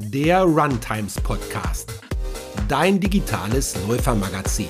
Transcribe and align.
der 0.00 0.42
Runtimes 0.42 1.20
Podcast, 1.20 1.92
dein 2.68 2.98
digitales 2.98 3.76
Läufermagazin. 3.86 4.68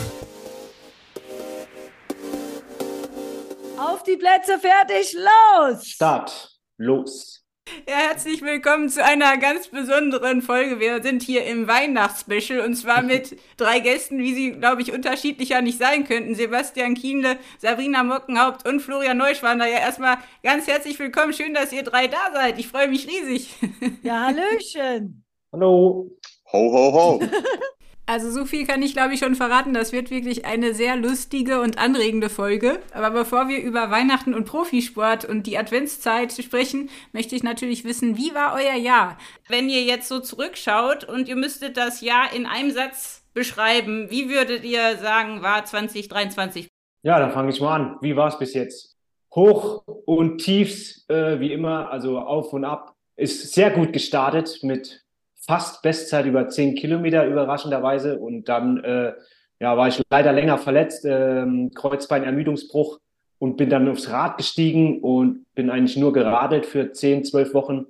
Auf 3.78 4.02
die 4.02 4.16
Plätze, 4.16 4.58
fertig, 4.58 5.14
los! 5.14 5.86
Start, 5.86 6.50
los! 6.78 7.44
Ja, 7.88 7.96
herzlich 8.08 8.43
willkommen 8.43 8.88
zu 8.88 9.02
einer 9.04 9.36
ganz 9.36 9.68
besonderen 9.68 10.42
Folge. 10.42 10.80
Wir 10.80 11.02
sind 11.02 11.22
hier 11.22 11.44
im 11.44 11.66
Weihnachtsspecial 11.68 12.60
und 12.60 12.74
zwar 12.74 13.02
mit 13.02 13.36
drei 13.56 13.80
Gästen, 13.80 14.18
wie 14.18 14.34
sie, 14.34 14.52
glaube 14.52 14.82
ich, 14.82 14.92
unterschiedlicher 14.92 15.62
nicht 15.62 15.78
sein 15.78 16.04
könnten. 16.04 16.34
Sebastian 16.34 16.95
Kienle, 16.95 17.38
Sabrina 17.58 18.02
Mockenhaupt 18.02 18.68
und 18.68 18.80
Florian 18.80 19.16
Neuschwander. 19.16 19.66
Ja, 19.66 19.78
erstmal 19.78 20.18
ganz 20.42 20.66
herzlich 20.66 20.98
willkommen. 20.98 21.32
Schön, 21.32 21.54
dass 21.54 21.72
ihr 21.72 21.82
drei 21.82 22.08
da 22.08 22.32
seid. 22.32 22.58
Ich 22.58 22.68
freue 22.68 22.88
mich 22.88 23.06
riesig. 23.06 23.54
Ja, 24.02 24.26
Hallöchen. 24.26 25.24
Hallo. 25.52 26.10
Ho, 26.52 26.72
ho, 26.72 26.92
ho. 26.92 27.20
Also 28.10 28.28
so 28.32 28.45
viel 28.45 28.66
kann 28.66 28.82
ich, 28.82 28.92
glaube 28.92 29.14
ich, 29.14 29.20
schon 29.20 29.37
verraten. 29.37 29.73
Das 29.73 29.92
wird 29.92 30.10
wirklich 30.10 30.45
eine 30.45 30.74
sehr 30.74 30.96
lustige 30.96 31.60
und 31.60 31.78
anregende 31.78 32.28
Folge. 32.28 32.80
Aber 32.92 33.10
bevor 33.12 33.46
wir 33.46 33.62
über 33.62 33.92
Weihnachten 33.92 34.34
und 34.34 34.46
Profisport 34.46 35.24
und 35.24 35.46
die 35.46 35.56
Adventszeit 35.56 36.33
sprechen, 36.33 36.91
möchte 37.12 37.36
ich 37.36 37.45
natürlich 37.45 37.84
wissen, 37.84 38.16
wie 38.16 38.34
war 38.34 38.56
euer 38.56 38.74
Jahr? 38.74 39.16
Wenn 39.48 39.70
ihr 39.70 39.83
jetzt 39.83 40.09
so 40.09 40.19
zurückschaut 40.19 41.05
und 41.05 41.28
ihr 41.28 41.36
müsstet 41.36 41.77
das 41.77 42.00
Jahr 42.00 42.34
in 42.34 42.46
einem 42.46 42.73
Satz 42.73 43.23
beschreiben, 43.33 44.11
wie 44.11 44.28
würdet 44.28 44.64
ihr 44.64 44.97
sagen, 44.97 45.42
war 45.42 45.64
2023? 45.64 46.66
Ja, 47.05 47.20
dann 47.20 47.30
fange 47.30 47.50
ich 47.50 47.61
mal 47.61 47.77
an. 47.77 47.97
Wie 48.00 48.16
war 48.16 48.27
es 48.27 48.41
bis 48.41 48.55
jetzt? 48.55 48.97
Hoch 49.33 49.84
und 49.86 50.38
Tiefs, 50.38 51.08
äh, 51.08 51.38
wie 51.38 51.52
immer, 51.52 51.92
also 51.92 52.19
auf 52.19 52.52
und 52.52 52.64
ab. 52.64 52.92
Ist 53.14 53.55
sehr 53.55 53.70
gut 53.70 53.92
gestartet 53.92 54.58
mit 54.62 54.99
fast 55.40 55.82
Bestzeit 55.82 56.26
über 56.26 56.48
10 56.48 56.74
Kilometer 56.74 57.26
überraschenderweise. 57.26 58.18
Und 58.18 58.48
dann 58.48 58.83
äh, 58.84 59.12
ja, 59.60 59.77
war 59.77 59.88
ich 59.88 60.02
leider 60.10 60.32
länger 60.32 60.58
verletzt, 60.58 61.05
äh, 61.05 61.47
Kreuzbeinermüdungsbruch 61.74 62.98
und 63.38 63.56
bin 63.56 63.70
dann 63.70 63.88
aufs 63.88 64.10
Rad 64.10 64.36
gestiegen 64.36 65.00
und 65.00 65.47
bin 65.55 65.70
eigentlich 65.70 65.97
nur 65.97 66.12
geradelt 66.12 66.66
für 66.66 66.92
10, 66.92 67.24
12 67.24 67.55
Wochen. 67.55 67.86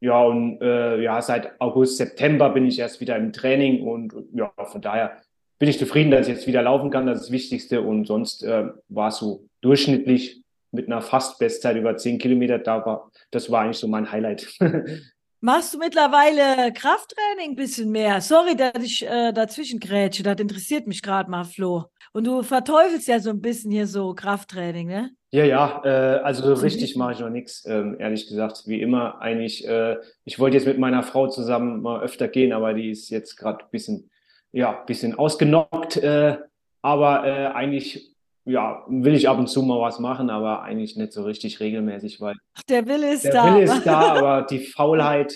Ja, 0.00 0.22
und 0.22 0.60
äh, 0.60 1.00
ja, 1.00 1.22
seit 1.22 1.58
August, 1.60 1.96
September 1.96 2.50
bin 2.50 2.66
ich 2.66 2.78
erst 2.78 3.00
wieder 3.00 3.16
im 3.16 3.32
Training 3.32 3.82
und 3.86 4.14
ja, 4.34 4.52
von 4.64 4.82
daher 4.82 5.22
bin 5.58 5.68
ich 5.68 5.78
zufrieden, 5.78 6.10
dass 6.10 6.28
ich 6.28 6.34
jetzt 6.34 6.46
wieder 6.46 6.62
laufen 6.62 6.90
kann. 6.90 7.06
Das 7.06 7.20
ist 7.20 7.24
das 7.26 7.32
Wichtigste. 7.32 7.80
Und 7.80 8.06
sonst 8.06 8.42
äh, 8.42 8.66
war 8.88 9.08
es 9.08 9.16
so 9.16 9.46
durchschnittlich 9.62 10.42
mit 10.72 10.88
einer 10.88 11.00
fast 11.00 11.38
Bestzeit 11.38 11.76
über 11.76 11.96
10 11.96 12.18
Kilometer. 12.18 12.58
Da 12.58 12.84
war, 12.84 13.10
das 13.30 13.50
war 13.50 13.62
eigentlich 13.62 13.78
so 13.78 13.88
mein 13.88 14.10
Highlight. 14.10 14.46
Machst 15.44 15.74
du 15.74 15.78
mittlerweile 15.78 16.72
Krafttraining 16.72 17.50
ein 17.50 17.54
bisschen 17.54 17.90
mehr? 17.90 18.22
Sorry, 18.22 18.56
dass 18.56 18.82
ich 18.82 19.06
äh, 19.06 19.30
dazwischen 19.30 19.78
grätsche. 19.78 20.22
Das 20.22 20.40
interessiert 20.40 20.86
mich 20.86 21.02
gerade 21.02 21.30
mal, 21.30 21.44
Flo. 21.44 21.84
Und 22.14 22.26
du 22.26 22.42
verteufelst 22.42 23.06
ja 23.08 23.20
so 23.20 23.28
ein 23.28 23.42
bisschen 23.42 23.70
hier 23.70 23.86
so 23.86 24.14
Krafttraining, 24.14 24.88
ne? 24.88 25.10
Ja, 25.32 25.44
ja, 25.44 25.82
äh, 25.84 26.20
also 26.22 26.54
so 26.54 26.62
richtig 26.62 26.96
mache 26.96 27.12
ich 27.12 27.18
noch 27.20 27.28
nichts, 27.28 27.66
ähm, 27.66 27.94
ehrlich 27.98 28.26
gesagt. 28.26 28.62
Wie 28.64 28.80
immer 28.80 29.20
eigentlich, 29.20 29.68
äh, 29.68 29.98
ich 30.24 30.38
wollte 30.38 30.56
jetzt 30.56 30.66
mit 30.66 30.78
meiner 30.78 31.02
Frau 31.02 31.28
zusammen 31.28 31.82
mal 31.82 32.00
öfter 32.00 32.28
gehen, 32.28 32.54
aber 32.54 32.72
die 32.72 32.88
ist 32.88 33.10
jetzt 33.10 33.36
gerade 33.36 33.64
ein 33.66 33.70
bisschen, 33.70 34.10
ja, 34.50 34.72
bisschen 34.72 35.14
ausgenockt. 35.18 35.98
Äh, 35.98 36.38
aber 36.80 37.26
äh, 37.26 37.46
eigentlich 37.48 38.13
ja, 38.44 38.84
will 38.88 39.14
ich 39.14 39.28
ab 39.28 39.38
und 39.38 39.48
zu 39.48 39.62
mal 39.62 39.80
was 39.80 39.98
machen, 39.98 40.30
aber 40.30 40.62
eigentlich 40.62 40.96
nicht 40.96 41.12
so 41.12 41.22
richtig 41.22 41.60
regelmäßig, 41.60 42.20
weil 42.20 42.34
Ach, 42.54 42.62
der 42.64 42.86
Wille 42.86 43.12
ist 43.12 43.24
der 43.24 43.32
da. 43.32 43.54
Wille 43.54 43.64
ist 43.64 43.86
da, 43.86 44.00
aber 44.16 44.46
die 44.48 44.60
Faulheit 44.60 45.34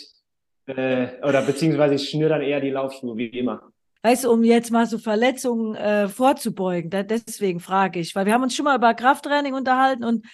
äh, 0.67 1.09
oder 1.23 1.43
beziehungsweise 1.43 1.95
ich 1.95 2.09
schnür 2.09 2.29
dann 2.29 2.43
eher 2.43 2.61
die 2.61 2.71
Laufschuhe 2.71 3.17
wie 3.17 3.27
immer. 3.27 3.63
Weißt 4.03 4.25
du, 4.25 4.31
um 4.31 4.45
jetzt 4.45 4.71
mal 4.71 4.87
so 4.87 4.99
Verletzungen 4.99 5.75
äh, 5.75 6.09
vorzubeugen, 6.09 6.91
da, 6.91 7.03
deswegen 7.03 7.61
frage 7.61 7.99
ich, 7.99 8.15
weil 8.15 8.27
wir 8.27 8.33
haben 8.33 8.43
uns 8.43 8.55
schon 8.55 8.65
mal 8.65 8.77
über 8.77 8.95
Krafttraining 8.95 9.55
unterhalten 9.55 10.05
und 10.05 10.25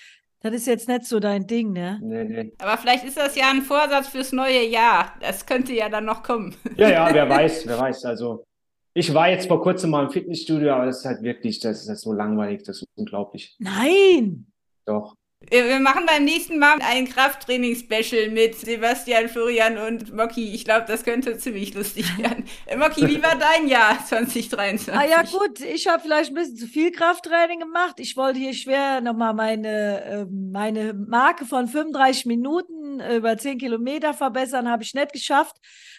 das 0.40 0.52
ist 0.52 0.66
jetzt 0.66 0.88
nicht 0.88 1.06
so 1.06 1.20
dein 1.20 1.46
Ding, 1.46 1.72
ne? 1.72 1.98
Nee, 2.02 2.24
nee. 2.24 2.52
Aber 2.58 2.76
vielleicht 2.76 3.04
ist 3.04 3.16
das 3.16 3.34
ja 3.34 3.48
ein 3.48 3.62
Vorsatz 3.62 4.08
fürs 4.08 4.30
neue 4.30 4.62
Jahr. 4.68 5.14
Das 5.20 5.46
könnte 5.46 5.72
ja 5.72 5.88
dann 5.88 6.04
noch 6.04 6.22
kommen. 6.22 6.54
Ja, 6.76 6.90
ja, 6.90 7.14
wer 7.14 7.26
weiß, 7.30 7.66
wer 7.66 7.78
weiß. 7.78 8.04
Also 8.04 8.44
ich 8.94 9.12
war 9.12 9.28
jetzt 9.28 9.48
vor 9.48 9.60
kurzem 9.60 9.90
mal 9.90 10.04
im 10.04 10.10
Fitnessstudio, 10.10 10.72
aber 10.72 10.86
das 10.86 11.00
ist 11.00 11.04
halt 11.04 11.22
wirklich, 11.22 11.58
das 11.58 11.82
ist 11.82 11.88
halt 11.88 11.98
so 11.98 12.12
langweilig, 12.12 12.62
das 12.62 12.78
ist 12.78 12.88
unglaublich. 12.94 13.56
Nein! 13.58 14.46
Doch. 14.86 15.16
Wir 15.50 15.78
machen 15.78 16.06
beim 16.06 16.24
nächsten 16.24 16.58
Mal 16.58 16.78
ein 16.80 17.06
Krafttraining-Special 17.06 18.30
mit 18.30 18.54
Sebastian, 18.54 19.28
Florian 19.28 19.76
und 19.76 20.14
Moki. 20.14 20.54
Ich 20.54 20.64
glaube, 20.64 20.86
das 20.86 21.04
könnte 21.04 21.36
ziemlich 21.36 21.74
lustig 21.74 22.06
werden. 22.18 22.44
Äh, 22.66 22.76
Moki, 22.76 23.06
wie 23.06 23.22
war 23.22 23.36
dein 23.36 23.68
Jahr 23.68 23.98
2023? 24.04 24.94
Ah 24.94 25.04
ja, 25.04 25.22
gut, 25.22 25.60
ich 25.60 25.86
habe 25.86 26.02
vielleicht 26.02 26.30
ein 26.30 26.34
bisschen 26.34 26.56
zu 26.56 26.66
viel 26.66 26.92
Krafttraining 26.92 27.60
gemacht. 27.60 27.96
Ich 27.98 28.16
wollte 28.16 28.38
hier 28.38 28.54
schwer 28.54 29.00
nochmal 29.00 29.34
meine, 29.34 30.04
äh, 30.04 30.26
meine 30.26 30.94
Marke 30.94 31.44
von 31.44 31.68
35 31.68 32.26
Minuten 32.26 33.00
äh, 33.00 33.16
über 33.16 33.36
10 33.36 33.58
Kilometer 33.58 34.14
verbessern, 34.14 34.70
habe 34.70 34.82
ich 34.82 34.94
nicht 34.94 35.12
geschafft. 35.12 35.56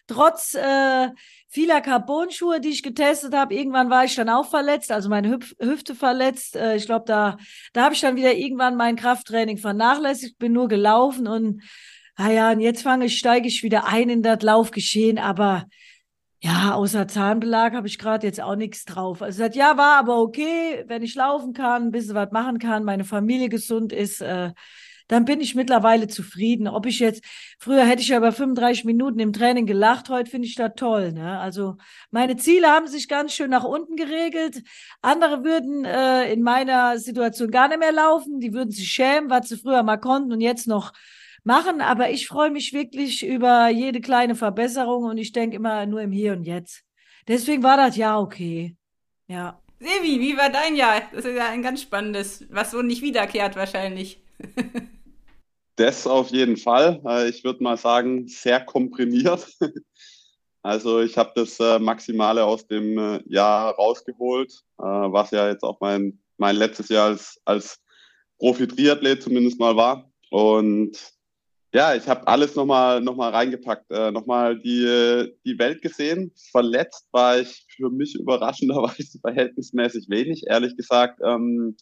Trotz 0.08 0.56
äh, 0.56 1.10
vieler 1.56 1.80
Carbon-Schuhe, 1.80 2.60
die 2.60 2.68
ich 2.70 2.84
getestet 2.84 3.34
habe, 3.34 3.56
irgendwann 3.56 3.90
war 3.90 4.04
ich 4.04 4.14
dann 4.14 4.28
auch 4.28 4.50
verletzt, 4.50 4.92
also 4.92 5.08
meine 5.08 5.30
Hüf 5.30 5.56
Hüfte 5.58 5.96
verletzt. 5.96 6.58
Äh, 6.58 6.76
ich 6.76 6.86
glaube, 6.86 7.06
da, 7.08 7.38
da 7.72 7.86
habe 7.86 7.96
ich 7.96 8.02
dann 8.02 8.18
wieder 8.18 8.36
irgendwann 8.36 8.76
mein 8.76 8.98
Krafttraining 8.98 9.58
vernachlässigt, 9.58 10.38
bin 10.38 10.52
nur 10.52 10.68
gelaufen 10.68 11.28
und 11.28 11.64
ah 12.18 12.30
ja, 12.30 12.52
und 12.52 12.60
jetzt 12.60 12.84
fange 12.84 13.06
ich, 13.06 13.18
steige 13.18 13.48
ich 13.48 13.64
wieder 13.64 13.88
ein 13.88 14.10
in 14.10 14.22
das 14.22 14.42
Laufgeschehen, 14.42 15.18
aber 15.18 15.64
ja, 16.42 16.74
außer 16.76 17.08
Zahnbelag 17.08 17.74
habe 17.74 17.88
ich 17.88 17.98
gerade 17.98 18.28
jetzt 18.28 18.42
auch 18.42 18.58
nichts 18.58 18.84
drauf. 18.84 19.22
Also 19.22 19.48
das 19.48 19.56
Jahr 19.56 19.78
war 19.78 19.98
aber 19.98 20.20
okay, 20.20 20.84
wenn 20.88 21.04
ich 21.04 21.16
laufen 21.16 21.54
kann, 21.54 21.84
ein 21.84 21.92
bisschen 21.92 22.16
was 22.16 22.32
machen 22.32 22.60
kann, 22.60 22.84
meine 22.84 23.06
Familie 23.06 23.48
gesund 23.48 23.94
ist, 23.94 24.22
äh, 24.22 24.52
dann 25.08 25.26
bin 25.26 25.40
ich 25.42 25.56
mittlerweile 25.56 26.08
zufrieden. 26.08 26.68
Ob 26.68 26.86
ich 26.86 27.00
jetzt, 27.00 27.24
früher 27.60 27.86
hätte 27.86 28.02
ich 28.02 28.10
ja 28.10 28.18
über 28.18 28.32
35 28.32 28.86
Minuten 28.86 29.20
im 29.20 29.34
Training 29.34 29.66
gelacht, 29.66 30.10
heute 30.10 30.30
finde 30.30 30.48
ich 30.48 30.56
das 30.56 30.72
toll. 30.76 31.12
Ne? 31.12 31.40
Also 31.40 31.78
meine 32.12 32.38
Ziele 32.38 32.68
haben 32.68 32.88
sich 32.88 33.08
ganz 33.08 33.34
schön 33.34 33.50
nach 33.50 33.64
unten 33.64 33.96
geregelt. 33.96 34.64
Andere 35.02 35.44
würden 35.44 35.86
äh, 35.86 36.32
in 36.32 36.42
meiner 36.42 36.98
Situation 37.00 37.52
gar 37.52 37.68
nicht 37.68 37.80
mehr 37.80 37.92
laufen, 37.92 38.40
die 38.40 38.54
würden 38.54 38.72
sich 38.72 38.92
schämen, 38.92 39.30
was 39.30 39.50
sie 39.50 39.58
früher 39.58 39.84
mal 39.84 39.98
konnten 39.98 40.34
und 40.34 40.42
jetzt 40.42 40.68
noch 40.68 40.94
machen. 41.44 41.82
Aber 41.82 42.10
ich 42.10 42.28
freue 42.28 42.52
mich 42.52 42.74
wirklich 42.74 43.26
über 43.26 43.70
jede 43.70 44.02
kleine 44.02 44.36
Verbesserung 44.36 45.04
und 45.06 45.18
ich 45.18 45.32
denke 45.32 45.56
immer 45.56 45.86
nur 45.86 46.02
im 46.02 46.12
Hier 46.12 46.34
und 46.34 46.44
Jetzt. 46.44 46.84
Deswegen 47.28 47.64
war 47.64 47.78
das 47.78 47.96
ja 47.96 48.20
okay. 48.20 48.76
Ja. 49.28 49.60
Sevi, 49.80 50.20
wie 50.20 50.38
war 50.38 50.50
dein 50.50 50.76
Jahr? 50.76 51.02
Das 51.12 51.26
ist 51.26 51.36
ja 51.36 51.50
ein 51.50 51.62
ganz 51.62 51.82
spannendes, 51.82 52.46
was 52.50 52.72
so 52.72 52.82
nicht 52.82 53.02
wiederkehrt 53.02 53.56
wahrscheinlich. 53.56 54.22
Das 55.76 56.08
auf 56.08 56.30
jeden 56.30 56.58
Fall. 56.58 57.02
Äh, 57.06 57.30
Ich 57.30 57.44
würde 57.44 57.64
mal 57.64 57.78
sagen, 57.78 58.28
sehr 58.28 58.64
komprimiert. 58.64 59.48
Also 60.62 61.00
ich 61.02 61.16
habe 61.16 61.32
das 61.36 61.60
äh, 61.60 61.78
Maximale 61.78 62.44
aus 62.44 62.66
dem 62.66 62.98
äh, 62.98 63.22
Jahr 63.28 63.76
rausgeholt, 63.76 64.64
was 64.78 65.30
ja 65.30 65.48
jetzt 65.48 65.62
auch 65.62 65.80
mein, 65.80 66.18
mein 66.38 66.56
letztes 66.56 66.90
Jahr 66.90 67.10
als, 67.10 67.40
als 67.46 67.80
Profi-Triathlet 68.40 69.22
zumindest 69.22 69.60
mal 69.60 69.76
war. 69.76 70.12
Und 70.32 70.98
ja, 71.72 71.94
ich 71.94 72.08
habe 72.08 72.28
alles 72.28 72.56
nochmal 72.56 73.00
noch 73.00 73.16
mal 73.16 73.30
reingepackt, 73.30 73.92
nochmal 73.92 74.58
die, 74.58 75.36
die 75.46 75.60
Welt 75.60 75.84
gesehen. 75.84 76.32
Verletzt 76.50 77.10
war 77.12 77.38
ich 77.38 77.68
für 77.70 77.92
mich 77.92 78.16
überraschenderweise 78.16 79.20
verhältnismäßig 79.22 80.10
wenig, 80.10 80.48
ehrlich 80.48 80.76
gesagt. 80.76 81.20
Ähm, 81.24 81.78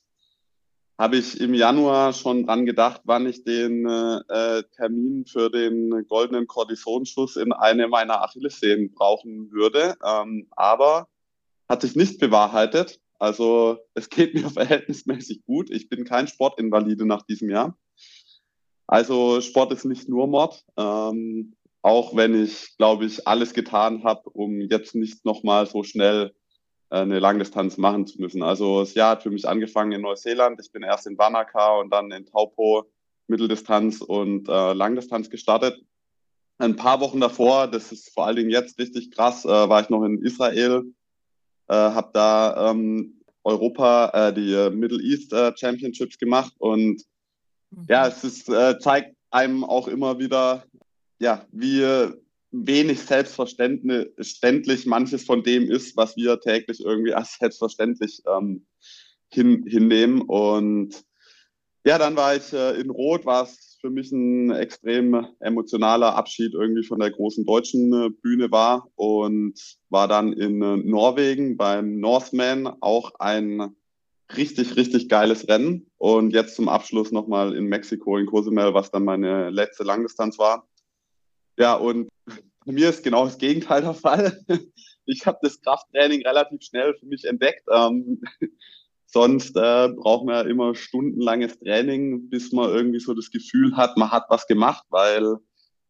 habe 0.98 1.18
ich 1.18 1.40
im 1.42 1.54
Januar 1.54 2.14
schon 2.14 2.46
dran 2.46 2.66
gedacht, 2.66 3.02
wann 3.06 3.26
ich 3.28 3.44
den 3.44 3.86
äh, 3.88 4.64
Termin 4.76 5.26
für 5.26 5.50
den 5.50 6.06
goldenen 6.08 6.48
Kortisonschuss 6.48 7.36
in 7.36 7.52
eine 7.52 7.88
meiner 7.88 8.22
Achillessehnen 8.22 8.94
brauchen 8.94 9.52
würde. 9.52 9.96
Ähm, 10.06 10.48
aber 10.52 11.08
hat 11.68 11.82
sich 11.82 11.96
nicht 11.96 12.20
bewahrheitet. 12.20 13.00
Also 13.18 13.80
es 13.96 14.10
geht 14.10 14.34
mir 14.36 14.50
verhältnismäßig 14.50 15.44
gut. 15.46 15.72
Ich 15.72 15.90
bin 15.90 16.04
kein 16.04 16.28
Sportinvalide 16.28 17.06
nach 17.06 17.24
diesem 17.24 17.50
Jahr. 17.50 17.78
Also 18.86 19.42
Sport 19.42 19.72
ist 19.72 19.86
nicht 19.86 20.08
nur 20.10 20.28
Mord. 20.28 20.64
Ähm, 20.78 21.56
auch 21.82 22.16
wenn 22.16 22.42
ich, 22.42 22.78
glaube 22.78 23.06
ich, 23.06 23.28
alles 23.28 23.54
getan 23.54 24.04
habe, 24.04 24.30
um 24.30 24.62
jetzt 24.62 24.96
nicht 24.96 25.26
nochmal 25.26 25.66
so 25.66 25.84
schnell 25.84 26.28
äh, 26.28 26.43
eine 27.00 27.20
Langdistanz 27.20 27.78
machen 27.78 28.08
zu 28.08 28.22
müssen. 28.22 28.44
Also 28.44 28.82
das 28.82 28.94
Jahr 28.94 29.12
hat 29.12 29.24
für 29.24 29.32
mich 29.32 29.48
angefangen 29.48 29.92
in 29.92 30.02
Neuseeland. 30.02 30.60
Ich 30.62 30.72
bin 30.72 30.84
erst 30.84 31.08
in 31.08 31.18
Wanaka 31.18 31.80
und 31.80 31.92
dann 31.92 32.12
in 32.12 32.26
Taupo 32.26 32.86
Mitteldistanz 33.28 34.02
und 34.02 34.48
äh, 34.48 34.74
Langdistanz 34.74 35.30
gestartet. 35.30 35.84
Ein 36.58 36.76
paar 36.76 37.00
Wochen 37.00 37.20
davor, 37.20 37.68
das 37.68 37.92
ist 37.92 38.14
vor 38.14 38.28
allen 38.28 38.36
Dingen 38.36 38.50
jetzt 38.50 38.78
richtig 38.80 39.12
krass, 39.12 39.44
äh, 39.46 39.48
war 39.48 39.82
ich 39.82 39.90
noch 39.90 40.04
in 40.04 40.22
Israel, 40.22 40.94
äh, 41.68 41.74
habe 41.74 42.12
da 42.14 42.72
ähm, 42.72 43.22
Europa, 43.44 44.30
äh, 44.30 44.34
die 44.34 44.54
äh, 44.54 44.70
Middle 44.70 45.02
East 45.02 45.34
äh, 45.34 45.52
Championships 45.58 46.18
gemacht 46.18 46.54
und 46.60 47.04
ja, 47.90 48.08
es 48.08 48.24
ist, 48.24 48.50
äh, 48.50 48.78
zeigt 48.78 49.16
einem 49.32 49.64
auch 49.64 49.88
immer 49.88 50.20
wieder, 50.20 50.64
ja, 51.20 51.44
wie, 51.52 52.14
wenig 52.54 53.02
selbstverständlich 53.02 54.86
manches 54.86 55.26
von 55.26 55.44
dem 55.44 55.70
ist, 55.70 55.98
was 55.98 56.16
wir 56.16 56.40
täglich 56.40 56.80
irgendwie 56.80 57.14
als 57.14 57.34
selbstverständlich 57.40 58.22
ähm, 58.28 58.66
hin, 59.30 59.66
hinnehmen. 59.68 60.22
Und 60.22 61.04
ja, 61.84 61.98
dann 61.98 62.16
war 62.16 62.36
ich 62.36 62.54
äh, 62.54 62.80
in 62.80 62.90
Rot, 62.90 63.26
war 63.26 63.44
es 63.44 63.78
für 63.82 63.90
mich 63.90 64.12
ein 64.12 64.52
extrem 64.52 65.28
emotionaler 65.42 66.16
Abschied 66.16 66.54
irgendwie 66.54 66.84
von 66.84 67.00
der 67.00 67.12
großen 67.12 67.46
deutschen 67.46 67.92
äh, 67.92 68.10
Bühne 68.10 68.52
war 68.52 68.88
und 68.96 69.60
war 69.90 70.08
dann 70.08 70.32
in 70.32 70.62
äh, 70.62 70.78
Norwegen 70.78 71.58
beim 71.58 72.00
Northman 72.00 72.68
auch 72.80 73.16
ein 73.20 73.76
richtig, 74.38 74.78
richtig 74.78 75.10
geiles 75.10 75.48
Rennen. 75.50 75.92
Und 75.98 76.32
jetzt 76.32 76.56
zum 76.56 76.70
Abschluss 76.70 77.12
nochmal 77.12 77.56
in 77.56 77.66
Mexiko, 77.66 78.18
in 78.18 78.28
Cozumel, 78.28 78.74
was 78.74 78.92
dann 78.92 79.04
meine 79.04 79.50
letzte 79.50 79.84
Langdistanz 79.84 80.40
war. 80.40 80.68
Ja, 81.58 81.76
und 81.76 82.10
bei 82.66 82.74
mir 82.74 82.90
ist 82.90 83.04
genau 83.04 83.26
das 83.26 83.38
Gegenteil 83.38 83.82
der 83.82 83.94
Fall. 83.94 84.40
Ich 85.06 85.26
habe 85.26 85.40
das 85.42 85.60
Krafttraining 85.60 86.26
relativ 86.26 86.62
schnell 86.62 86.96
für 86.96 87.06
mich 87.06 87.26
entdeckt. 87.26 87.68
Ähm, 87.70 88.22
sonst 89.06 89.54
äh, 89.58 89.90
braucht 89.90 90.26
man 90.26 90.36
ja 90.36 90.42
immer 90.50 90.76
stundenlanges 90.76 91.60
Training, 91.60 92.30
bis 92.30 92.54
man 92.54 92.70
irgendwie 92.70 93.02
so 93.02 93.14
das 93.14 93.30
Gefühl 93.30 93.76
hat, 93.76 93.98
man 93.98 94.12
hat 94.12 94.28
was 94.30 94.48
gemacht, 94.48 94.86
weil 94.92 95.36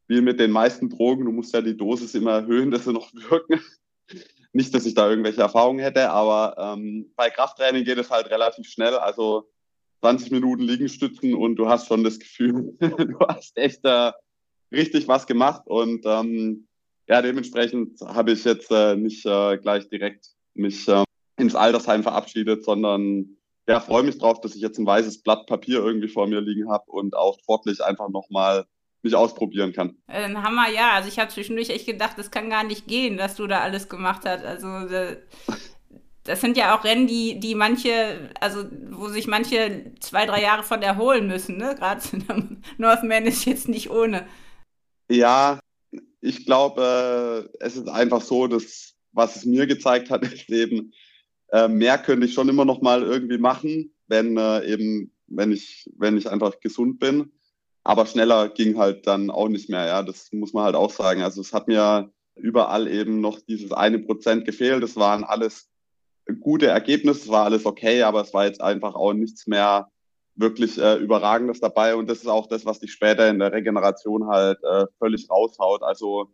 wie 0.08 0.20
mit 0.22 0.40
den 0.40 0.50
meisten 0.50 0.90
Drogen, 0.90 1.25
du 1.25 1.31
musst 1.31 1.54
ja 1.54 1.62
die 1.62 1.78
Dosis 1.78 2.16
immer 2.16 2.31
erhöhen, 2.31 2.72
dass 2.72 2.86
sie 2.86 2.94
noch 2.94 3.14
wirken. 3.30 3.62
Nicht, 4.52 4.74
dass 4.74 4.88
ich 4.88 4.96
da 4.96 5.08
irgendwelche 5.10 5.42
Erfahrungen 5.42 5.80
hätte, 5.80 6.10
aber 6.10 6.56
ähm, 6.58 7.12
bei 7.16 7.30
Krafttraining 7.30 7.86
geht 7.86 8.00
es 8.00 8.10
halt 8.10 8.31
relativ 8.31 8.68
schnell. 8.68 8.96
Also 8.96 9.48
20 10.02 10.31
Minuten 10.31 10.64
Liegenstützen 10.64 11.34
und 11.34 11.56
du 11.56 11.70
hast 11.70 11.88
schon 11.88 12.04
das 12.04 12.20
Gefühl, 12.20 12.75
du 12.80 13.20
hast 13.28 13.58
echt 13.58 13.86
äh, 13.86 14.12
richtig 14.74 15.08
was 15.08 15.28
gemacht. 15.28 15.64
Und 15.66 16.04
ähm, 16.06 16.68
ja, 17.08 17.22
dementsprechend 17.22 18.00
habe 18.02 18.31
ich 18.31 18.44
jetzt 18.44 18.72
äh, 18.72 18.96
nicht 18.96 19.25
äh, 19.25 19.58
gleich 19.58 19.88
direkt 19.90 20.28
mich 20.54 20.88
äh, 20.88 21.04
ins 21.38 21.56
Altersheim 21.56 22.04
verabschiedet, 22.04 22.64
sondern 22.64 23.38
ja, 23.68 23.80
freue 23.80 24.04
mich 24.04 24.18
drauf, 24.18 24.42
dass 24.42 24.56
ich 24.56 24.62
jetzt 24.62 24.78
ein 24.78 24.86
weißes 24.86 25.24
Blatt 25.24 25.46
Papier 25.48 25.80
irgendwie 25.80 26.10
vor 26.10 26.28
mir 26.28 26.42
liegen 26.42 26.70
habe 26.70 26.84
und 26.88 27.16
auch 27.16 27.40
sportlich 27.40 27.84
einfach 27.84 28.10
nochmal 28.10 28.66
mich 29.04 29.16
ausprobieren 29.16 29.74
kann. 29.74 29.98
Ein 30.08 30.42
Hammer, 30.42 30.70
ja. 30.70 30.92
Also 30.94 31.10
ich 31.10 31.20
habe 31.20 31.30
zwischendurch 31.30 31.70
echt 31.70 31.86
gedacht, 31.86 32.18
das 32.18 32.31
kann 32.31 32.50
gar 32.50 32.64
nicht 32.64 32.88
gehen, 32.88 33.18
dass 33.18 33.36
du 33.36 33.48
da 33.48 33.60
alles 33.60 33.90
gemacht 33.90 34.22
hast. 34.25 34.44
Also 34.46 34.68
das 36.24 36.40
sind 36.40 36.56
ja 36.56 36.75
auch 36.75 36.86
Rennen, 36.86 37.08
die, 37.08 37.40
die 37.40 37.54
manche, 37.54 38.30
also 38.40 38.64
wo 38.92 39.08
sich 39.10 39.28
manche 39.28 39.94
zwei, 40.00 40.25
drei 40.25 40.42
Jahre 40.42 40.64
von 40.64 40.81
erholen 40.81 41.28
müssen, 41.28 41.58
ne? 41.58 41.75
Gerade 41.78 42.02
Northman 42.78 43.25
ist 43.25 43.46
jetzt 43.46 43.68
nicht 43.68 43.90
ohne. 43.90 44.25
Ja, 45.09 45.59
ich 46.21 46.45
glaube, 46.45 47.50
äh, 47.51 47.65
es 47.65 47.75
ist 47.75 47.89
einfach 47.89 48.21
so, 48.21 48.47
dass 48.47 48.94
was 49.11 49.35
es 49.35 49.45
mir 49.45 49.67
gezeigt 49.67 50.09
hat, 50.09 50.23
ist 50.33 50.50
eben, 50.50 50.94
äh, 51.51 51.67
mehr 51.67 51.97
könnte 51.97 52.25
ich 52.25 52.33
schon 52.33 52.50
immer 52.50 52.65
noch 52.65 52.81
mal 52.81 53.03
irgendwie 53.03 53.38
machen, 53.38 53.94
wenn 54.07 54.38
äh, 54.38 54.65
eben, 54.65 55.11
wenn 55.27 55.51
ich, 55.51 55.89
wenn 55.97 56.17
ich 56.17 56.29
einfach 56.29 56.59
gesund 56.59 57.00
bin. 57.00 57.31
Aber 57.83 58.05
schneller 58.05 58.50
ging 58.50 58.77
halt 58.77 59.07
dann 59.07 59.29
auch 59.29 59.50
nicht 59.50 59.69
mehr, 59.69 59.85
ja. 59.85 60.03
Das 60.03 60.31
muss 60.31 60.53
man 60.53 60.63
halt 60.63 60.75
auch 60.75 60.91
sagen. 60.91 61.21
Also 61.21 61.41
es 61.41 61.53
hat 61.53 61.67
mir 61.67 62.11
überall 62.35 62.88
eben 62.88 63.21
noch 63.21 63.39
dieses 63.41 63.71
eine 63.71 64.00
Prozent 64.00 64.45
gefehlt. 64.45 64.81
Das 64.81 64.95
waren 64.95 65.23
alles 65.23 65.69
gute 66.39 66.67
Ergebnisse, 66.67 67.29
war 67.29 67.45
alles 67.45 67.65
okay, 67.65 68.03
aber 68.03 68.21
es 68.21 68.33
war 68.33 68.45
jetzt 68.45 68.61
einfach 68.61 68.95
auch 68.95 69.13
nichts 69.13 69.47
mehr 69.47 69.91
wirklich 70.35 70.80
äh, 70.80 70.95
Überragendes 70.95 71.59
dabei. 71.59 71.95
Und 71.95 72.09
das 72.09 72.19
ist 72.19 72.27
auch 72.27 72.47
das, 72.47 72.65
was 72.65 72.80
dich 72.80 72.91
später 72.91 73.30
in 73.30 73.39
der 73.39 73.51
Regeneration 73.51 74.27
halt 74.27 74.59
äh, 74.63 74.85
völlig 75.00 75.30
raushaut. 75.30 75.83
Also 75.83 76.31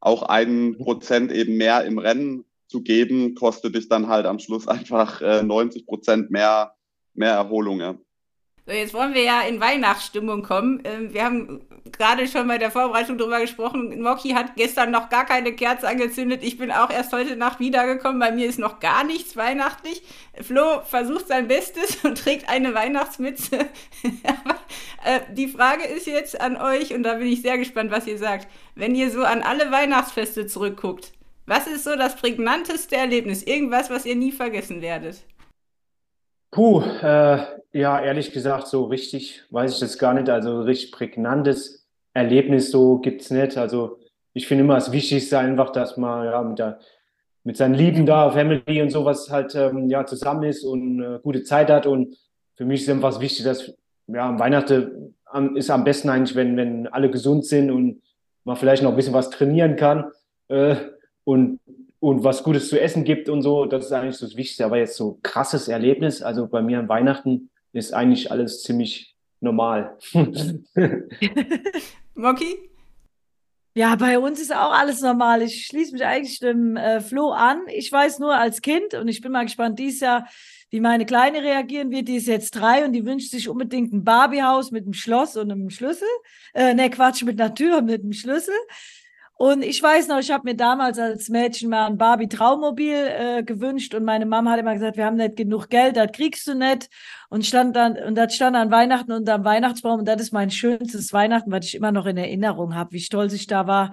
auch 0.00 0.22
ein 0.22 0.76
Prozent 0.78 1.32
eben 1.32 1.56
mehr 1.56 1.84
im 1.84 1.98
Rennen 1.98 2.44
zu 2.66 2.82
geben, 2.82 3.34
kostet 3.34 3.74
dich 3.74 3.88
dann 3.88 4.08
halt 4.08 4.26
am 4.26 4.38
Schluss 4.38 4.68
einfach 4.68 5.20
äh, 5.20 5.42
90 5.42 5.86
Prozent 5.86 6.30
mehr, 6.30 6.74
mehr 7.14 7.32
Erholung. 7.32 7.80
Ja. 7.80 7.96
So, 8.68 8.72
jetzt 8.72 8.94
wollen 8.94 9.14
wir 9.14 9.22
ja 9.22 9.42
in 9.42 9.60
Weihnachtsstimmung 9.60 10.42
kommen. 10.42 10.82
Ähm, 10.82 11.14
wir 11.14 11.24
haben 11.24 11.60
gerade 11.92 12.26
schon 12.26 12.48
bei 12.48 12.58
der 12.58 12.72
Vorbereitung 12.72 13.16
drüber 13.16 13.40
gesprochen. 13.40 14.02
Moki 14.02 14.30
hat 14.30 14.56
gestern 14.56 14.90
noch 14.90 15.08
gar 15.08 15.24
keine 15.24 15.52
Kerze 15.52 15.86
angezündet. 15.86 16.42
Ich 16.42 16.58
bin 16.58 16.72
auch 16.72 16.90
erst 16.90 17.12
heute 17.12 17.36
Nacht 17.36 17.60
wiedergekommen. 17.60 18.18
Bei 18.18 18.32
mir 18.32 18.48
ist 18.48 18.58
noch 18.58 18.80
gar 18.80 19.04
nichts 19.04 19.36
weihnachtlich. 19.36 20.02
Flo 20.42 20.80
versucht 20.84 21.28
sein 21.28 21.46
Bestes 21.46 21.96
und 22.04 22.18
trägt 22.18 22.48
eine 22.48 22.74
Weihnachtsmütze. 22.74 23.58
Äh, 25.04 25.20
die 25.34 25.46
Frage 25.46 25.84
ist 25.84 26.08
jetzt 26.08 26.40
an 26.40 26.56
euch, 26.56 26.92
und 26.92 27.04
da 27.04 27.14
bin 27.14 27.28
ich 27.28 27.40
sehr 27.40 27.58
gespannt, 27.58 27.92
was 27.92 28.08
ihr 28.08 28.18
sagt. 28.18 28.48
Wenn 28.74 28.96
ihr 28.96 29.08
so 29.12 29.22
an 29.22 29.42
alle 29.42 29.70
Weihnachtsfeste 29.70 30.48
zurückguckt, 30.48 31.12
was 31.44 31.68
ist 31.68 31.84
so 31.84 31.94
das 31.94 32.16
prägnanteste 32.16 32.96
Erlebnis? 32.96 33.44
Irgendwas, 33.44 33.88
was 33.88 34.04
ihr 34.04 34.16
nie 34.16 34.32
vergessen 34.32 34.82
werdet? 34.82 35.24
Puh, 36.50 36.80
äh, 37.02 37.38
ja, 37.72 38.00
ehrlich 38.00 38.32
gesagt, 38.32 38.68
so 38.68 38.84
richtig 38.84 39.42
weiß 39.50 39.74
ich 39.74 39.80
das 39.80 39.98
gar 39.98 40.14
nicht. 40.14 40.30
Also 40.30 40.62
richtig 40.62 40.92
prägnantes 40.92 41.86
Erlebnis 42.14 42.70
so 42.70 42.98
gibt's 42.98 43.30
nicht. 43.30 43.58
Also 43.58 43.98
ich 44.32 44.46
finde 44.46 44.64
immer 44.64 44.74
das 44.74 44.92
Wichtigste 44.92 45.38
einfach, 45.38 45.70
dass 45.70 45.96
man 45.96 46.24
ja 46.24 46.42
mit, 46.42 46.58
der, 46.58 46.78
mit 47.44 47.56
seinen 47.56 47.74
Lieben 47.74 48.06
da, 48.06 48.30
Family 48.30 48.80
und 48.80 48.90
sowas 48.90 49.30
halt 49.30 49.54
ähm, 49.54 49.88
ja 49.88 50.06
zusammen 50.06 50.44
ist 50.44 50.64
und 50.64 51.02
äh, 51.02 51.18
gute 51.22 51.42
Zeit 51.42 51.70
hat. 51.70 51.86
Und 51.86 52.16
für 52.54 52.64
mich 52.64 52.82
ist 52.82 52.88
einfach 52.88 53.20
wichtig, 53.20 53.44
dass 53.44 53.74
ja 54.06 54.28
am 54.28 54.38
Weihnachten 54.38 55.14
am, 55.26 55.56
ist 55.56 55.70
am 55.70 55.84
besten 55.84 56.08
eigentlich, 56.08 56.36
wenn, 56.36 56.56
wenn 56.56 56.86
alle 56.86 57.10
gesund 57.10 57.44
sind 57.44 57.70
und 57.70 58.02
man 58.44 58.56
vielleicht 58.56 58.82
noch 58.82 58.90
ein 58.90 58.96
bisschen 58.96 59.12
was 59.12 59.30
trainieren 59.30 59.76
kann 59.76 60.10
äh, 60.48 60.76
und 61.24 61.60
und 62.00 62.24
was 62.24 62.42
Gutes 62.42 62.68
zu 62.68 62.80
essen 62.80 63.04
gibt 63.04 63.28
und 63.28 63.42
so, 63.42 63.66
das 63.66 63.86
ist 63.86 63.92
eigentlich 63.92 64.18
das 64.18 64.36
Wichtigste. 64.36 64.64
Aber 64.64 64.78
jetzt 64.78 64.96
so 64.96 65.18
krasses 65.22 65.68
Erlebnis, 65.68 66.22
also 66.22 66.46
bei 66.46 66.62
mir 66.62 66.78
an 66.78 66.88
Weihnachten 66.88 67.50
ist 67.72 67.92
eigentlich 67.92 68.30
alles 68.30 68.62
ziemlich 68.62 69.14
normal. 69.40 69.96
Moki? 72.14 72.70
Ja, 73.74 73.94
bei 73.94 74.18
uns 74.18 74.40
ist 74.40 74.54
auch 74.54 74.72
alles 74.72 75.02
normal. 75.02 75.42
Ich 75.42 75.66
schließe 75.66 75.92
mich 75.92 76.02
eigentlich 76.02 76.38
dem 76.38 76.76
äh, 76.76 77.02
Flo 77.02 77.32
an. 77.32 77.60
Ich 77.68 77.92
weiß 77.92 78.20
nur 78.20 78.34
als 78.34 78.62
Kind 78.62 78.94
und 78.94 79.08
ich 79.08 79.20
bin 79.20 79.32
mal 79.32 79.44
gespannt 79.44 79.78
dieses 79.78 80.00
Jahr, 80.00 80.26
wie 80.70 80.80
meine 80.80 81.04
Kleine 81.04 81.42
reagieren 81.42 81.90
wird. 81.90 82.08
Die 82.08 82.16
ist 82.16 82.26
jetzt 82.26 82.52
drei 82.52 82.86
und 82.86 82.94
die 82.94 83.04
wünscht 83.04 83.30
sich 83.30 83.50
unbedingt 83.50 83.92
ein 83.92 84.02
Barbiehaus 84.02 84.70
mit 84.70 84.84
einem 84.84 84.94
Schloss 84.94 85.36
und 85.36 85.52
einem 85.52 85.68
Schlüssel. 85.68 86.08
Äh, 86.54 86.72
ne, 86.72 86.88
Quatsch, 86.88 87.22
mit 87.24 87.38
einer 87.38 87.54
Tür 87.54 87.82
mit 87.82 88.02
einem 88.02 88.14
Schlüssel. 88.14 88.54
Und 89.38 89.62
ich 89.62 89.82
weiß 89.82 90.08
noch, 90.08 90.18
ich 90.18 90.30
habe 90.30 90.44
mir 90.44 90.56
damals 90.56 90.98
als 90.98 91.28
Mädchen 91.28 91.68
mal 91.68 91.86
ein 91.86 91.98
Barbie 91.98 92.26
Traummobil 92.26 92.94
äh, 92.94 93.42
gewünscht 93.42 93.94
und 93.94 94.02
meine 94.02 94.24
Mama 94.24 94.52
hat 94.52 94.60
immer 94.60 94.72
gesagt, 94.72 94.96
wir 94.96 95.04
haben 95.04 95.16
nicht 95.16 95.36
genug 95.36 95.68
Geld, 95.68 95.98
das 95.98 96.10
kriegst 96.12 96.46
du 96.46 96.54
nicht. 96.54 96.88
Und 97.28 97.44
stand 97.44 97.76
dann 97.76 97.98
und 97.98 98.14
das 98.14 98.34
stand 98.34 98.56
an 98.56 98.70
Weihnachten 98.70 99.12
unterm 99.12 99.44
Weihnachtsbaum 99.44 99.98
und 99.98 100.08
das 100.08 100.22
ist 100.22 100.32
mein 100.32 100.50
schönstes 100.50 101.12
Weihnachten, 101.12 101.52
was 101.52 101.66
ich 101.66 101.74
immer 101.74 101.92
noch 101.92 102.06
in 102.06 102.16
Erinnerung 102.16 102.74
habe, 102.74 102.92
wie 102.92 103.00
stolz 103.00 103.34
ich 103.34 103.46
da 103.46 103.66
war, 103.66 103.92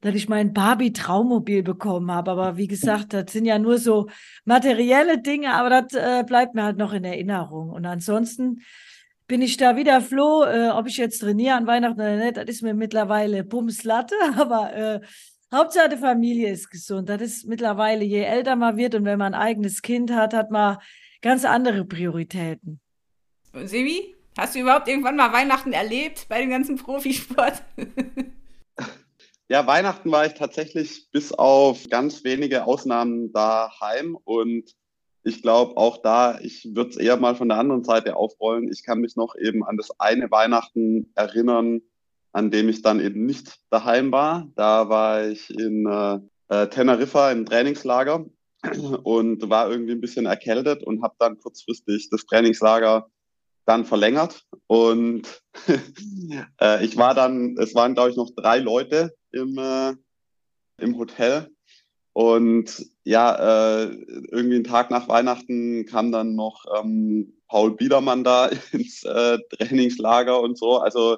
dass 0.00 0.16
ich 0.16 0.28
mein 0.28 0.52
Barbie 0.52 0.92
Traummobil 0.92 1.62
bekommen 1.62 2.10
habe. 2.10 2.32
Aber 2.32 2.56
wie 2.56 2.66
gesagt, 2.66 3.12
das 3.12 3.32
sind 3.32 3.44
ja 3.44 3.60
nur 3.60 3.78
so 3.78 4.08
materielle 4.44 5.18
Dinge, 5.22 5.54
aber 5.54 5.70
das 5.70 5.94
äh, 5.94 6.24
bleibt 6.24 6.56
mir 6.56 6.64
halt 6.64 6.78
noch 6.78 6.92
in 6.92 7.04
Erinnerung. 7.04 7.70
Und 7.70 7.86
ansonsten 7.86 8.62
bin 9.30 9.42
ich 9.42 9.56
da 9.56 9.76
wieder 9.76 10.00
froh, 10.00 10.42
äh, 10.42 10.70
ob 10.70 10.88
ich 10.88 10.96
jetzt 10.96 11.20
trainiere 11.20 11.54
an 11.54 11.68
Weihnachten 11.68 12.00
oder 12.00 12.16
nicht. 12.16 12.36
Das 12.36 12.46
ist 12.46 12.62
mir 12.62 12.74
mittlerweile 12.74 13.44
Bumslatte, 13.44 14.16
aber 14.36 14.74
äh, 14.74 15.00
Hauptsache 15.54 15.90
die 15.90 15.98
Familie 15.98 16.50
ist 16.50 16.68
gesund. 16.68 17.08
Das 17.08 17.22
ist 17.22 17.46
mittlerweile, 17.46 18.04
je 18.04 18.22
älter 18.22 18.56
man 18.56 18.76
wird 18.76 18.96
und 18.96 19.04
wenn 19.04 19.20
man 19.20 19.34
ein 19.34 19.40
eigenes 19.40 19.82
Kind 19.82 20.10
hat, 20.10 20.34
hat 20.34 20.50
man 20.50 20.78
ganz 21.22 21.44
andere 21.44 21.84
Prioritäten. 21.84 22.80
Und 23.52 23.68
Sebi, 23.68 24.16
hast 24.36 24.56
du 24.56 24.60
überhaupt 24.62 24.88
irgendwann 24.88 25.14
mal 25.14 25.32
Weihnachten 25.32 25.72
erlebt 25.72 26.26
bei 26.28 26.40
dem 26.40 26.50
ganzen 26.50 26.74
Profisport? 26.74 27.62
ja, 29.48 29.64
Weihnachten 29.64 30.10
war 30.10 30.26
ich 30.26 30.34
tatsächlich 30.34 31.08
bis 31.12 31.30
auf 31.30 31.88
ganz 31.88 32.24
wenige 32.24 32.64
Ausnahmen 32.64 33.32
daheim 33.32 34.18
und 34.24 34.74
ich 35.22 35.42
glaube 35.42 35.76
auch 35.76 35.98
da, 35.98 36.38
ich 36.40 36.74
würde 36.74 36.90
es 36.90 36.96
eher 36.96 37.16
mal 37.18 37.34
von 37.34 37.48
der 37.48 37.58
anderen 37.58 37.84
Seite 37.84 38.16
aufrollen. 38.16 38.70
Ich 38.72 38.84
kann 38.84 39.00
mich 39.00 39.16
noch 39.16 39.34
eben 39.36 39.64
an 39.64 39.76
das 39.76 39.90
eine 39.98 40.30
Weihnachten 40.30 41.12
erinnern, 41.14 41.82
an 42.32 42.50
dem 42.50 42.68
ich 42.68 42.82
dann 42.82 43.00
eben 43.00 43.26
nicht 43.26 43.60
daheim 43.70 44.12
war. 44.12 44.48
Da 44.54 44.88
war 44.88 45.26
ich 45.26 45.50
in 45.50 45.86
äh, 45.86 46.20
äh 46.48 46.68
Teneriffa 46.68 47.32
im 47.32 47.44
Trainingslager 47.44 48.24
und 49.02 49.48
war 49.50 49.70
irgendwie 49.70 49.92
ein 49.92 50.00
bisschen 50.00 50.26
erkältet 50.26 50.82
und 50.84 51.02
habe 51.02 51.14
dann 51.18 51.38
kurzfristig 51.38 52.08
das 52.10 52.24
Trainingslager 52.24 53.10
dann 53.66 53.84
verlängert. 53.84 54.46
Und 54.66 55.42
äh, 56.60 56.84
ich 56.84 56.96
war 56.96 57.14
dann, 57.14 57.56
es 57.58 57.74
waren 57.74 57.94
glaube 57.94 58.10
ich 58.10 58.16
noch 58.16 58.30
drei 58.34 58.58
Leute 58.58 59.14
im, 59.32 59.58
äh, 59.58 59.94
im 60.78 60.96
Hotel 60.96 61.50
und 62.12 62.86
ja, 63.04 63.82
äh, 63.82 63.84
irgendwie 64.30 64.56
einen 64.56 64.64
Tag 64.64 64.90
nach 64.90 65.08
Weihnachten 65.08 65.86
kam 65.86 66.12
dann 66.12 66.34
noch 66.34 66.64
ähm, 66.78 67.34
Paul 67.48 67.76
Biedermann 67.76 68.24
da 68.24 68.46
ins 68.72 69.04
äh, 69.04 69.38
Trainingslager 69.56 70.40
und 70.40 70.58
so. 70.58 70.78
Also 70.78 71.16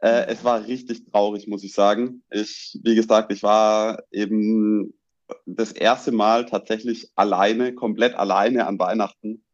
Äh, 0.00 0.26
es 0.28 0.44
war 0.44 0.66
richtig 0.66 1.06
traurig, 1.10 1.48
muss 1.48 1.64
ich 1.64 1.72
sagen. 1.74 2.22
Ich, 2.30 2.78
wie 2.84 2.94
gesagt, 2.94 3.32
ich 3.32 3.42
war 3.42 4.02
eben 4.12 4.94
das 5.46 5.72
erste 5.72 6.12
Mal 6.12 6.46
tatsächlich 6.46 7.10
alleine, 7.16 7.74
komplett 7.74 8.14
alleine 8.14 8.66
an 8.66 8.78
Weihnachten. 8.78 9.44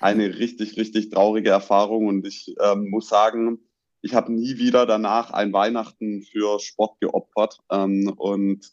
Eine 0.00 0.36
richtig, 0.38 0.76
richtig 0.76 1.10
traurige 1.10 1.50
Erfahrung. 1.50 2.08
Und 2.08 2.26
ich 2.26 2.54
ähm, 2.60 2.90
muss 2.90 3.08
sagen, 3.08 3.60
ich 4.02 4.14
habe 4.14 4.32
nie 4.32 4.58
wieder 4.58 4.84
danach 4.86 5.30
ein 5.30 5.52
Weihnachten 5.52 6.22
für 6.22 6.58
Sport 6.60 7.00
geopfert. 7.00 7.58
Ähm, 7.70 8.12
und 8.16 8.72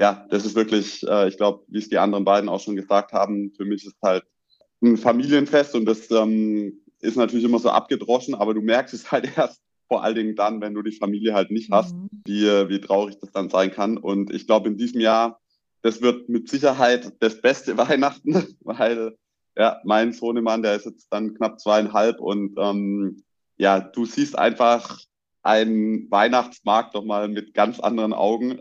ja, 0.00 0.26
das 0.30 0.46
ist 0.46 0.54
wirklich, 0.54 1.06
äh, 1.06 1.28
ich 1.28 1.36
glaube, 1.36 1.62
wie 1.68 1.78
es 1.78 1.90
die 1.90 1.98
anderen 1.98 2.24
beiden 2.24 2.48
auch 2.48 2.60
schon 2.60 2.74
gesagt 2.74 3.12
haben, 3.12 3.52
für 3.54 3.66
mich 3.66 3.84
ist 3.84 3.96
halt 4.02 4.24
ein 4.82 4.96
Familienfest 4.96 5.74
und 5.74 5.84
das 5.84 6.10
ähm, 6.10 6.80
ist 7.00 7.16
natürlich 7.16 7.44
immer 7.44 7.58
so 7.58 7.68
abgedroschen, 7.68 8.34
aber 8.34 8.54
du 8.54 8.62
merkst 8.62 8.94
es 8.94 9.12
halt 9.12 9.30
erst 9.36 9.60
vor 9.88 10.02
allen 10.02 10.14
Dingen 10.14 10.36
dann, 10.36 10.62
wenn 10.62 10.72
du 10.72 10.82
die 10.82 10.96
Familie 10.96 11.34
halt 11.34 11.50
nicht 11.50 11.70
hast, 11.70 11.94
mhm. 11.94 12.08
wie, 12.24 12.44
wie 12.44 12.80
traurig 12.80 13.18
das 13.20 13.32
dann 13.32 13.50
sein 13.50 13.72
kann. 13.72 13.98
Und 13.98 14.32
ich 14.32 14.46
glaube, 14.46 14.68
in 14.68 14.78
diesem 14.78 15.00
Jahr, 15.00 15.40
das 15.82 16.00
wird 16.00 16.28
mit 16.28 16.48
Sicherheit 16.48 17.12
das 17.20 17.40
beste 17.42 17.76
Weihnachten, 17.76 18.56
weil 18.60 19.16
ja, 19.56 19.80
mein 19.84 20.12
Sohnemann, 20.12 20.62
der 20.62 20.76
ist 20.76 20.86
jetzt 20.86 21.08
dann 21.10 21.34
knapp 21.34 21.60
zweieinhalb 21.60 22.20
und 22.20 22.54
ähm, 22.56 23.22
ja, 23.58 23.80
du 23.80 24.06
siehst 24.06 24.38
einfach 24.38 24.98
einen 25.42 26.10
Weihnachtsmarkt 26.10 26.94
doch 26.94 27.04
mal 27.04 27.28
mit 27.28 27.52
ganz 27.52 27.80
anderen 27.80 28.14
Augen. 28.14 28.58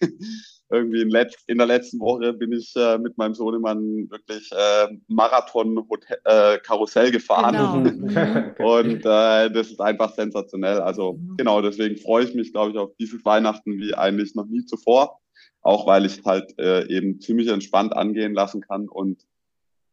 irgendwie 0.72 1.02
in, 1.02 1.10
Letz-, 1.10 1.44
in 1.46 1.58
der 1.58 1.66
letzten 1.66 2.00
Woche 2.00 2.32
bin 2.32 2.52
ich 2.52 2.74
äh, 2.76 2.98
mit 2.98 3.18
meinem 3.18 3.34
Sohnemann 3.34 4.10
wirklich 4.10 4.50
äh, 4.52 4.88
Marathon 5.08 5.86
Hotel, 5.88 6.18
äh, 6.24 6.58
Karussell 6.58 7.10
gefahren. 7.10 7.84
Genau. 7.84 8.76
und 8.78 9.00
äh, 9.04 9.50
das 9.50 9.70
ist 9.70 9.80
einfach 9.80 10.14
sensationell. 10.14 10.80
Also 10.80 11.14
mhm. 11.14 11.36
genau, 11.36 11.60
deswegen 11.60 11.96
freue 11.96 12.24
ich 12.24 12.34
mich, 12.34 12.52
glaube 12.52 12.72
ich, 12.72 12.78
auf 12.78 12.90
dieses 12.98 13.24
Weihnachten 13.24 13.78
wie 13.78 13.94
eigentlich 13.94 14.34
noch 14.34 14.46
nie 14.46 14.64
zuvor. 14.64 15.20
Auch 15.60 15.86
weil 15.86 16.06
ich 16.06 16.24
halt 16.24 16.58
äh, 16.58 16.88
eben 16.88 17.20
ziemlich 17.20 17.48
entspannt 17.48 17.94
angehen 17.94 18.34
lassen 18.34 18.62
kann 18.62 18.88
und 18.88 19.24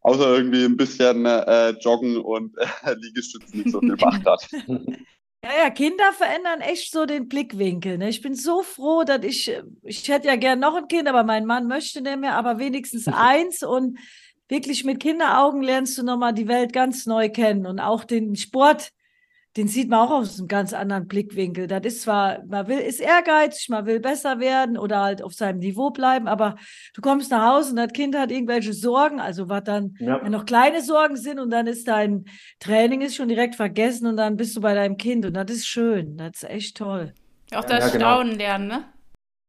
außer 0.00 0.34
irgendwie 0.34 0.64
ein 0.64 0.76
bisschen 0.76 1.26
äh, 1.26 1.70
Joggen 1.80 2.16
und 2.16 2.56
äh, 2.84 2.94
Liegestützen 2.94 3.60
nicht 3.60 3.70
so 3.70 3.80
viel 3.80 3.96
Macht 3.96 4.26
hat. 4.26 4.48
Ja, 5.42 5.50
ja, 5.64 5.70
Kinder 5.70 6.12
verändern 6.12 6.60
echt 6.60 6.92
so 6.92 7.06
den 7.06 7.26
Blickwinkel. 7.26 7.96
Ne? 7.96 8.10
Ich 8.10 8.20
bin 8.20 8.34
so 8.34 8.62
froh, 8.62 9.04
dass 9.04 9.24
ich, 9.24 9.50
ich 9.82 10.06
hätte 10.08 10.28
ja 10.28 10.36
gern 10.36 10.60
noch 10.60 10.76
ein 10.76 10.86
Kind, 10.86 11.08
aber 11.08 11.24
mein 11.24 11.46
Mann 11.46 11.66
möchte 11.66 12.02
nicht 12.02 12.18
mehr, 12.18 12.34
aber 12.34 12.58
wenigstens 12.58 13.08
eins 13.08 13.62
und 13.62 13.98
wirklich 14.48 14.84
mit 14.84 15.00
Kinderaugen 15.00 15.62
lernst 15.62 15.96
du 15.96 16.02
nochmal 16.02 16.34
die 16.34 16.48
Welt 16.48 16.74
ganz 16.74 17.06
neu 17.06 17.30
kennen 17.30 17.66
und 17.66 17.80
auch 17.80 18.04
den 18.04 18.36
Sport 18.36 18.92
den 19.56 19.66
sieht 19.66 19.88
man 19.88 20.00
auch 20.00 20.10
aus 20.10 20.38
einem 20.38 20.48
ganz 20.48 20.72
anderen 20.72 21.08
Blickwinkel. 21.08 21.66
Das 21.66 21.80
ist 21.84 22.02
zwar, 22.02 22.44
man 22.46 22.68
will, 22.68 22.78
ist 22.78 23.00
ehrgeizig, 23.00 23.68
man 23.68 23.84
will 23.86 23.98
besser 23.98 24.38
werden 24.38 24.78
oder 24.78 25.00
halt 25.00 25.22
auf 25.22 25.32
seinem 25.32 25.58
Niveau 25.58 25.90
bleiben, 25.90 26.28
aber 26.28 26.56
du 26.94 27.00
kommst 27.00 27.30
nach 27.30 27.54
Hause 27.54 27.70
und 27.70 27.76
das 27.76 27.92
Kind 27.92 28.16
hat 28.16 28.30
irgendwelche 28.30 28.72
Sorgen, 28.72 29.20
also 29.20 29.48
was 29.48 29.64
dann 29.64 29.94
ja. 29.98 30.28
noch 30.28 30.46
kleine 30.46 30.82
Sorgen 30.82 31.16
sind 31.16 31.40
und 31.40 31.50
dann 31.50 31.66
ist 31.66 31.88
dein 31.88 32.26
Training 32.60 33.00
ist 33.00 33.16
schon 33.16 33.28
direkt 33.28 33.56
vergessen 33.56 34.06
und 34.06 34.16
dann 34.16 34.36
bist 34.36 34.56
du 34.56 34.60
bei 34.60 34.74
deinem 34.74 34.96
Kind 34.96 35.26
und 35.26 35.34
das 35.34 35.50
ist 35.50 35.66
schön, 35.66 36.16
das 36.16 36.42
ist 36.42 36.50
echt 36.50 36.76
toll. 36.76 37.12
Auch 37.52 37.64
das 37.64 37.86
ja, 37.86 37.90
genau. 37.90 38.14
Staunen 38.14 38.38
lernen, 38.38 38.68
ne? 38.68 38.84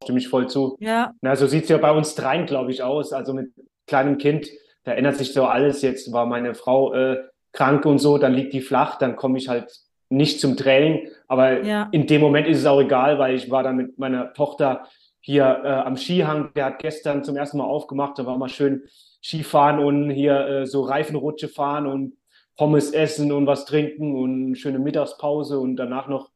Stimme 0.04 0.18
ich 0.18 0.28
voll 0.28 0.50
zu. 0.50 0.76
Ja. 0.80 1.12
Na, 1.22 1.36
so 1.36 1.46
sieht 1.46 1.64
es 1.64 1.70
ja 1.70 1.78
bei 1.78 1.92
uns 1.92 2.16
dreien, 2.16 2.48
glaube 2.48 2.72
ich, 2.72 2.82
aus. 2.82 3.14
Also 3.14 3.34
mit 3.34 3.52
kleinem 3.86 4.18
Kind, 4.18 4.50
da 4.84 4.94
ändert 4.94 5.18
sich 5.18 5.32
so 5.32 5.46
alles. 5.46 5.84
Jetzt 5.84 6.12
war 6.12 6.26
meine 6.26 6.56
Frau 6.56 6.92
äh, 6.94 7.18
krank 7.52 7.86
und 7.86 8.00
so, 8.00 8.18
dann 8.18 8.34
liegt 8.34 8.54
die 8.54 8.62
flach, 8.62 8.98
dann 8.98 9.16
komme 9.16 9.38
ich 9.38 9.48
halt 9.48 9.72
nicht 10.12 10.40
zum 10.40 10.58
Training, 10.58 11.08
aber 11.28 11.64
ja. 11.64 11.88
in 11.92 12.06
dem 12.08 12.22
Moment 12.22 12.48
ist 12.48 12.60
es 12.60 12.66
auch 12.66 12.82
egal, 12.82 13.18
weil 13.20 13.36
ich 13.36 13.50
war 13.50 13.64
dann 13.64 13.78
mit 13.78 13.98
meiner 13.98 14.34
Tochter 14.34 14.86
hier 15.22 15.62
äh, 15.64 15.68
am 15.68 15.98
Skihang, 15.98 16.52
der 16.56 16.66
hat 16.66 16.80
gestern 16.80 17.24
zum 17.24 17.38
ersten 17.38 17.58
Mal 17.58 17.66
aufgemacht, 17.66 18.18
da 18.18 18.26
war 18.26 18.38
mal 18.38 18.50
schön 18.50 18.84
Skifahren 19.24 19.80
und 19.80 20.10
hier 20.10 20.48
äh, 20.48 20.66
so 20.66 20.82
Reifenrutsche 20.82 21.48
fahren 21.48 21.86
und 21.86 22.18
Pommes 22.58 22.92
essen 22.92 23.32
und 23.32 23.48
was 23.48 23.66
trinken 23.66 24.16
und 24.16 24.46
eine 24.48 24.56
schöne 24.56 24.80
Mittagspause 24.80 25.60
und 25.60 25.78
danach 25.78 26.08
noch 26.08 26.30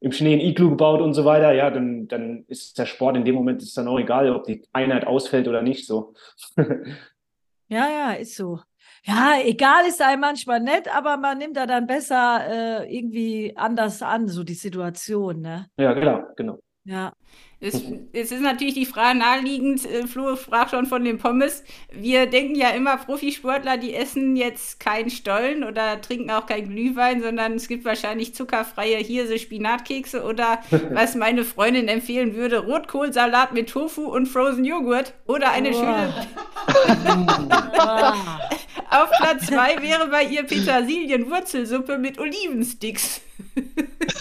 im 0.00 0.12
Schnee 0.12 0.34
ein 0.34 0.40
Iglu 0.40 0.70
gebaut 0.70 1.00
und 1.00 1.14
so 1.14 1.24
weiter, 1.24 1.52
ja, 1.52 1.70
dann, 1.70 2.06
dann 2.06 2.44
ist 2.46 2.78
der 2.78 2.86
Sport 2.86 3.16
in 3.16 3.24
dem 3.24 3.34
Moment 3.34 3.62
ist 3.62 3.76
dann 3.76 3.88
auch 3.88 3.98
egal, 3.98 4.30
ob 4.30 4.44
die 4.44 4.62
Einheit 4.72 5.06
ausfällt 5.06 5.48
oder 5.48 5.60
nicht 5.60 5.86
so. 5.86 6.14
ja, 6.56 7.88
ja, 7.88 8.12
ist 8.12 8.36
so 8.36 8.60
ja, 9.04 9.34
egal 9.42 9.86
ist 9.86 10.02
einem 10.02 10.20
manchmal 10.20 10.60
nett, 10.60 10.94
aber 10.94 11.16
man 11.16 11.38
nimmt 11.38 11.56
da 11.56 11.66
dann 11.66 11.86
besser 11.86 12.84
äh, 12.84 12.96
irgendwie 12.96 13.56
anders 13.56 14.02
an, 14.02 14.28
so 14.28 14.44
die 14.44 14.54
Situation, 14.54 15.40
ne? 15.40 15.66
Ja, 15.76 15.92
genau, 15.92 16.22
genau. 16.36 16.58
Ja. 16.84 17.12
Es, 17.60 17.82
es, 18.12 18.30
ist 18.30 18.40
natürlich 18.40 18.74
die 18.74 18.86
Frage 18.86 19.18
naheliegend, 19.18 19.84
äh, 19.84 20.06
Flo 20.06 20.36
sprach 20.36 20.70
schon 20.70 20.86
von 20.86 21.04
den 21.04 21.18
Pommes. 21.18 21.64
Wir 21.90 22.26
denken 22.26 22.54
ja 22.54 22.70
immer, 22.70 22.98
Profisportler, 22.98 23.78
die 23.78 23.94
essen 23.94 24.36
jetzt 24.36 24.78
keinen 24.78 25.10
Stollen 25.10 25.64
oder 25.64 26.00
trinken 26.00 26.30
auch 26.30 26.46
kein 26.46 26.68
Glühwein, 26.68 27.20
sondern 27.20 27.54
es 27.54 27.66
gibt 27.66 27.84
wahrscheinlich 27.84 28.32
zuckerfreie 28.32 28.98
Hirse, 28.98 29.40
Spinatkekse 29.40 30.22
oder 30.22 30.60
was 30.92 31.16
meine 31.16 31.44
Freundin 31.44 31.88
empfehlen 31.88 32.36
würde, 32.36 32.60
Rotkohlsalat 32.60 33.52
mit 33.52 33.70
Tofu 33.70 34.04
und 34.04 34.26
Frozen 34.26 34.64
Joghurt 34.64 35.14
oder 35.26 35.50
eine 35.50 35.70
oh. 35.70 35.72
schöne. 35.72 36.14
Auf 38.90 39.10
Platz 39.18 39.46
zwei 39.46 39.82
wäre 39.82 40.08
bei 40.08 40.24
ihr 40.24 40.44
Petersilienwurzelsuppe 40.44 41.98
mit 41.98 42.18
Olivensticks. 42.18 43.20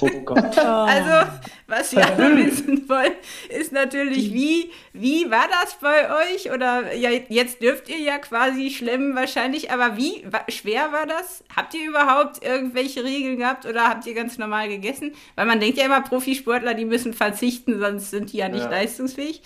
Oh 0.01 0.10
Gott. 0.25 0.58
Also, 0.58 1.32
was 1.67 1.96
wir 1.96 2.06
alle 2.06 2.38
wissen 2.38 2.88
wollen, 2.88 3.13
ist 3.50 3.72
natürlich, 3.72 4.34
wie, 4.34 4.72
wie 4.94 5.29
war 5.29 5.48
das 5.50 5.75
bei 5.79 6.34
euch? 6.34 6.51
Oder 6.51 6.94
ja, 6.94 7.10
jetzt 7.29 7.62
dürft 7.62 7.89
ihr 7.89 8.00
ja 8.00 8.17
quasi 8.20 8.70
schlemmen 8.70 9.15
wahrscheinlich, 9.15 9.72
aber 9.72 9.98
wie 9.98 10.25
schwer 10.50 10.91
war 10.91 11.06
das? 11.06 11.44
Habt 11.56 11.74
ihr 11.74 11.88
überhaupt 11.89 12.44
irgendwelche 12.44 13.03
Regeln 13.03 13.38
gehabt 13.38 13.65
oder 13.65 13.89
habt 13.89 14.06
ihr 14.06 14.13
ganz 14.13 14.38
normal 14.38 14.70
gegessen? 14.70 15.13
Weil 15.36 15.46
man 15.46 15.60
denkt 15.60 15.77
ja 15.77 15.86
immer, 15.86 16.01
Profisportler, 16.01 16.74
die 16.74 16.86
müssen 16.86 17.13
verzichten, 17.13 17.79
sonst 17.79 18.12
sind 18.12 18.32
die 18.32 18.38
ja 18.38 18.50
nicht 18.50 18.65
ja. 18.65 18.70
leistungsfähig. 18.70 19.41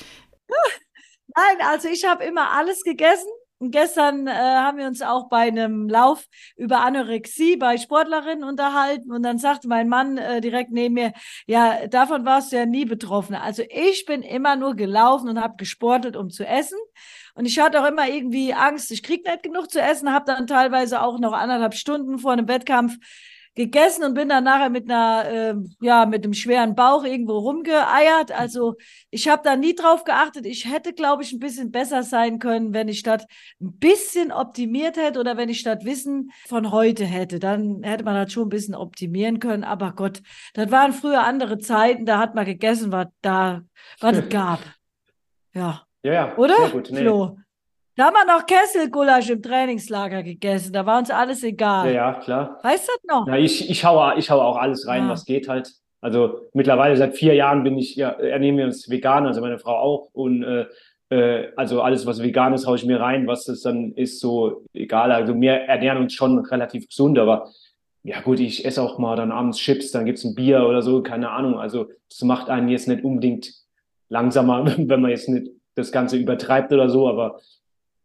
Nein, 1.36 1.68
also 1.68 1.88
ich 1.88 2.06
habe 2.06 2.24
immer 2.26 2.52
alles 2.52 2.84
gegessen 2.84 3.30
gestern 3.70 4.26
äh, 4.26 4.32
haben 4.32 4.80
wir 4.80 4.88
uns 4.88 5.04
auch 5.04 5.30
bei 5.30 5.48
einem 5.48 5.88
Lauf 5.88 6.28
über 6.58 6.82
Anorexie 6.82 7.58
bei 7.58 7.78
Sportlerinnen 7.78 8.44
unterhalten 8.44 9.12
und 9.12 9.22
dann 9.22 9.38
sagte 9.38 9.68
mein 9.68 9.88
Mann 9.88 10.18
äh, 10.18 10.42
direkt 10.42 10.72
neben 10.72 10.96
mir, 10.96 11.14
ja, 11.46 11.86
davon 11.86 12.26
warst 12.26 12.52
du 12.52 12.56
ja 12.56 12.66
nie 12.66 12.86
betroffen. 12.86 13.36
Also 13.36 13.62
ich 13.70 14.06
bin 14.06 14.24
immer 14.24 14.56
nur 14.56 14.76
gelaufen 14.76 15.30
und 15.30 15.40
habe 15.40 15.58
gesportet, 15.58 16.16
um 16.16 16.32
zu 16.32 16.44
essen. 16.44 16.80
Und 17.36 17.46
ich 17.46 17.60
hatte 17.60 17.82
auch 17.82 17.88
immer 17.88 18.10
irgendwie 18.10 18.54
Angst, 18.54 18.92
ich 18.92 19.04
krieg 19.04 19.26
nicht 19.26 19.44
genug 19.44 19.70
zu 19.70 19.80
essen, 19.80 20.12
habe 20.12 20.26
dann 20.26 20.48
teilweise 20.48 21.02
auch 21.02 21.20
noch 21.20 21.34
anderthalb 21.34 21.76
Stunden 21.76 22.18
vor 22.18 22.32
einem 22.32 22.48
Wettkampf 22.48 22.98
gegessen 23.66 24.04
und 24.04 24.14
bin 24.14 24.30
dann 24.30 24.44
nachher 24.44 24.70
mit 24.70 24.90
einer, 24.90 25.26
äh, 25.30 25.56
ja, 25.82 26.06
mit 26.06 26.24
einem 26.24 26.34
schweren 26.34 26.76
Bauch 26.76 27.04
irgendwo 27.04 27.38
rumgeeiert. 27.38 28.32
Also 28.32 28.76
ich 29.10 29.28
habe 29.28 29.42
da 29.44 29.56
nie 29.56 29.76
drauf 29.76 30.04
geachtet. 30.04 30.46
Ich 30.46 30.66
hätte, 30.66 30.94
glaube 30.94 31.24
ich, 31.24 31.32
ein 31.32 31.40
bisschen 31.40 31.72
besser 31.72 32.04
sein 32.04 32.40
können, 32.40 32.74
wenn 32.74 32.88
ich 32.88 33.00
statt 33.00 33.26
ein 33.62 33.78
bisschen 33.78 34.32
optimiert 34.32 34.98
hätte 34.98 35.20
oder 35.20 35.38
wenn 35.38 35.50
ich 35.50 35.60
statt 35.60 35.86
Wissen 35.86 36.32
von 36.48 36.72
heute 36.72 37.06
hätte. 37.06 37.40
Dann 37.40 37.84
hätte 37.84 38.04
man 38.04 38.16
das 38.16 38.32
schon 38.34 38.48
ein 38.48 38.50
bisschen 38.50 38.76
optimieren 38.76 39.40
können. 39.40 39.64
Aber 39.64 39.94
Gott, 39.94 40.22
das 40.54 40.72
waren 40.72 40.94
früher 40.94 41.24
andere 41.24 41.58
Zeiten. 41.60 42.06
Da 42.06 42.18
hat 42.20 42.36
man 42.36 42.46
gegessen, 42.46 42.92
was 42.92 43.08
da, 43.22 43.62
was 44.00 44.18
es 44.18 44.30
gab. 44.30 44.60
Ja. 45.54 45.86
Ja, 46.04 46.14
ja. 46.14 46.38
Oder? 46.38 46.56
Sehr 46.56 46.70
gut. 46.70 46.90
Nee. 46.92 47.02
Flo? 47.02 47.38
Da 47.96 48.06
haben 48.06 48.14
wir 48.14 48.26
noch 48.26 48.46
Kesselgulasch 48.46 49.30
im 49.30 49.42
Trainingslager 49.42 50.24
gegessen. 50.24 50.72
Da 50.72 50.86
war 50.86 51.00
uns 51.00 51.12
alles 51.12 51.44
egal. 51.44 51.88
Ja, 51.88 51.94
ja 51.94 52.14
klar. 52.14 52.60
Weißt 52.64 52.88
du 52.88 52.92
das 52.94 53.04
noch? 53.16 53.28
Ja, 53.28 53.36
ich, 53.36 53.70
ich, 53.70 53.84
haue, 53.84 54.14
ich 54.18 54.30
haue 54.30 54.44
auch 54.44 54.58
alles 54.58 54.88
rein, 54.88 55.04
ja. 55.04 55.10
was 55.10 55.26
geht 55.26 55.48
halt. 55.48 55.74
Also 56.00 56.40
mittlerweile 56.54 56.96
seit 56.98 57.16
vier 57.16 57.36
Jahren 57.36 57.64
bin 57.64 57.78
ich, 57.78 57.96
ja, 57.96 58.10
ernähren 58.10 58.58
wir 58.58 58.66
uns 58.66 58.90
vegan, 58.90 59.28
also 59.28 59.42
meine 59.42 59.60
Frau 59.60 59.76
auch. 59.76 60.10
Und 60.14 60.44
äh, 60.44 60.66
äh, 61.12 61.52
also 61.58 61.82
alles, 61.82 62.06
was 62.06 62.24
vegan 62.24 62.54
ist, 62.54 62.66
haue 62.66 62.78
ich 62.78 62.86
mir 62.86 63.00
rein. 63.00 63.28
Was 63.28 63.46
das 63.46 63.62
dann 63.62 63.92
ist, 63.94 64.20
so 64.20 64.64
egal. 64.74 65.12
Also 65.12 65.40
wir 65.40 65.54
ernähren 65.54 66.00
uns 66.00 66.14
schon 66.14 66.40
relativ 66.40 66.88
gesund, 66.88 67.20
aber 67.20 67.50
ja 68.04 68.22
gut, 68.22 68.40
ich 68.40 68.66
esse 68.66 68.82
auch 68.82 68.98
mal 68.98 69.16
dann 69.16 69.32
abends 69.32 69.60
Chips, 69.60 69.92
dann 69.92 70.06
gibt's 70.06 70.24
ein 70.24 70.34
Bier 70.34 70.66
oder 70.66 70.82
so, 70.82 71.04
keine 71.04 71.30
Ahnung. 71.30 71.60
Also 71.60 71.90
das 72.10 72.22
macht 72.24 72.50
einen 72.50 72.70
jetzt 72.70 72.88
nicht 72.88 73.04
unbedingt 73.04 73.54
langsamer, 74.10 74.66
wenn 74.78 75.02
man 75.02 75.12
jetzt 75.12 75.30
nicht 75.30 75.52
das 75.76 75.92
Ganze 75.92 76.18
übertreibt 76.18 76.74
oder 76.74 76.90
so, 76.90 77.08
aber 77.08 77.40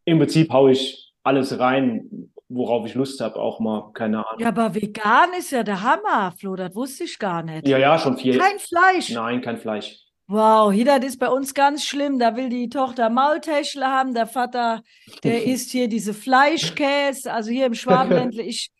im 0.07 0.19
Prinzip 0.19 0.51
haue 0.51 0.71
ich 0.71 1.11
alles 1.23 1.59
rein, 1.59 2.31
worauf 2.47 2.85
ich 2.87 2.95
Lust 2.95 3.19
habe, 3.19 3.35
auch 3.35 3.59
mal, 3.59 3.91
keine 3.93 4.25
Ahnung. 4.25 4.39
Ja, 4.39 4.47
aber 4.47 4.73
vegan 4.73 5.33
ist 5.37 5.51
ja 5.51 5.63
der 5.63 5.81
Hammer, 5.81 6.33
Flo, 6.39 6.55
das 6.55 6.73
wusste 6.73 7.03
ich 7.03 7.19
gar 7.19 7.43
nicht. 7.43 7.67
Ja, 7.67 7.77
ja, 7.77 7.99
schon 7.99 8.17
viel. 8.17 8.37
Kein 8.37 8.57
Fleisch. 8.57 9.09
Nein, 9.09 9.41
kein 9.41 9.57
Fleisch. 9.57 9.99
Wow, 10.29 10.71
hier, 10.71 10.85
das 10.85 11.03
ist 11.03 11.19
bei 11.19 11.27
uns 11.27 11.53
ganz 11.53 11.85
schlimm. 11.85 12.19
Da 12.19 12.37
will 12.37 12.47
die 12.47 12.69
Tochter 12.69 13.09
Maultäschle 13.09 13.85
haben, 13.85 14.13
der 14.13 14.27
Vater, 14.27 14.81
der 15.23 15.43
isst 15.45 15.71
hier 15.71 15.89
diese 15.89 16.13
Fleischkäse. 16.13 17.31
Also 17.31 17.51
hier 17.51 17.65
im 17.65 17.73
Schwabenländle, 17.73 18.43
ich 18.43 18.71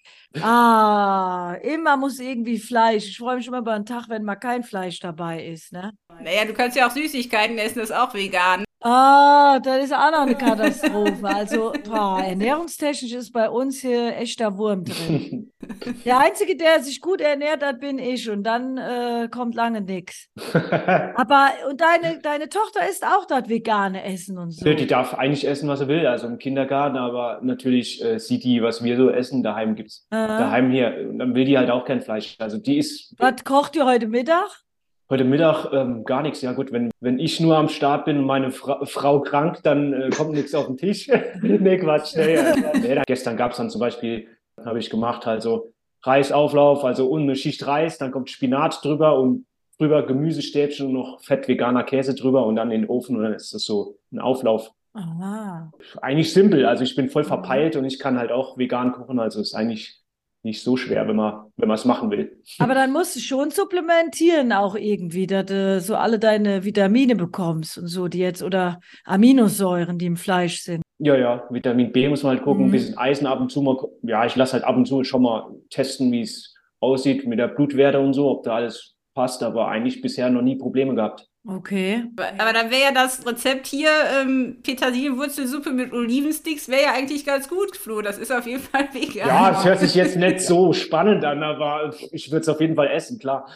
Ah, 0.42 1.56
immer 1.64 1.98
muss 1.98 2.20
irgendwie 2.20 2.60
Fleisch. 2.60 3.08
Ich 3.08 3.18
freue 3.18 3.38
mich 3.38 3.48
immer 3.48 3.60
über 3.60 3.74
einen 3.74 3.86
Tag, 3.86 4.08
wenn 4.10 4.24
mal 4.24 4.36
kein 4.36 4.64
Fleisch 4.64 5.00
dabei 5.00 5.44
ist, 5.44 5.72
ne? 5.72 5.94
Naja, 6.22 6.46
du 6.46 6.54
kannst 6.54 6.78
ja 6.78 6.88
auch 6.88 6.92
Süßigkeiten 6.92 7.58
essen, 7.58 7.80
das 7.80 7.90
ist 7.90 7.96
auch 7.96 8.14
vegan. 8.14 8.67
Ah, 8.90 9.60
das 9.60 9.84
ist 9.84 9.94
auch 9.94 10.12
noch 10.12 10.22
eine 10.22 10.36
Katastrophe. 10.36 11.28
Also, 11.28 11.74
boah, 11.90 12.24
ernährungstechnisch 12.26 13.12
ist 13.12 13.34
bei 13.34 13.50
uns 13.50 13.82
hier 13.82 14.16
echter 14.16 14.58
Wurm 14.58 14.86
drin. 14.86 15.52
Der 16.06 16.20
Einzige, 16.20 16.56
der 16.56 16.80
sich 16.80 17.02
gut 17.02 17.20
ernährt 17.20 17.66
hat, 17.66 17.82
bin 17.82 18.00
ich. 18.00 18.30
Und 18.30 18.44
dann 18.44 18.78
äh, 18.78 19.28
kommt 19.30 19.56
lange 19.56 19.82
nichts. 19.82 20.30
Aber, 20.64 21.50
und 21.70 21.82
deine, 21.82 22.20
deine 22.22 22.48
Tochter 22.48 22.88
isst 22.90 23.06
auch 23.06 23.26
das 23.26 23.50
vegane 23.50 24.06
Essen 24.06 24.38
und 24.38 24.52
so. 24.52 24.64
Die 24.74 24.88
darf 24.88 25.14
eigentlich 25.14 25.46
essen, 25.46 25.68
was 25.68 25.80
sie 25.80 25.90
will, 25.90 26.08
also 26.08 26.28
im 26.28 26.38
Kindergarten, 26.38 26.96
aber 26.96 27.42
natürlich 27.42 28.02
äh, 28.02 28.20
sieht 28.20 28.46
die, 28.46 28.62
was 28.62 28.84
wir 28.84 28.96
so 28.96 29.10
essen. 29.10 29.44
Daheim 29.44 29.76
gibt's, 29.76 30.08
Aha. 30.12 30.40
daheim 30.40 30.72
hier. 30.72 31.10
Und 31.10 31.20
dann 31.20 31.36
will 31.36 31.44
die 31.44 31.58
halt 31.58 31.70
auch 31.70 31.84
kein 31.84 32.00
Fleisch. 32.00 32.38
Also 32.40 32.58
die 32.58 32.78
ist 32.78 33.14
Was 33.18 33.44
kocht 33.44 33.76
ihr 33.76 33.86
heute 33.86 34.08
Mittag? 34.08 34.67
Heute 35.10 35.24
Mittag 35.24 35.72
ähm, 35.72 36.04
gar 36.04 36.22
nichts. 36.22 36.42
Ja 36.42 36.54
gut, 36.54 36.72
wenn, 36.72 36.92
wenn 37.00 37.20
ich 37.20 37.40
nur 37.40 37.58
am 37.58 37.70
Start 37.70 38.06
bin 38.06 38.20
und 38.20 38.26
meine 38.26 38.52
Fra 38.52 38.86
Frau 38.86 39.22
krank, 39.22 39.60
dann 39.64 39.94
äh, 39.94 40.10
kommt 40.10 40.32
nichts 40.32 40.54
auf 40.54 40.68
den 40.68 40.78
Tisch. 40.78 41.10
nee, 41.42 41.78
Quatsch. 41.78 42.16
Nee, 42.16 42.36
ja, 42.36 42.56
nee, 42.74 42.96
dann, 42.96 43.04
gestern 43.08 43.38
gab's 43.38 43.58
dann 43.58 43.70
zum 43.70 43.80
Beispiel, 43.80 44.28
habe 44.64 44.80
ich 44.80 44.90
gemacht, 44.90 45.26
halt 45.26 45.42
so 45.42 45.74
Reisauflauf, 46.04 46.84
also 46.84 47.08
und 47.10 47.24
eine 47.24 47.36
Schicht 47.36 47.66
Reis, 47.66 47.98
dann 47.98 48.12
kommt 48.12 48.30
Spinat 48.30 48.84
drüber 48.84 49.20
und 49.20 49.46
drüber 49.78 50.06
Gemüsestäbchen 50.06 50.88
und 50.88 50.94
noch 50.94 51.22
fett 51.22 51.48
veganer 51.48 51.84
Käse 51.84 52.16
drüber 52.16 52.46
und 52.46 52.56
dann 52.56 52.72
in 52.72 52.82
den 52.82 52.90
Ofen 52.90 53.16
und 53.16 53.24
dann 53.24 53.34
ist 53.34 53.54
das 53.54 53.64
so 53.64 53.98
ein 54.12 54.20
Auflauf. 54.20 54.72
Aha. 54.94 55.72
Eigentlich 56.02 56.34
simpel, 56.34 56.66
also 56.66 56.84
ich 56.84 56.96
bin 56.96 57.10
voll 57.10 57.24
verpeilt 57.24 57.76
und 57.76 57.86
ich 57.86 58.00
kann 58.00 58.18
halt 58.18 58.32
auch 58.32 58.58
vegan 58.58 58.94
kochen, 58.94 59.20
also 59.20 59.40
ist 59.40 59.54
eigentlich 59.54 60.02
nicht 60.44 60.64
so 60.64 60.78
schwer, 60.78 61.08
wenn 61.08 61.16
man 61.16 61.46
wenn 61.58 61.68
man 61.68 61.76
es 61.76 61.86
machen 61.86 62.10
will. 62.12 62.38
Aber 62.60 62.74
dann 62.76 62.92
musst 62.94 63.16
du 63.16 63.20
schon 63.20 63.50
supplementieren 63.52 64.54
auch 64.54 64.76
irgendwie, 64.76 65.28
dass 65.28 65.46
du 65.48 65.82
so 65.82 65.96
alle 65.96 66.20
deine 66.20 66.64
Vitamine 66.64 67.16
bekommst 67.16 67.78
und 67.78 67.88
so, 67.88 68.08
die 68.08 68.20
jetzt 68.20 68.44
oder 68.44 68.80
Aminosäuren, 69.06 69.98
die 69.98 70.06
im 70.06 70.16
Fleisch 70.18 70.62
sind. 70.62 70.84
Ja, 71.00 71.16
ja, 71.16 71.44
Vitamin 71.50 71.92
B 71.92 72.08
muss 72.10 72.24
man 72.24 72.36
halt 72.36 72.44
gucken, 72.44 72.64
Mhm. 72.64 72.70
ein 72.70 72.72
bisschen 72.72 72.98
Eisen 72.98 73.28
ab 73.28 73.40
und 73.42 73.52
zu 73.52 73.62
mal. 73.62 73.78
Ja, 74.04 74.26
ich 74.26 74.36
lasse 74.36 74.54
halt 74.54 74.64
ab 74.64 74.76
und 74.78 74.86
zu 74.88 75.04
schon 75.04 75.22
mal 75.22 75.50
testen, 75.70 76.12
wie 76.12 76.22
es 76.22 76.56
aussieht 76.80 77.28
mit 77.28 77.40
der 77.40 77.48
Blutwerte 77.50 78.00
und 78.00 78.14
so, 78.14 78.30
ob 78.30 78.44
da 78.44 78.56
alles 78.56 78.96
passt, 79.14 79.42
aber 79.44 79.68
eigentlich 79.68 80.02
bisher 80.02 80.30
noch 80.30 80.42
nie 80.44 80.56
Probleme 80.56 80.96
gehabt. 80.96 81.28
Okay. 81.50 82.04
Aber, 82.16 82.52
dann 82.52 82.72
wäre 82.72 82.82
ja 82.82 82.92
das 82.92 83.26
Rezept 83.26 83.68
hier, 83.68 83.90
ähm, 84.20 84.58
Petersilienwurzelsuppe 84.64 85.72
mit 85.72 85.94
Olivensticks, 85.94 86.68
wäre 86.68 86.84
ja 86.84 86.94
eigentlich 86.94 87.26
ganz 87.26 87.48
gut, 87.48 87.78
Flo. 87.78 88.02
Das 88.02 88.18
ist 88.18 88.34
auf 88.34 88.46
jeden 88.46 88.62
Fall 88.62 88.90
vegan. 88.94 89.30
Ja, 89.30 89.58
es 89.58 89.64
hört 89.64 89.80
sich 89.80 89.96
jetzt 89.96 90.18
nicht 90.18 90.42
so 90.42 90.74
spannend 90.74 91.24
an, 91.24 91.44
aber 91.44 91.96
ich 92.12 92.30
würde 92.32 92.42
es 92.42 92.50
auf 92.50 92.60
jeden 92.60 92.76
Fall 92.76 92.88
essen, 92.88 93.18
klar. 93.18 93.50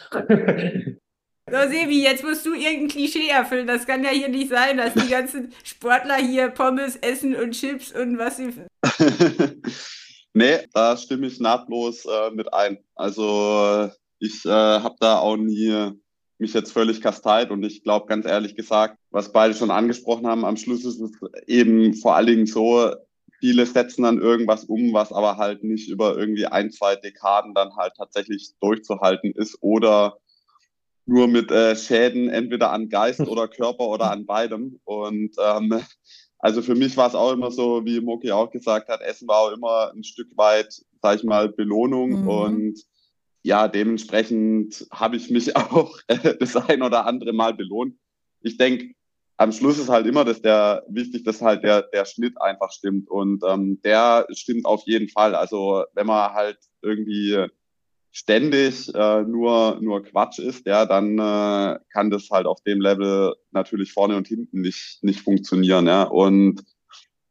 So, 1.50 1.58
Sebi, 1.68 2.02
jetzt 2.02 2.24
musst 2.24 2.46
du 2.46 2.54
irgendein 2.54 2.88
Klischee 2.88 3.28
erfüllen. 3.28 3.66
Das 3.66 3.86
kann 3.86 4.04
ja 4.04 4.10
hier 4.10 4.28
nicht 4.28 4.48
sein, 4.48 4.78
dass 4.78 4.94
die 4.94 5.10
ganzen 5.10 5.52
Sportler 5.64 6.16
hier 6.16 6.48
Pommes 6.48 6.96
essen 6.96 7.34
und 7.34 7.50
Chips 7.50 7.92
und 7.92 8.16
was 8.16 8.38
sie. 8.38 8.54
nee, 10.32 10.60
da 10.72 10.96
stimme 10.96 11.26
ich 11.26 11.40
nahtlos 11.40 12.06
äh, 12.06 12.30
mit 12.30 12.54
ein. 12.54 12.78
Also 12.94 13.90
ich 14.18 14.46
äh, 14.46 14.50
habe 14.50 14.94
da 15.00 15.18
auch 15.18 15.36
nie 15.36 15.92
mich 16.42 16.52
jetzt 16.52 16.72
völlig 16.72 17.00
kasteit 17.00 17.50
und 17.50 17.62
ich 17.64 17.82
glaube 17.82 18.06
ganz 18.06 18.26
ehrlich 18.26 18.54
gesagt, 18.54 18.98
was 19.10 19.32
beide 19.32 19.54
schon 19.54 19.70
angesprochen 19.70 20.26
haben, 20.26 20.44
am 20.44 20.58
Schluss 20.58 20.84
ist 20.84 21.00
es 21.00 21.12
eben 21.46 21.94
vor 21.94 22.16
allen 22.16 22.26
Dingen 22.26 22.46
so, 22.46 22.92
viele 23.40 23.64
setzen 23.64 24.02
dann 24.02 24.20
irgendwas 24.20 24.64
um, 24.64 24.92
was 24.92 25.12
aber 25.12 25.38
halt 25.38 25.64
nicht 25.64 25.88
über 25.88 26.16
irgendwie 26.16 26.46
ein, 26.46 26.70
zwei 26.70 26.96
Dekaden 26.96 27.54
dann 27.54 27.74
halt 27.76 27.94
tatsächlich 27.96 28.52
durchzuhalten 28.60 29.32
ist 29.32 29.56
oder 29.62 30.18
nur 31.06 31.26
mit 31.26 31.50
äh, 31.50 31.74
Schäden 31.74 32.28
entweder 32.28 32.70
an 32.70 32.88
Geist 32.88 33.20
oder 33.20 33.48
Körper 33.48 33.88
oder 33.88 34.10
an 34.10 34.26
beidem. 34.26 34.80
Und 34.84 35.34
ähm, 35.44 35.80
also 36.38 36.62
für 36.62 36.74
mich 36.74 36.96
war 36.96 37.08
es 37.08 37.14
auch 37.14 37.32
immer 37.32 37.50
so, 37.50 37.84
wie 37.84 38.00
Moki 38.00 38.30
auch 38.30 38.50
gesagt 38.50 38.88
hat, 38.88 39.00
Essen 39.00 39.28
war 39.28 39.38
auch 39.38 39.52
immer 39.52 39.92
ein 39.94 40.04
Stück 40.04 40.28
weit, 40.36 40.82
sag 41.00 41.16
ich 41.16 41.24
mal, 41.24 41.48
Belohnung. 41.48 42.22
Mhm. 42.22 42.28
Und 42.28 42.84
ja, 43.42 43.68
dementsprechend 43.68 44.86
habe 44.90 45.16
ich 45.16 45.30
mich 45.30 45.56
auch 45.56 45.98
äh, 46.06 46.36
das 46.38 46.56
ein 46.56 46.82
oder 46.82 47.06
andere 47.06 47.32
Mal 47.32 47.54
belohnt. 47.54 47.96
Ich 48.40 48.56
denke, 48.56 48.94
am 49.36 49.52
Schluss 49.52 49.78
ist 49.78 49.88
halt 49.88 50.06
immer 50.06 50.24
dass 50.24 50.40
der 50.42 50.84
wichtig, 50.88 51.24
dass 51.24 51.42
halt 51.42 51.64
der, 51.64 51.82
der 51.82 52.04
Schnitt 52.04 52.40
einfach 52.40 52.70
stimmt. 52.70 53.10
Und 53.10 53.42
ähm, 53.46 53.80
der 53.82 54.26
stimmt 54.32 54.64
auf 54.64 54.84
jeden 54.86 55.08
Fall. 55.08 55.34
Also 55.34 55.84
wenn 55.94 56.06
man 56.06 56.32
halt 56.32 56.58
irgendwie 56.80 57.46
ständig 58.12 58.94
äh, 58.94 59.22
nur, 59.22 59.78
nur 59.80 60.04
Quatsch 60.04 60.38
ist, 60.38 60.66
ja, 60.66 60.84
dann 60.84 61.18
äh, 61.18 61.78
kann 61.92 62.10
das 62.10 62.28
halt 62.30 62.46
auf 62.46 62.60
dem 62.62 62.80
Level 62.80 63.34
natürlich 63.50 63.92
vorne 63.92 64.16
und 64.16 64.28
hinten 64.28 64.60
nicht, 64.60 65.02
nicht 65.02 65.20
funktionieren. 65.22 65.86
Ja. 65.86 66.04
Und 66.04 66.62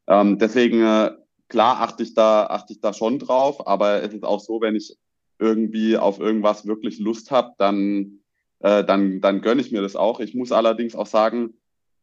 ähm, 0.07 0.39
deswegen, 0.39 0.81
äh, 0.81 1.11
klar, 1.47 1.81
achte 1.81 2.03
ich 2.03 2.15
da, 2.15 2.47
achte 2.47 2.73
ich 2.73 2.81
da 2.81 2.93
schon 2.93 3.19
drauf, 3.19 3.65
aber 3.67 4.01
es 4.01 4.13
ist 4.13 4.23
auch 4.23 4.39
so, 4.39 4.59
wenn 4.59 4.75
ich 4.75 4.97
irgendwie 5.41 5.97
auf 5.97 6.19
irgendwas 6.19 6.65
wirklich 6.65 6.99
Lust 6.99 7.31
habe, 7.31 7.53
dann, 7.57 8.19
äh, 8.59 8.83
dann, 8.83 9.19
dann 9.21 9.41
gönne 9.41 9.61
ich 9.61 9.71
mir 9.71 9.81
das 9.81 9.95
auch. 9.95 10.19
Ich 10.19 10.35
muss 10.35 10.51
allerdings 10.51 10.95
auch 10.95 11.07
sagen, 11.07 11.55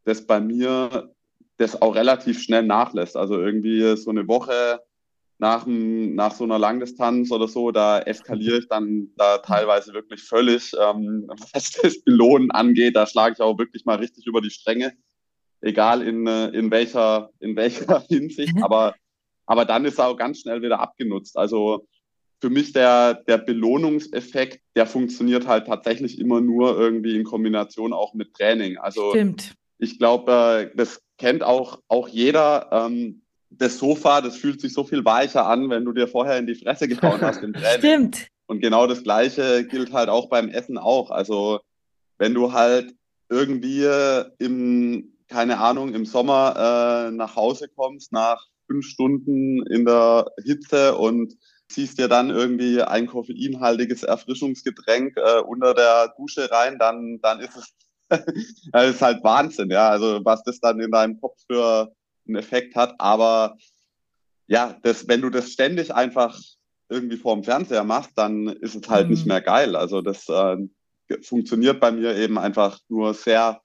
dass 0.05 0.27
bei 0.27 0.41
mir 0.41 1.15
das 1.57 1.81
auch 1.81 1.95
relativ 1.95 2.43
schnell 2.43 2.65
nachlässt. 2.65 3.17
Also 3.17 3.41
irgendwie 3.41 3.97
so 3.97 4.11
eine 4.11 4.27
Woche 4.29 4.81
nach, 5.39 5.67
nach 5.67 6.35
so 6.35 6.45
einer 6.45 6.59
Langdistanz 6.59 7.31
oder 7.31 7.47
so, 7.47 7.71
da 7.71 8.01
eskaliere 8.01 8.59
ich 8.59 8.69
dann 8.69 9.11
da 9.17 9.39
teilweise 9.39 9.93
wirklich 9.93 10.23
völlig, 10.23 10.73
ähm, 10.81 11.27
was 11.53 11.73
das 11.73 12.03
Belohnen 12.03 12.51
angeht. 12.51 12.97
Da 12.97 13.07
schlage 13.07 13.35
ich 13.35 13.41
auch 13.41 13.59
wirklich 13.59 13.85
mal 13.85 13.99
richtig 13.99 14.27
über 14.27 14.41
die 14.41 14.51
Stränge, 14.51 14.95
egal 15.61 16.03
in, 16.03 16.27
äh, 16.27 16.49
in, 16.49 16.71
welcher, 16.73 17.31
in 17.39 17.55
welcher 17.55 18.01
Hinsicht. 18.09 18.55
Aber, 18.63 18.97
aber 19.47 19.65
dann 19.65 19.85
ist 19.85 19.99
er 19.99 20.09
auch 20.09 20.17
ganz 20.17 20.41
schnell 20.41 20.61
wieder 20.61 20.81
abgenutzt. 20.81 21.37
Also 21.39 21.87
für 22.41 22.51
mich 22.51 22.73
der, 22.73 23.15
der 23.15 23.39
Belohnungseffekt, 23.39 24.61
der 24.77 24.87
funktioniert 24.87 25.47
halt 25.47 25.67
tatsächlich 25.67 26.19
immer 26.19 26.41
nur 26.41 26.79
irgendwie 26.79 27.17
in 27.17 27.25
Kombination 27.25 27.93
auch 27.93 28.15
mit 28.15 28.35
Training. 28.35 28.79
Also 28.79 29.11
Stimmt. 29.11 29.55
ich 29.79 29.99
glaube, 29.99 30.71
äh, 30.73 30.77
das 30.77 31.03
kennt 31.19 31.43
auch, 31.43 31.81
auch 31.89 32.09
jeder. 32.09 32.69
Ähm, 32.71 33.23
das 33.51 33.79
Sofa, 33.79 34.21
das 34.21 34.37
fühlt 34.37 34.61
sich 34.61 34.73
so 34.73 34.85
viel 34.85 35.05
weicher 35.05 35.47
an, 35.47 35.71
wenn 35.71 35.85
du 35.85 35.93
dir 35.93 36.07
vorher 36.07 36.39
in 36.39 36.47
die 36.47 36.55
Fresse 36.55 36.87
gehauen 36.87 37.21
hast 37.23 37.43
im 37.43 37.53
Training. 37.55 37.79
Stimmt. 37.79 38.29
Und 38.47 38.61
genau 38.61 38.87
das 38.87 39.03
Gleiche 39.03 39.67
gilt 39.67 39.93
halt 39.93 40.09
auch 40.09 40.29
beim 40.29 40.49
Essen 40.49 40.79
auch. 40.79 41.11
Also 41.11 41.61
wenn 42.19 42.35
du 42.35 42.53
halt 42.53 42.95
irgendwie 43.29 43.87
im, 44.39 45.13
keine 45.29 45.59
Ahnung, 45.59 45.95
im 45.95 46.07
Sommer 46.07 47.09
äh, 47.09 47.11
nach 47.11 47.37
Hause 47.37 47.69
kommst, 47.69 48.13
nach 48.13 48.47
fünf 48.67 48.87
Stunden 48.87 49.67
in 49.67 49.85
der 49.85 50.31
Hitze 50.45 50.97
und 50.97 51.35
ziehst 51.69 51.99
dir 51.99 52.09
dann 52.09 52.31
irgendwie 52.31 52.83
ein 52.83 53.07
koffeinhaltiges 53.07 54.03
Erfrischungsgetränk 54.03 55.17
äh, 55.17 55.41
unter 55.41 55.75
der 55.75 56.15
Dusche 56.17 56.51
rein, 56.51 56.79
dann, 56.79 57.21
dann 57.21 57.41
ist 57.41 57.57
es 57.57 57.75
das 58.73 58.91
ist 58.91 59.03
halt 59.03 59.23
Wahnsinn, 59.23 59.71
ja. 59.71 59.91
Also 59.91 60.21
was 60.25 60.43
das 60.43 60.61
dann 60.61 60.81
in 60.81 60.91
deinem 60.91 61.21
Kopf 61.21 61.39
für 61.47 61.93
einen 62.27 62.37
Effekt 62.37 62.75
hat. 62.75 62.95
Aber 62.99 63.57
ja, 64.47 64.77
das, 64.83 65.09
wenn 65.09 65.21
du 65.21 65.31
das 65.31 65.51
ständig 65.51 65.95
einfach 65.95 66.39
irgendwie 66.89 67.19
vorm 67.19 67.45
Fernseher 67.45 67.85
machst, 67.85 68.13
dann 68.17 68.49
ist 68.49 68.75
es 68.75 68.89
halt 68.89 69.07
Mhm. 69.07 69.13
nicht 69.13 69.27
mehr 69.27 69.43
geil. 69.43 69.77
Also 69.77 70.01
das 70.01 70.27
äh, 70.29 70.57
funktioniert 71.23 71.81
bei 71.81 71.91
mir 71.91 72.17
eben 72.17 72.39
einfach 72.39 72.79
nur 72.89 73.13
sehr, 73.15 73.61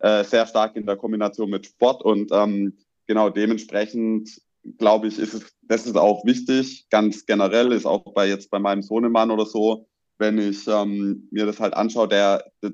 äh, 0.00 0.24
sehr 0.24 0.46
stark 0.46 0.74
in 0.76 0.86
der 0.86 0.96
Kombination 0.96 1.50
mit 1.50 1.66
Sport 1.66 2.02
und 2.02 2.30
ähm, 2.32 2.76
genau 3.06 3.30
dementsprechend 3.30 4.40
glaube 4.78 5.08
ich, 5.08 5.18
ist 5.18 5.34
es, 5.34 5.56
das 5.62 5.86
ist 5.86 5.96
auch 5.96 6.24
wichtig, 6.24 6.86
ganz 6.90 7.26
generell, 7.26 7.72
ist 7.72 7.86
auch 7.86 8.12
bei 8.14 8.28
jetzt 8.28 8.50
bei 8.50 8.58
meinem 8.58 8.82
Sohnemann 8.82 9.30
oder 9.30 9.46
so, 9.46 9.88
wenn 10.18 10.38
ich 10.38 10.66
ähm, 10.66 11.28
mir 11.30 11.46
das 11.46 11.60
halt 11.60 11.74
anschaue, 11.74 12.08
der, 12.08 12.44
der, 12.62 12.72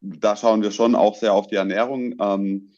da 0.00 0.36
schauen 0.36 0.62
wir 0.62 0.70
schon 0.70 0.94
auch 0.94 1.16
sehr 1.16 1.32
auf 1.32 1.46
die 1.46 1.56
Ernährung, 1.56 2.14
ähm, 2.20 2.70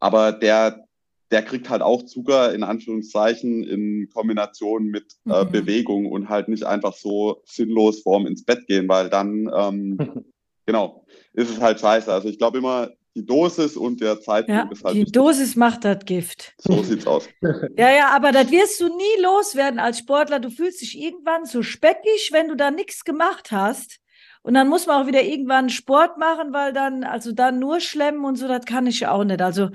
aber 0.00 0.32
der, 0.32 0.84
der 1.30 1.42
kriegt 1.42 1.68
halt 1.68 1.82
auch 1.82 2.04
Zucker 2.04 2.54
in 2.54 2.62
Anführungszeichen 2.62 3.64
in 3.64 4.08
Kombination 4.12 4.86
mit 4.86 5.14
äh, 5.26 5.44
Mhm. 5.44 5.50
Bewegung 5.50 6.06
und 6.06 6.28
halt 6.28 6.48
nicht 6.48 6.64
einfach 6.64 6.94
so 6.94 7.42
sinnlos 7.44 8.00
vorm 8.02 8.26
ins 8.26 8.44
Bett 8.44 8.66
gehen, 8.66 8.88
weil 8.88 9.10
dann, 9.10 9.50
ähm, 9.54 9.98
genau, 10.66 11.04
ist 11.32 11.50
es 11.50 11.60
halt 11.60 11.80
scheiße. 11.80 12.12
Also 12.12 12.28
ich 12.28 12.38
glaube 12.38 12.58
immer, 12.58 12.90
die 13.18 13.26
Dosis 13.26 13.76
und 13.76 14.00
der 14.00 14.20
Zeitpunkt 14.20 14.48
Ja, 14.48 14.70
ist 14.72 14.84
halt 14.84 14.94
die 14.94 15.00
wichtig. 15.00 15.12
Dosis 15.12 15.56
macht 15.56 15.84
das 15.84 16.04
Gift. 16.04 16.54
So 16.58 16.82
sieht's 16.82 17.06
aus. 17.06 17.28
Ja, 17.76 17.90
ja, 17.90 18.08
aber 18.10 18.32
das 18.32 18.50
wirst 18.50 18.80
du 18.80 18.88
nie 18.88 19.22
loswerden 19.22 19.78
als 19.78 19.98
Sportler. 19.98 20.40
Du 20.40 20.50
fühlst 20.50 20.80
dich 20.80 20.98
irgendwann 20.98 21.44
so 21.44 21.62
speckig, 21.62 22.30
wenn 22.32 22.48
du 22.48 22.54
da 22.54 22.70
nichts 22.70 23.04
gemacht 23.04 23.50
hast. 23.52 23.98
Und 24.42 24.54
dann 24.54 24.68
muss 24.68 24.86
man 24.86 25.02
auch 25.02 25.06
wieder 25.06 25.22
irgendwann 25.22 25.68
Sport 25.68 26.16
machen, 26.16 26.52
weil 26.52 26.72
dann, 26.72 27.04
also 27.04 27.32
dann 27.32 27.58
nur 27.58 27.80
schlemmen 27.80 28.24
und 28.24 28.36
so, 28.36 28.48
das 28.48 28.64
kann 28.64 28.86
ich 28.86 29.06
auch 29.06 29.24
nicht. 29.24 29.42
Also 29.42 29.70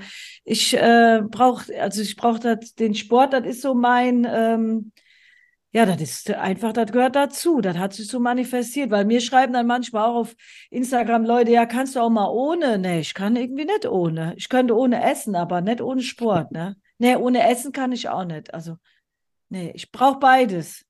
ich 0.46 0.74
äh, 0.76 1.22
brauche, 1.30 1.80
also 1.80 2.02
ich 2.02 2.16
brauche 2.16 2.58
den 2.80 2.96
Sport, 2.96 3.34
das 3.34 3.46
ist 3.46 3.62
so 3.62 3.74
mein, 3.76 4.26
ähm, 4.30 4.92
Ja, 5.76 5.88
das 5.88 6.00
ist 6.02 6.30
einfach, 6.30 6.72
das 6.72 6.92
gehört 6.92 7.16
dazu. 7.16 7.60
Das 7.60 7.78
hat 7.78 7.94
sich 7.94 8.08
so 8.08 8.20
manifestiert, 8.20 8.92
weil 8.92 9.06
mir 9.06 9.20
schreiben 9.22 9.54
dann 9.54 9.66
manchmal 9.66 10.04
auch 10.04 10.16
auf 10.16 10.36
Instagram 10.70 11.26
Leute, 11.26 11.52
ja, 11.52 11.66
kannst 11.66 11.96
du 11.96 12.00
auch 12.00 12.12
mal 12.12 12.30
ohne? 12.30 12.78
Nee, 12.78 13.00
ich 13.00 13.16
kann 13.16 13.36
irgendwie 13.36 13.66
nicht 13.66 13.88
ohne. 13.88 14.36
Ich 14.38 14.50
könnte 14.50 14.78
ohne 14.78 15.04
essen, 15.04 15.36
aber 15.36 15.62
nicht 15.62 15.82
ohne 15.82 16.04
Sport, 16.04 16.52
ne? 16.52 16.78
Nee, 17.00 17.16
ohne 17.16 17.50
Essen 17.50 17.72
kann 17.72 17.92
ich 17.92 18.08
auch 18.08 18.24
nicht. 18.24 18.54
Also, 18.54 18.78
nee, 19.50 19.72
ich 19.74 19.92
brauche 19.92 20.20
beides. 20.20 20.86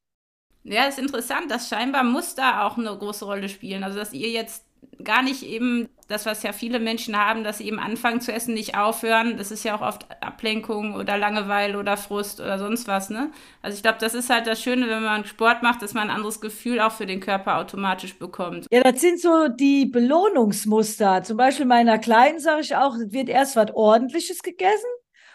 Ja, 0.63 0.85
ist 0.85 0.99
interessant, 0.99 1.49
dass 1.49 1.69
scheinbar 1.69 2.03
Muster 2.03 2.65
auch 2.65 2.77
eine 2.77 2.95
große 2.97 3.23
Rolle 3.23 3.47
spielen. 3.47 3.85
Also, 3.85 3.97
dass 3.97 4.11
ihr 4.11 4.31
jetzt 4.31 4.65
gar 5.03 5.21
nicht 5.21 5.43
eben 5.43 5.89
das, 6.07 6.25
was 6.25 6.43
ja 6.43 6.53
viele 6.53 6.79
Menschen 6.79 7.17
haben, 7.17 7.43
dass 7.43 7.57
sie 7.57 7.67
eben 7.67 7.79
anfangen 7.79 8.21
zu 8.21 8.31
essen, 8.31 8.53
nicht 8.53 8.77
aufhören. 8.77 9.37
Das 9.37 9.51
ist 9.51 9.63
ja 9.63 9.75
auch 9.75 9.81
oft 9.81 10.05
Ablenkung 10.21 10.95
oder 10.95 11.17
Langeweile 11.17 11.79
oder 11.79 11.97
Frust 11.97 12.39
oder 12.39 12.59
sonst 12.59 12.87
was, 12.87 13.09
ne? 13.09 13.31
Also 13.61 13.75
ich 13.75 13.83
glaube, 13.83 13.97
das 13.99 14.13
ist 14.13 14.29
halt 14.29 14.47
das 14.47 14.61
Schöne, 14.61 14.87
wenn 14.89 15.03
man 15.03 15.25
Sport 15.25 15.63
macht, 15.63 15.81
dass 15.81 15.93
man 15.93 16.09
ein 16.09 16.15
anderes 16.15 16.41
Gefühl 16.41 16.79
auch 16.79 16.91
für 16.91 17.05
den 17.05 17.19
Körper 17.19 17.57
automatisch 17.57 18.17
bekommt. 18.17 18.67
Ja, 18.71 18.81
das 18.83 19.01
sind 19.01 19.19
so 19.19 19.47
die 19.47 19.85
Belohnungsmuster. 19.85 21.23
Zum 21.23 21.37
Beispiel 21.37 21.65
meiner 21.65 21.97
Kleinen 21.97 22.39
sage 22.39 22.61
ich 22.61 22.75
auch, 22.75 22.95
wird 22.97 23.29
erst 23.29 23.55
was 23.55 23.73
Ordentliches 23.73 24.43
gegessen 24.43 24.89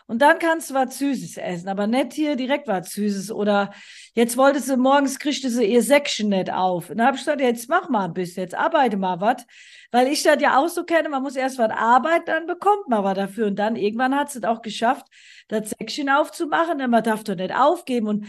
und 0.08 0.20
dann 0.22 0.38
kannst 0.38 0.70
du 0.70 0.74
was 0.74 0.96
Süßes 0.96 1.36
essen, 1.36 1.68
aber 1.68 1.86
nicht 1.86 2.14
hier 2.14 2.34
direkt 2.34 2.66
was 2.66 2.92
Süßes. 2.92 3.30
Oder 3.30 3.74
jetzt 4.14 4.38
wollte 4.38 4.58
sie 4.58 4.78
morgens, 4.78 5.18
kriegte 5.18 5.50
sie 5.50 5.66
ihr 5.66 5.82
Säckchen 5.82 6.30
nicht 6.30 6.50
auf. 6.50 6.88
Und 6.88 6.96
dann 6.96 7.08
habe 7.08 7.16
ich 7.18 7.22
gesagt, 7.22 7.42
jetzt 7.42 7.68
mach 7.68 7.90
mal 7.90 8.06
ein 8.06 8.14
bisschen, 8.14 8.44
jetzt 8.44 8.54
arbeite 8.54 8.96
mal 8.96 9.20
was. 9.20 9.44
Weil 9.90 10.08
ich 10.08 10.22
das 10.22 10.40
ja 10.40 10.58
auch 10.58 10.68
so 10.68 10.84
kenne, 10.84 11.10
man 11.10 11.22
muss 11.22 11.36
erst 11.36 11.58
was 11.58 11.70
arbeiten, 11.70 12.24
dann 12.24 12.46
bekommt 12.46 12.88
man 12.88 13.04
was 13.04 13.16
dafür. 13.16 13.48
Und 13.48 13.56
dann 13.56 13.76
irgendwann 13.76 14.16
hat 14.16 14.30
sie 14.30 14.38
es 14.38 14.44
auch 14.44 14.62
geschafft, 14.62 15.06
das 15.48 15.70
Säckchen 15.70 16.08
aufzumachen, 16.08 16.78
denn 16.78 16.88
man 16.88 17.04
darf 17.04 17.22
doch 17.22 17.36
nicht 17.36 17.54
aufgeben. 17.54 18.08
Und 18.08 18.26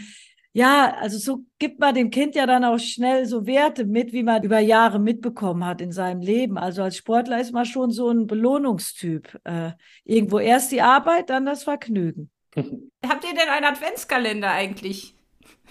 ja, 0.52 0.96
also 0.98 1.18
so 1.18 1.44
gibt 1.58 1.78
man 1.78 1.94
dem 1.94 2.10
Kind 2.10 2.34
ja 2.34 2.44
dann 2.46 2.64
auch 2.64 2.78
schnell 2.78 3.24
so 3.26 3.46
Werte 3.46 3.84
mit, 3.84 4.12
wie 4.12 4.24
man 4.24 4.42
über 4.42 4.58
Jahre 4.58 4.98
mitbekommen 4.98 5.64
hat 5.64 5.80
in 5.80 5.92
seinem 5.92 6.20
Leben. 6.20 6.58
Also 6.58 6.82
als 6.82 6.96
Sportler 6.96 7.40
ist 7.40 7.52
man 7.52 7.64
schon 7.66 7.92
so 7.92 8.10
ein 8.10 8.26
Belohnungstyp. 8.26 9.38
Äh, 9.44 9.72
irgendwo 10.04 10.40
erst 10.40 10.72
die 10.72 10.82
Arbeit, 10.82 11.30
dann 11.30 11.46
das 11.46 11.62
Vergnügen. 11.62 12.30
Habt 12.56 13.24
ihr 13.24 13.34
denn 13.34 13.48
einen 13.48 13.66
Adventskalender 13.66 14.50
eigentlich? 14.50 15.14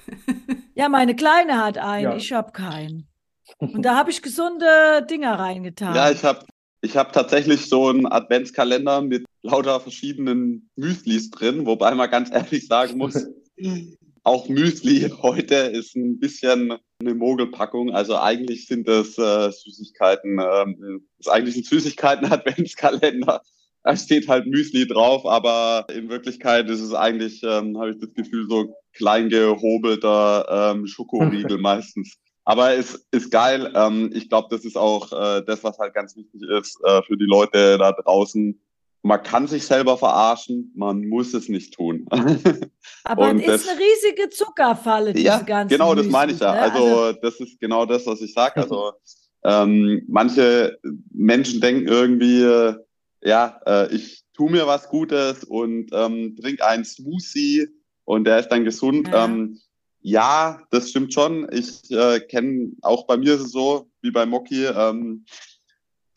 ja, 0.76 0.88
meine 0.88 1.15
Kleine 1.15 1.63
hat 1.63 1.78
einen, 1.78 2.12
ja. 2.12 2.15
ich 2.15 2.32
habe 2.32 2.54
keinen. 2.54 3.10
Und 3.58 3.82
da 3.86 3.96
habe 3.96 4.12
ich 4.12 4.22
gesunde 4.22 5.06
Dinger 5.10 5.38
reingetan. 5.38 5.94
Ja, 5.94 6.10
ich 6.10 6.24
habe 6.24 6.46
ich 6.82 6.96
hab 6.96 7.12
tatsächlich 7.12 7.68
so 7.68 7.89
einen 7.89 8.06
Adventskalender 8.06 9.02
mit 9.02 9.26
lauter 9.42 9.82
verschiedenen 9.82 10.70
Müslis 10.78 11.30
drin, 11.30 11.65
wobei 11.65 11.94
man 11.94 12.10
ganz 12.10 12.32
ehrlich 12.32 12.68
sagen 12.68 12.98
muss, 12.98 13.28
auch 14.30 14.48
Müsli 14.48 15.12
heute 15.24 15.56
ist 15.56 15.96
ein 15.96 16.20
bisschen 16.20 16.78
eine 17.00 17.15
Mogelpackung. 17.15 17.89
Also 17.89 18.15
eigentlich 18.15 18.68
sind 18.68 18.88
das 18.88 19.18
äh, 19.18 19.52
Süßigkeiten, 19.52 20.39
ähm, 20.39 21.08
ist 21.18 21.30
eigentlich 21.30 21.56
ein 21.58 21.63
Süßigkeiten-Adventskalender. 21.63 23.42
Da 23.82 23.96
steht 23.96 24.28
halt 24.28 24.46
Müsli 24.46 24.86
drauf, 24.86 25.26
aber 25.26 25.88
in 25.96 26.10
Wirklichkeit 26.10 26.70
ist 26.70 26.82
es 26.82 26.94
eigentlich, 26.94 27.42
ähm, 27.44 27.78
habe 27.80 27.92
ich 27.92 28.00
das 28.00 28.13
Gefühl, 28.13 28.46
so 28.50 28.76
klein 28.92 29.30
gehobelter 29.30 30.74
ähm, 30.76 30.86
Schokoriegel 30.86 31.58
meistens. 31.62 32.18
Aber 32.44 32.74
es 32.74 33.08
ist 33.12 33.32
geil. 33.32 33.72
Ähm, 33.74 34.12
ich 34.13 34.28
glaube, 34.28 34.50
das 34.52 34.65
ist 34.65 34.78
auch 34.78 35.13
äh, 35.13 35.44
das, 35.48 35.63
was 35.63 35.80
halt 35.80 35.94
ganz 35.94 36.18
wichtig 36.18 36.42
ist 36.60 36.78
äh, 36.84 37.02
für 37.04 37.15
die 37.15 37.26
Leute 37.26 37.78
da 37.78 37.94
draußen 37.94 38.60
man 39.02 39.24
kann 39.24 39.48
sich 39.48 39.66
selber 39.66 39.98
verarschen, 39.98 40.72
man 40.76 41.08
muss 41.08 41.34
es 41.34 41.48
nicht 41.48 41.74
tun. 41.74 42.06
Aber 43.04 43.34
es 43.34 43.64
ist 43.64 43.70
eine 43.70 43.80
riesige 43.80 44.30
Zuckerfalle, 44.30 45.14
diese 45.14 45.26
ja, 45.26 45.40
ganze 45.40 45.76
Genau, 45.76 45.96
das 45.96 46.08
meine 46.08 46.34
ich 46.34 46.40
ja. 46.40 46.54
Ne? 46.54 46.60
Also, 46.60 46.84
also, 46.84 47.20
das 47.22 47.40
ist 47.40 47.60
genau 47.60 47.86
das, 47.86 48.06
was 48.06 48.22
ich 48.22 48.34
sage. 48.34 48.62
Also 48.62 48.94
ähm, 49.44 50.04
manche 50.08 50.80
Menschen 51.12 51.62
denken 51.62 51.88
irgendwie, 51.88 52.42
äh, 52.42 52.76
ja, 53.22 53.60
äh, 53.66 53.94
ich 53.96 54.24
tue 54.34 54.52
mir 54.52 54.68
was 54.68 54.90
Gutes 54.90 55.44
und 55.44 55.90
ähm, 55.94 56.36
trinke 56.40 56.66
einen 56.66 56.86
Smoothie 56.86 57.68
und 58.06 58.26
der 58.26 58.40
ist 58.40 58.50
dann 58.50 58.66
gesund. 58.66 59.08
Ja. 59.08 59.26
Ähm, 59.26 59.60
ja, 60.02 60.62
das 60.72 60.90
stimmt 60.90 61.14
schon. 61.14 61.48
Ich 61.52 61.90
äh, 61.92 62.20
kenne, 62.22 62.72
auch 62.82 63.06
bei 63.06 63.18
mir 63.18 63.36
ist 63.36 63.42
es 63.42 63.52
so, 63.52 63.90
wie 64.02 64.12
bei 64.12 64.26
Moki, 64.26 64.66
ähm, 64.66 65.26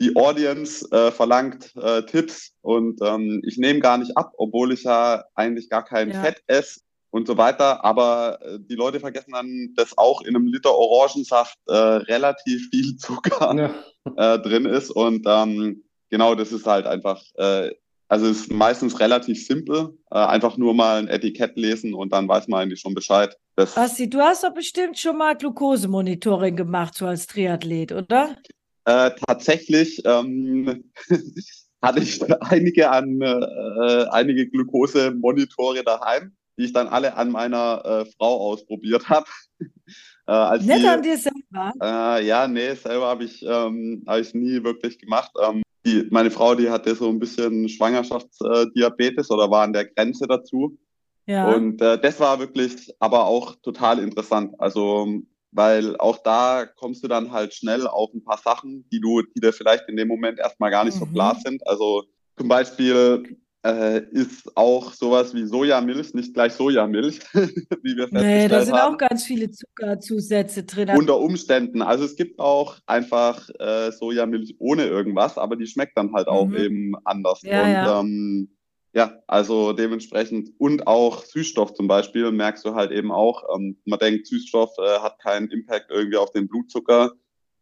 die 0.03 0.17
Audience 0.17 0.87
äh, 0.91 1.13
verlangt 1.13 1.75
äh, 1.77 2.03
Tipps 2.03 2.53
und 2.61 3.01
ähm, 3.03 3.41
ich 3.47 3.57
nehme 3.57 3.81
gar 3.81 3.99
nicht 3.99 4.17
ab, 4.17 4.33
obwohl 4.37 4.73
ich 4.73 4.83
ja 4.83 5.25
eigentlich 5.35 5.71
gar 5.71 5.85
kein 5.85 6.11
ja. 6.11 6.21
Fett 6.21 6.43
esse 6.49 6.81
und 7.13 7.29
so 7.29 7.37
weiter. 7.37 7.85
Aber 7.85 8.39
äh, 8.43 8.59
die 8.59 8.75
Leute 8.75 8.99
vergessen 8.99 9.33
dann, 9.33 9.73
dass 9.77 9.97
auch 9.97 10.23
in 10.23 10.35
einem 10.35 10.47
Liter 10.47 10.75
Orangensaft 10.75 11.57
äh, 11.69 11.75
relativ 11.75 12.69
viel 12.71 12.97
Zucker 12.99 13.55
ja. 13.57 14.35
äh, 14.35 14.39
drin 14.41 14.67
ist. 14.67 14.91
Und 14.91 15.25
ähm, 15.27 15.85
genau, 16.11 16.35
das 16.35 16.51
ist 16.51 16.67
halt 16.67 16.87
einfach, 16.87 17.23
äh, 17.37 17.71
also 18.09 18.27
es 18.27 18.41
ist 18.43 18.53
meistens 18.53 18.99
relativ 18.99 19.47
simpel. 19.47 19.97
Einfach 20.11 20.59
nur 20.59 20.75
mal 20.75 20.99
ein 20.99 21.09
Etikett 21.09 21.57
lesen 21.57 21.95
und 21.95 22.13
dann 22.13 22.29
weiß 22.29 22.47
man 22.49 22.61
eigentlich 22.61 22.81
schon 22.81 22.95
Bescheid. 22.95 23.35
Basti, 23.55 24.11
du 24.11 24.21
hast 24.21 24.45
doch 24.45 24.53
bestimmt 24.53 24.99
schon 24.99 25.17
mal 25.17 25.35
Glukosemonitoring 25.35 26.55
gemacht, 26.55 26.95
so 26.95 27.07
als 27.07 27.27
Triathlet, 27.27 27.93
oder? 27.93 28.37
Äh, 28.85 29.11
tatsächlich 29.27 30.03
ähm, 30.05 30.93
hatte 31.83 32.01
ich 32.01 32.21
einige 32.43 32.91
an 32.91 33.21
äh, 33.21 34.05
einige 34.11 34.49
Glukosemonitore 34.49 35.83
daheim, 35.85 36.33
die 36.59 36.65
ich 36.65 36.73
dann 36.73 36.89
alle 36.89 37.17
an 37.17 37.31
meiner 37.31 37.83
äh, 37.85 38.05
Frau 38.17 38.53
ausprobiert 38.53 39.09
habe. 39.09 39.27
äh, 40.27 40.59
Nicht 40.59 40.87
an 40.87 41.03
dir 41.03 41.17
selber? 41.17 41.73
Äh, 41.81 42.27
ja, 42.27 42.49
nee, 42.49 42.75
selber 42.75 43.07
habe 43.07 43.25
ich, 43.25 43.43
ähm, 43.43 44.05
hab 44.07 44.19
ich 44.19 44.35
nie 44.35 44.63
wirklich 44.63 44.99
gemacht. 44.99 45.31
Ähm, 45.43 45.63
die, 45.85 46.07
meine 46.11 46.31
Frau, 46.31 46.55
die 46.55 46.71
hatte 46.71 46.95
so 46.95 47.09
ein 47.09 47.19
bisschen 47.19 47.69
Schwangerschaftsdiabetes 47.69 49.31
oder 49.31 49.51
war 49.51 49.65
an 49.65 49.73
der 49.73 49.87
Grenze 49.87 50.27
dazu. 50.27 50.79
Ja. 51.27 51.53
Und 51.53 51.81
äh, 51.81 52.01
das 52.01 52.19
war 52.21 52.39
wirklich 52.39 52.93
aber 52.99 53.27
auch 53.27 53.57
total 53.63 53.99
interessant. 53.99 54.55
Also 54.59 55.23
weil 55.53 55.97
auch 55.99 56.19
da 56.19 56.67
kommst 56.67 57.05
du 57.05 57.09
dann 57.09 57.31
halt 57.31 57.55
schnell 57.55 57.87
auf 57.87 58.13
ein 58.13 58.25
paar 58.25 58.39
Sachen, 58.39 58.89
die 58.91 59.01
du, 59.01 59.23
die 59.23 59.41
dir 59.41 59.53
vielleicht 59.53 59.89
in 59.89 59.97
dem 59.97 60.09
Moment 60.09 60.39
erstmal 60.39 60.71
gar 60.71 60.85
nicht 60.85 60.97
mhm. 60.97 61.01
so 61.01 61.07
klar 61.07 61.39
sind. 61.43 61.67
Also 61.67 62.05
zum 62.37 62.49
Beispiel 62.49 63.39
äh, 63.65 64.03
ist 64.11 64.57
auch 64.57 64.93
sowas 64.93 65.35
wie 65.35 65.45
Sojamilch 65.45 66.15
nicht 66.15 66.35
gleich 66.35 66.55
Sojamilch, 66.55 67.21
wie 67.35 67.97
wir 67.97 68.09
festgestellt 68.09 68.15
haben. 68.15 68.27
Nee, 68.27 68.49
da 68.49 68.65
sind 68.65 68.75
haben. 68.75 68.95
auch 68.95 68.99
ganz 68.99 69.25
viele 69.25 69.51
Zuckerzusätze 69.51 70.65
drin. 70.65 70.91
Unter 70.91 71.19
Umständen. 71.19 71.83
Also 71.83 72.05
es 72.05 72.17
gibt 72.17 72.41
auch 72.41 72.79
einfach 72.87 73.49
äh, 73.61 73.93
Sojamilch 73.93 74.57
ohne 74.59 74.87
irgendwas, 74.87 75.39
aber 75.39 75.57
die 75.57 75.67
schmeckt 75.67 75.97
dann 75.97 76.13
halt 76.13 76.29
auch 76.29 76.47
mhm. 76.47 76.57
eben 76.57 76.95
anders. 77.05 77.43
Ja, 77.43 77.63
Und 77.63 77.71
ja. 77.71 78.01
Ähm, 78.01 78.57
ja, 78.95 79.19
also 79.27 79.73
dementsprechend 79.73 80.53
und 80.59 80.87
auch 80.87 81.25
Süßstoff 81.25 81.75
zum 81.75 81.89
Beispiel 81.89 82.31
merkst 82.31 82.65
du 82.65 82.75
halt 82.75 82.91
eben 82.91 83.11
auch. 83.11 83.45
Ähm, 83.55 83.79
man 83.87 83.99
denkt, 83.99 84.27
Süßstoff 84.27 84.77
äh, 84.79 85.01
hat 85.01 85.19
keinen 85.19 85.51
Impact 85.51 85.91
irgendwie 85.91 86.19
auf 86.19 86.31
den 86.33 86.47
Blutzucker, 86.47 87.13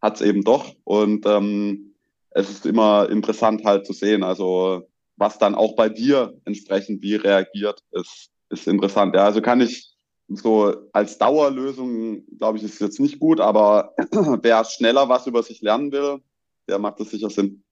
hat 0.03 0.17
es 0.17 0.23
eben 0.23 0.43
doch. 0.43 0.75
Und 0.85 1.27
ähm, 1.27 1.95
es 2.31 2.51
ist 2.51 2.67
immer 2.67 3.09
interessant 3.09 3.65
halt 3.65 3.87
zu 3.87 3.93
sehen, 3.93 4.25
also 4.25 4.89
was 5.17 5.39
dann 5.39 5.55
auch 5.55 5.77
bei 5.77 5.89
dir 5.89 6.41
entsprechend 6.47 7.03
wie 7.03 7.15
reagiert, 7.15 7.85
ist, 7.93 8.31
ist 8.49 8.67
interessant. 8.67 9.15
Ja, 9.15 9.25
also 9.27 9.41
kann 9.43 9.61
ich 9.61 9.95
so 10.29 10.75
als 10.93 11.19
Dauerlösung, 11.19 12.25
glaube 12.39 12.59
ich, 12.59 12.65
ist 12.65 12.81
jetzt 12.81 13.01
nicht 13.01 13.21
gut, 13.21 13.41
aber 13.41 13.95
wer 14.43 14.65
schneller 14.65 15.09
was 15.09 15.27
über 15.27 15.43
sich 15.43 15.61
lernen 15.61 15.93
will, 15.93 16.21
der 16.69 16.79
macht 16.79 17.01
das 17.01 17.11
sicher 17.11 17.31
Sinn. 17.31 17.63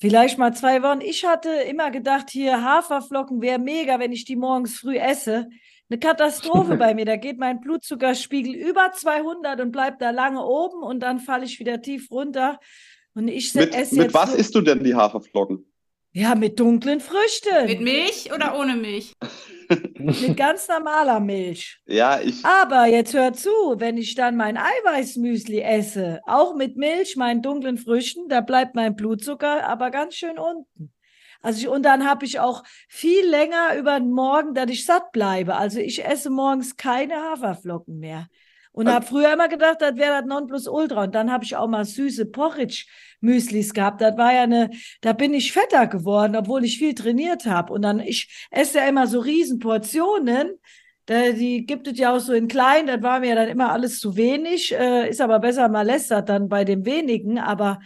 Vielleicht 0.00 0.38
mal 0.38 0.54
zwei 0.54 0.82
Wochen. 0.82 1.00
Ich 1.00 1.24
hatte 1.24 1.50
immer 1.50 1.90
gedacht, 1.90 2.30
hier 2.30 2.62
Haferflocken 2.62 3.42
wäre 3.42 3.58
mega, 3.58 3.98
wenn 3.98 4.12
ich 4.12 4.24
die 4.24 4.36
morgens 4.36 4.78
früh 4.78 4.96
esse. 4.96 5.48
Eine 5.90 5.98
Katastrophe 5.98 6.76
bei 6.78 6.94
mir. 6.94 7.04
Da 7.04 7.16
geht 7.16 7.38
mein 7.38 7.60
Blutzuckerspiegel 7.60 8.54
über 8.54 8.92
200 8.94 9.60
und 9.60 9.72
bleibt 9.72 10.00
da 10.00 10.10
lange 10.10 10.44
oben 10.44 10.82
und 10.82 11.00
dann 11.00 11.18
falle 11.18 11.44
ich 11.44 11.58
wieder 11.58 11.82
tief 11.82 12.10
runter. 12.12 12.60
Und 13.14 13.26
ich 13.26 13.52
mit, 13.54 13.74
esse 13.74 13.96
mit 13.96 14.14
was 14.14 14.34
isst 14.34 14.54
du 14.54 14.60
denn 14.60 14.84
die 14.84 14.94
Haferflocken? 14.94 15.64
Ja, 16.12 16.36
mit 16.36 16.60
dunklen 16.60 17.00
Früchten. 17.00 17.66
Mit 17.66 17.80
Milch 17.80 18.32
oder 18.32 18.58
ohne 18.58 18.76
Milch? 18.76 19.12
mit 19.98 20.36
ganz 20.36 20.68
normaler 20.68 21.20
Milch. 21.20 21.80
Ja, 21.86 22.20
ich. 22.20 22.44
Aber 22.44 22.86
jetzt 22.86 23.14
hör 23.14 23.32
zu, 23.32 23.50
wenn 23.76 23.96
ich 23.96 24.14
dann 24.14 24.36
mein 24.36 24.56
Eiweißmüsli 24.56 25.60
esse, 25.60 26.20
auch 26.26 26.54
mit 26.54 26.76
Milch, 26.76 27.16
meinen 27.16 27.42
dunklen 27.42 27.78
Früchten, 27.78 28.28
da 28.28 28.40
bleibt 28.40 28.74
mein 28.74 28.96
Blutzucker 28.96 29.66
aber 29.66 29.90
ganz 29.90 30.14
schön 30.14 30.38
unten. 30.38 30.92
Also 31.40 31.60
ich, 31.60 31.68
und 31.68 31.84
dann 31.84 32.08
habe 32.08 32.24
ich 32.24 32.40
auch 32.40 32.64
viel 32.88 33.24
länger 33.26 33.76
über 33.76 34.00
den 34.00 34.10
Morgen, 34.10 34.54
dass 34.54 34.70
ich 34.70 34.84
satt 34.84 35.12
bleibe. 35.12 35.56
Also 35.56 35.78
ich 35.78 36.04
esse 36.04 36.30
morgens 36.30 36.76
keine 36.76 37.14
Haferflocken 37.14 37.98
mehr. 37.98 38.28
Und 38.78 38.88
habe 38.88 39.04
früher 39.04 39.32
immer 39.32 39.48
gedacht, 39.48 39.78
das 39.80 39.96
wäre 39.96 40.20
das 40.20 40.26
Nonplusultra. 40.26 41.02
Und 41.02 41.14
dann 41.16 41.32
habe 41.32 41.42
ich 41.42 41.56
auch 41.56 41.66
mal 41.66 41.84
süße 41.84 42.26
Porridge-Müslis 42.26 43.74
gehabt. 43.74 44.00
Das 44.00 44.16
war 44.16 44.32
ja 44.32 44.42
eine, 44.42 44.70
da 45.00 45.14
bin 45.14 45.34
ich 45.34 45.52
fetter 45.52 45.88
geworden, 45.88 46.36
obwohl 46.36 46.64
ich 46.64 46.78
viel 46.78 46.94
trainiert 46.94 47.44
habe. 47.44 47.72
Und 47.72 47.82
dann, 47.82 47.98
ich 47.98 48.46
esse 48.52 48.78
ja 48.78 48.86
immer 48.86 49.08
so 49.08 49.18
riesen 49.18 49.58
Portionen. 49.58 50.60
Da, 51.06 51.32
die 51.32 51.66
gibt 51.66 51.88
es 51.88 51.98
ja 51.98 52.14
auch 52.14 52.20
so 52.20 52.32
in 52.32 52.46
klein, 52.46 52.86
das 52.86 53.02
war 53.02 53.18
mir 53.18 53.34
dann 53.34 53.48
immer 53.48 53.72
alles 53.72 53.98
zu 53.98 54.16
wenig. 54.16 54.72
Äh, 54.72 55.10
ist 55.10 55.20
aber 55.20 55.40
besser, 55.40 55.68
man 55.68 55.84
lästert 55.84 56.28
dann 56.28 56.48
bei 56.48 56.64
dem 56.64 56.86
wenigen, 56.86 57.40
aber 57.40 57.80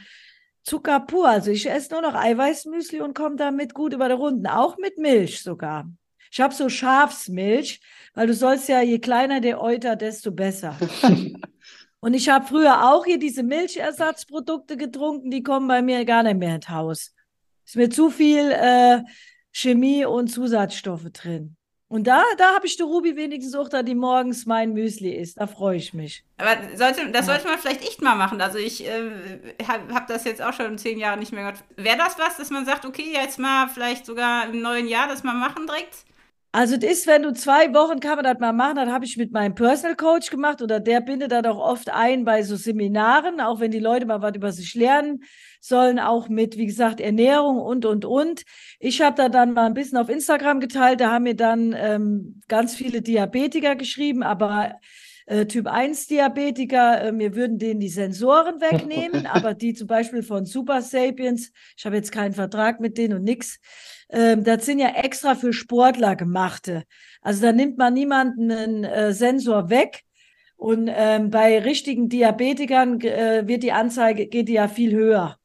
Zucker 0.63 1.01
pur. 1.01 1.27
Also 1.27 1.53
ich 1.53 1.71
esse 1.71 1.95
nur 1.95 2.03
noch 2.03 2.15
Eiweißmüsli 2.15 3.01
und 3.01 3.15
komme 3.15 3.37
damit 3.37 3.73
gut 3.73 3.95
über 3.95 4.09
die 4.09 4.15
Runden, 4.15 4.47
auch 4.47 4.77
mit 4.77 4.99
Milch 4.99 5.43
sogar. 5.43 5.91
Ich 6.33 6.41
habe 6.41 6.55
so 6.55 6.71
Schafsmilch, 6.71 7.83
weil 8.15 8.27
du 8.27 8.33
sollst 8.33 8.67
ja, 8.71 8.81
je 8.81 8.99
kleiner 9.01 9.43
der 9.43 9.61
Euter, 9.61 9.97
desto 9.97 10.33
besser. 10.33 10.79
und 12.01 12.15
ich 12.15 12.31
habe 12.31 12.47
früher 12.47 12.91
auch 12.91 13.05
hier 13.05 13.19
diese 13.19 13.43
Milchersatzprodukte 13.43 14.79
getrunken, 14.79 15.31
die 15.31 15.43
kommen 15.43 15.69
bei 15.69 15.83
mir 15.83 16.07
gar 16.07 16.23
nicht 16.23 16.39
mehr 16.39 16.55
ins 16.55 16.71
Haus. 16.71 17.15
Ist 17.67 17.77
mir 17.77 17.91
zu 17.91 18.09
viel 18.09 18.51
äh, 18.51 19.03
Chemie 19.53 20.07
und 20.07 20.29
Zusatzstoffe 20.29 21.11
drin. 21.13 21.57
Und 21.89 22.07
da, 22.07 22.23
da 22.39 22.55
habe 22.55 22.67
ich 22.67 22.79
die 22.79 22.83
Ruby 22.83 23.15
wenigstens 23.15 23.55
auch 23.55 23.69
da, 23.69 23.83
die 23.83 23.95
morgens 23.95 24.47
mein 24.47 24.73
Müsli 24.73 25.11
isst. 25.11 25.39
Da 25.39 25.47
freue 25.47 25.77
ich 25.77 25.93
mich. 25.93 26.25
Aber 26.39 26.57
sollte, 26.75 27.11
das 27.11 27.27
sollte 27.27 27.47
man 27.47 27.59
vielleicht 27.59 27.83
echt 27.83 28.01
mal 28.01 28.15
machen. 28.15 28.41
Also 28.41 28.57
ich 28.57 28.87
äh, 28.87 29.11
habe 29.69 29.95
hab 29.95 30.07
das 30.07 30.25
jetzt 30.25 30.41
auch 30.41 30.55
schon 30.55 30.79
zehn 30.79 30.99
Jahre 30.99 31.19
nicht 31.19 31.33
mehr 31.33 31.43
gehört. 31.43 31.63
Wäre 31.77 31.99
das 31.99 32.19
was, 32.19 32.39
dass 32.39 32.49
man 32.49 32.65
sagt, 32.65 32.87
okay, 32.87 33.13
jetzt 33.13 33.39
mal 33.39 33.69
vielleicht 33.69 34.07
sogar 34.07 34.47
im 34.47 34.63
neuen 34.63 34.89
Jahr 34.89 35.09
das 35.09 35.25
mal 35.25 35.35
machen 35.35 35.67
direkt? 35.67 36.07
Also 36.55 36.77
das 36.77 36.91
ist, 36.91 37.07
wenn 37.07 37.23
du 37.23 37.33
zwei 37.33 37.73
Wochen 37.73 37.99
kann 37.99 38.17
man 38.17 38.25
das 38.25 38.39
mal 38.39 38.53
machen, 38.53 38.77
dann 38.77 38.93
habe 38.93 39.07
ich 39.07 39.17
mit 39.17 39.33
meinem 39.33 39.55
Personal 39.55 39.97
Coach 39.97 40.31
gemacht 40.31 40.61
oder 40.61 40.81
der 40.81 41.01
bindet 41.01 41.33
da 41.33 41.41
doch 41.41 41.57
oft 41.57 41.89
ein 41.89 42.27
bei 42.27 42.43
so 42.43 42.57
Seminaren, 42.57 43.41
auch 43.41 43.59
wenn 43.59 43.71
die 43.71 43.79
Leute 43.79 44.05
mal 44.05 44.21
was 44.21 44.37
über 44.37 44.53
sich 44.53 44.75
lernen 44.75 45.23
sollen, 45.63 45.99
auch 45.99 46.29
mit, 46.29 46.59
wie 46.59 46.67
gesagt, 46.67 47.01
Ernährung 47.01 47.59
und, 47.59 47.87
und, 47.87 48.05
und. 48.05 48.43
Ich 48.81 49.01
habe 49.01 49.17
da 49.17 49.31
dann 49.31 49.55
mal 49.55 49.65
ein 49.65 49.73
bisschen 49.73 49.97
auf 49.97 50.11
Instagram 50.11 50.61
geteilt, 50.61 51.01
da 51.01 51.11
haben 51.11 51.23
mir 51.23 51.37
dann 51.37 51.75
ähm, 51.75 52.43
ganz 52.49 52.75
viele 52.75 53.01
Diabetiker 53.01 53.75
geschrieben, 53.75 54.23
aber 54.23 54.75
äh, 55.25 55.47
Typ 55.47 55.69
1 55.69 56.09
Diabetiker, 56.09 57.03
äh, 57.03 57.19
wir 57.19 57.35
würden 57.35 57.59
denen 57.59 57.81
die 57.81 57.89
Sensoren 57.89 58.61
wegnehmen, 58.61 59.27
aber 59.33 59.55
die 59.55 59.73
zum 59.73 59.87
Beispiel 59.87 60.23
von 60.23 60.45
Super 60.45 60.83
Sapiens, 60.83 61.51
ich 61.79 61.87
habe 61.87 61.97
jetzt 61.97 62.13
keinen 62.13 62.35
Vertrag 62.35 62.79
mit 62.79 62.99
denen 62.99 63.15
und 63.15 63.25
nix, 63.25 63.59
ähm, 64.13 64.45
das 64.45 64.67
sind 64.67 64.79
ja 64.79 64.89
extra 64.91 65.35
für 65.35 65.53
Sportler 65.53 66.17
gemachte. 66.17 66.85
Also 67.23 67.43
da 67.43 67.53
nimmt 67.53 67.79
man 67.79 67.95
niemanden 67.95 68.53
einen 68.53 68.85
äh, 68.85 69.13
Sensor 69.13 69.71
weg. 69.71 70.03
Und 70.57 70.89
ähm, 70.95 71.31
bei 71.31 71.59
richtigen 71.59 72.09
Diabetikern 72.09 73.01
äh, 73.01 73.49
wird 73.49 73.65
die 73.65 73.73
Anzeige, 73.73 74.27
geht 74.27 74.49
die 74.49 74.53
ja 74.53 74.69
viel 74.69 74.93
höher. 74.93 75.37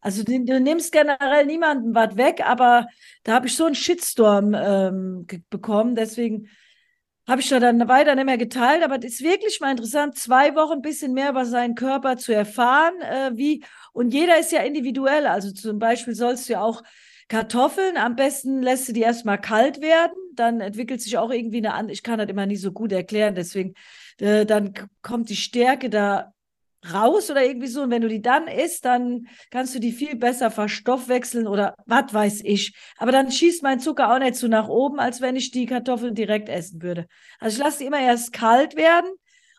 Also 0.00 0.22
du, 0.22 0.44
du 0.44 0.60
nimmst 0.60 0.92
generell 0.92 1.46
niemanden 1.46 1.94
was 1.94 2.16
weg, 2.16 2.42
aber 2.44 2.86
da 3.22 3.34
habe 3.34 3.46
ich 3.46 3.56
so 3.56 3.64
einen 3.64 3.74
Shitstorm 3.74 4.54
ähm, 4.54 5.26
bekommen. 5.48 5.94
Deswegen 5.94 6.48
habe 7.26 7.40
ich 7.40 7.48
da 7.48 7.58
dann 7.58 7.88
weiter 7.88 8.14
nicht 8.14 8.26
mehr 8.26 8.38
geteilt. 8.38 8.82
Aber 8.82 8.98
es 8.98 9.04
ist 9.04 9.22
wirklich 9.22 9.60
mal 9.60 9.70
interessant, 9.70 10.16
zwei 10.16 10.54
Wochen 10.54 10.74
ein 10.74 10.82
bisschen 10.82 11.14
mehr 11.14 11.30
über 11.30 11.46
seinen 11.46 11.74
Körper 11.74 12.16
zu 12.16 12.34
erfahren. 12.34 13.00
Äh, 13.00 13.30
wie, 13.34 13.64
und 13.92 14.12
jeder 14.12 14.38
ist 14.38 14.52
ja 14.52 14.60
individuell. 14.60 15.26
Also 15.26 15.52
zum 15.52 15.78
Beispiel 15.78 16.14
sollst 16.14 16.48
du 16.48 16.54
ja 16.54 16.60
auch 16.60 16.82
Kartoffeln, 17.28 17.96
am 17.96 18.14
besten 18.14 18.62
lässt 18.62 18.88
du 18.88 18.92
die 18.92 19.00
erstmal 19.00 19.40
kalt 19.40 19.80
werden, 19.80 20.16
dann 20.34 20.60
entwickelt 20.60 21.00
sich 21.00 21.18
auch 21.18 21.30
irgendwie 21.30 21.58
eine 21.58 21.74
andere, 21.74 21.92
ich 21.92 22.02
kann 22.02 22.18
das 22.18 22.28
immer 22.28 22.46
nicht 22.46 22.60
so 22.60 22.72
gut 22.72 22.92
erklären, 22.92 23.34
deswegen, 23.34 23.74
äh, 24.20 24.46
dann 24.46 24.74
kommt 25.02 25.28
die 25.28 25.36
Stärke 25.36 25.90
da 25.90 26.32
raus 26.92 27.30
oder 27.30 27.44
irgendwie 27.44 27.66
so. 27.66 27.82
Und 27.82 27.90
wenn 27.90 28.02
du 28.02 28.08
die 28.08 28.22
dann 28.22 28.46
isst, 28.46 28.84
dann 28.84 29.26
kannst 29.50 29.74
du 29.74 29.80
die 29.80 29.92
viel 29.92 30.16
besser 30.16 30.50
verstoffwechseln 30.50 31.46
oder 31.46 31.74
was 31.86 32.12
weiß 32.12 32.40
ich. 32.44 32.74
Aber 32.96 33.12
dann 33.12 33.30
schießt 33.30 33.62
mein 33.62 33.80
Zucker 33.80 34.14
auch 34.14 34.18
nicht 34.18 34.36
so 34.36 34.48
nach 34.48 34.68
oben, 34.68 35.00
als 35.00 35.20
wenn 35.20 35.36
ich 35.36 35.50
die 35.50 35.66
Kartoffeln 35.66 36.14
direkt 36.14 36.48
essen 36.48 36.82
würde. 36.82 37.06
Also 37.40 37.56
ich 37.56 37.64
lasse 37.64 37.78
die 37.78 37.86
immer 37.86 38.00
erst 38.00 38.32
kalt 38.32 38.76
werden 38.76 39.10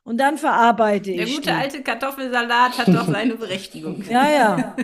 und 0.08 0.18
dann 0.20 0.38
verarbeite 0.38 1.12
ich. 1.12 1.18
Der 1.18 1.26
gute 1.26 1.42
die. 1.42 1.50
alte 1.50 1.84
Kartoffelsalat 1.84 2.78
hat 2.78 2.88
doch 2.88 3.12
seine 3.12 3.36
Berechtigung. 3.36 4.02
ja, 4.10 4.30
ja. 4.32 4.76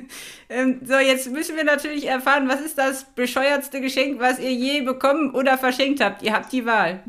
ähm, 0.48 0.80
so, 0.82 0.94
jetzt 0.94 1.30
müssen 1.30 1.54
wir 1.54 1.64
natürlich 1.64 2.06
erfahren, 2.06 2.48
was 2.48 2.62
ist 2.62 2.78
das 2.78 3.04
bescheuertste 3.14 3.82
Geschenk, 3.82 4.20
was 4.20 4.38
ihr 4.38 4.54
je 4.54 4.80
bekommen 4.80 5.34
oder 5.34 5.58
verschenkt 5.58 6.02
habt? 6.02 6.22
Ihr 6.22 6.32
habt 6.32 6.50
die 6.50 6.64
Wahl. 6.64 7.04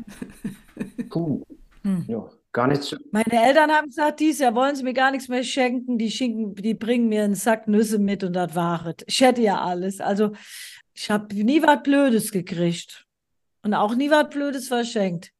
Puh. 1.08 1.42
Hm. 1.82 2.04
Ja, 2.08 2.28
gar 2.52 2.66
nichts. 2.66 2.94
Meine 3.10 3.42
Eltern 3.42 3.70
haben 3.70 3.86
gesagt, 3.86 4.20
dies 4.20 4.38
Jahr 4.38 4.54
wollen 4.54 4.76
sie 4.76 4.82
mir 4.82 4.92
gar 4.92 5.10
nichts 5.10 5.28
mehr 5.28 5.42
schenken. 5.42 5.96
Die, 5.96 6.10
schinken, 6.10 6.54
die 6.54 6.74
bringen 6.74 7.08
mir 7.08 7.24
einen 7.24 7.34
Sack 7.34 7.68
Nüsse 7.68 7.98
mit 7.98 8.22
und 8.22 8.34
das 8.34 8.54
war 8.54 8.84
es. 8.84 8.96
Ich 9.06 9.22
hätte 9.22 9.40
ja 9.40 9.62
alles. 9.62 9.98
Also, 9.98 10.32
ich 10.92 11.10
habe 11.10 11.34
nie 11.34 11.62
was 11.62 11.82
Blödes 11.82 12.32
gekriegt. 12.32 13.06
Und 13.62 13.72
auch 13.72 13.94
nie 13.94 14.10
was 14.10 14.28
Blödes 14.28 14.68
verschenkt. 14.68 15.32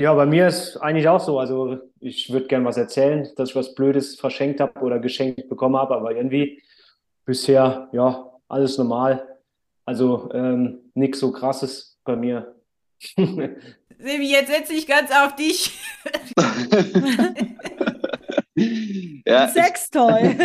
Ja, 0.00 0.14
bei 0.14 0.24
mir 0.24 0.48
ist 0.48 0.78
eigentlich 0.78 1.06
auch 1.08 1.20
so. 1.20 1.38
Also 1.38 1.78
ich 2.00 2.32
würde 2.32 2.46
gerne 2.46 2.64
was 2.64 2.78
erzählen, 2.78 3.28
dass 3.36 3.50
ich 3.50 3.54
was 3.54 3.74
Blödes 3.74 4.18
verschenkt 4.18 4.58
habe 4.58 4.80
oder 4.80 4.98
geschenkt 4.98 5.46
bekommen 5.50 5.76
habe, 5.76 5.94
aber 5.94 6.16
irgendwie 6.16 6.62
bisher, 7.26 7.90
ja, 7.92 8.32
alles 8.48 8.78
normal. 8.78 9.36
Also 9.84 10.30
ähm, 10.32 10.90
nichts 10.94 11.20
so 11.20 11.30
krasses 11.32 11.98
bei 12.02 12.16
mir. 12.16 12.54
Silvi, 13.14 14.30
jetzt 14.30 14.50
setze 14.50 14.72
ich 14.72 14.86
ganz 14.86 15.10
auf 15.10 15.36
dich. 15.36 15.78
ja, 19.26 19.48
Sextoy. 19.48 20.22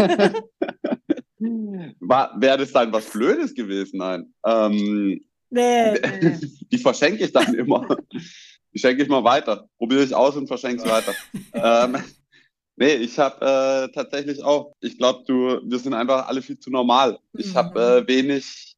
Wäre 1.39 2.57
das 2.57 2.73
dann 2.73 2.91
was 2.91 3.09
Blödes 3.09 3.55
gewesen? 3.55 3.99
Nein. 3.99 4.33
Ähm, 4.45 5.21
nee, 5.49 5.93
nee. 5.93 6.39
Die 6.69 6.77
verschenke 6.77 7.23
ich 7.23 7.31
dann 7.31 7.53
immer. 7.53 7.87
Die 8.75 8.79
schenke 8.79 9.01
ich 9.01 9.09
mal 9.09 9.23
weiter. 9.23 9.69
Probiere 9.77 10.03
ich 10.03 10.13
aus 10.13 10.35
und 10.35 10.47
verschenke 10.47 10.83
es 10.83 10.89
weiter. 10.89 11.13
ähm, 11.53 12.03
nee, 12.75 12.95
ich 12.95 13.17
habe 13.17 13.45
äh, 13.45 13.93
tatsächlich 13.93 14.43
auch, 14.43 14.73
ich 14.81 14.97
glaube, 14.97 15.23
du, 15.25 15.61
wir 15.63 15.79
sind 15.79 15.93
einfach 15.93 16.27
alle 16.27 16.41
viel 16.41 16.59
zu 16.59 16.69
normal. 16.69 17.17
Ich 17.33 17.53
mhm. 17.53 17.55
habe 17.55 17.79
äh, 17.79 18.07
wenig, 18.07 18.75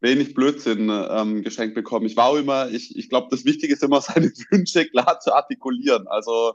wenig 0.00 0.34
Blödsinn 0.34 0.88
ähm, 0.88 1.42
geschenkt 1.42 1.74
bekommen. 1.74 2.06
Ich 2.06 2.16
war 2.16 2.26
auch 2.26 2.36
immer, 2.36 2.70
ich, 2.70 2.96
ich 2.96 3.08
glaube, 3.08 3.26
das 3.32 3.44
Wichtige 3.44 3.74
ist 3.74 3.82
immer, 3.82 4.00
seine 4.00 4.30
Wünsche 4.50 4.86
klar 4.86 5.18
zu 5.18 5.34
artikulieren. 5.34 6.06
Also, 6.06 6.54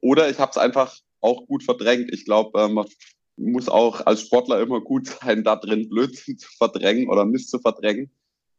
oder 0.00 0.28
ich 0.28 0.40
habe 0.40 0.50
es 0.50 0.58
einfach 0.58 0.92
auch 1.20 1.46
gut 1.46 1.62
verdrängt. 1.62 2.12
Ich 2.12 2.24
glaube, 2.24 2.60
äh, 2.60 2.68
man 2.68 2.86
muss 3.36 3.68
auch 3.68 4.04
als 4.06 4.22
Sportler 4.22 4.60
immer 4.60 4.80
gut 4.80 5.06
sein, 5.06 5.44
da 5.44 5.54
drin 5.54 5.88
Blödsinn 5.88 6.36
zu 6.36 6.48
verdrängen 6.58 7.08
oder 7.08 7.24
Mist 7.24 7.50
zu 7.50 7.60
verdrängen. 7.60 8.10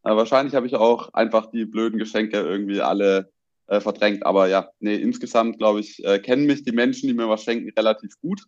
Äh, 0.04 0.16
wahrscheinlich 0.16 0.56
habe 0.56 0.66
ich 0.66 0.76
auch 0.76 1.14
einfach 1.14 1.52
die 1.52 1.66
blöden 1.66 2.00
Geschenke 2.00 2.40
irgendwie 2.40 2.80
alle 2.80 3.34
äh, 3.68 3.80
verdrängt. 3.80 4.26
Aber 4.26 4.48
ja, 4.48 4.70
nee, 4.80 4.96
insgesamt, 4.96 5.58
glaube 5.58 5.80
ich, 5.80 6.04
äh, 6.04 6.20
kennen 6.20 6.46
mich 6.46 6.64
die 6.64 6.72
Menschen, 6.72 7.08
die 7.08 7.14
mir 7.14 7.30
was 7.30 7.44
schenken, 7.44 7.72
relativ 7.78 8.20
gut. 8.22 8.42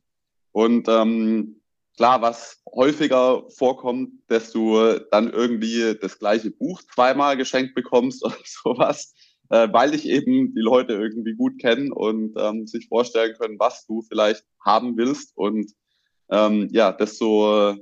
Und 0.51 0.87
ähm, 0.87 1.61
klar, 1.95 2.21
was 2.21 2.61
häufiger 2.73 3.43
vorkommt, 3.49 4.11
dass 4.27 4.51
du 4.51 4.99
dann 5.11 5.31
irgendwie 5.31 5.95
das 5.99 6.19
gleiche 6.19 6.51
Buch 6.51 6.81
zweimal 6.93 7.37
geschenkt 7.37 7.75
bekommst 7.75 8.23
oder 8.25 8.37
sowas, 8.45 9.13
äh, 9.49 9.67
weil 9.71 9.91
dich 9.91 10.07
eben 10.07 10.53
die 10.53 10.61
Leute 10.61 10.93
irgendwie 10.93 11.33
gut 11.33 11.59
kennen 11.59 11.91
und 11.91 12.33
ähm, 12.37 12.67
sich 12.67 12.87
vorstellen 12.87 13.35
können, 13.39 13.59
was 13.59 13.85
du 13.85 14.01
vielleicht 14.03 14.43
haben 14.63 14.97
willst. 14.97 15.35
Und 15.35 15.71
ähm, 16.29 16.67
ja, 16.71 16.91
desto 16.91 17.77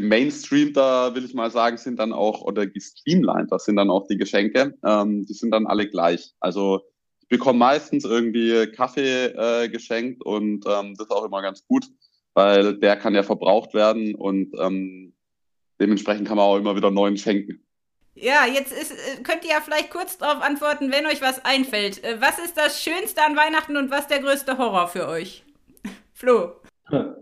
gemainstreamter, 0.00 1.14
will 1.14 1.24
ich 1.24 1.34
mal 1.34 1.50
sagen, 1.50 1.76
sind 1.76 1.98
dann 1.98 2.12
auch, 2.12 2.42
oder 2.42 2.66
gestreamliner 2.66 3.58
sind 3.58 3.76
dann 3.76 3.90
auch 3.90 4.06
die 4.06 4.16
Geschenke. 4.16 4.74
Ähm, 4.84 5.26
die 5.26 5.34
sind 5.34 5.50
dann 5.50 5.66
alle 5.66 5.88
gleich. 5.88 6.34
Also 6.38 6.82
ich 7.20 7.28
bekomme 7.28 7.58
meistens 7.58 8.04
irgendwie 8.04 8.68
Kaffee 8.68 9.26
äh, 9.26 9.68
geschenkt 9.68 10.24
und 10.24 10.64
ähm, 10.66 10.94
das 10.94 11.06
ist 11.06 11.10
auch 11.10 11.24
immer 11.24 11.42
ganz 11.42 11.66
gut, 11.66 11.86
weil 12.34 12.78
der 12.78 12.96
kann 12.96 13.14
ja 13.14 13.24
verbraucht 13.24 13.74
werden 13.74 14.14
und 14.14 14.54
ähm, 14.60 15.14
dementsprechend 15.80 16.28
kann 16.28 16.36
man 16.36 16.46
auch 16.46 16.56
immer 16.56 16.76
wieder 16.76 16.92
neuen 16.92 17.16
schenken. 17.16 17.60
Ja, 18.14 18.46
jetzt 18.46 18.72
ist, 18.72 18.92
äh, 18.92 19.22
könnt 19.22 19.44
ihr 19.44 19.50
ja 19.50 19.60
vielleicht 19.60 19.90
kurz 19.90 20.16
darauf 20.18 20.42
antworten, 20.42 20.92
wenn 20.92 21.06
euch 21.06 21.22
was 21.22 21.44
einfällt. 21.44 22.04
Äh, 22.04 22.20
was 22.20 22.38
ist 22.38 22.56
das 22.56 22.80
Schönste 22.80 23.22
an 23.22 23.36
Weihnachten 23.36 23.76
und 23.76 23.90
was 23.90 24.06
der 24.06 24.20
größte 24.20 24.58
Horror 24.58 24.86
für 24.86 25.08
euch? 25.08 25.44
Flo. 26.14 26.52
Ja, 26.90 27.14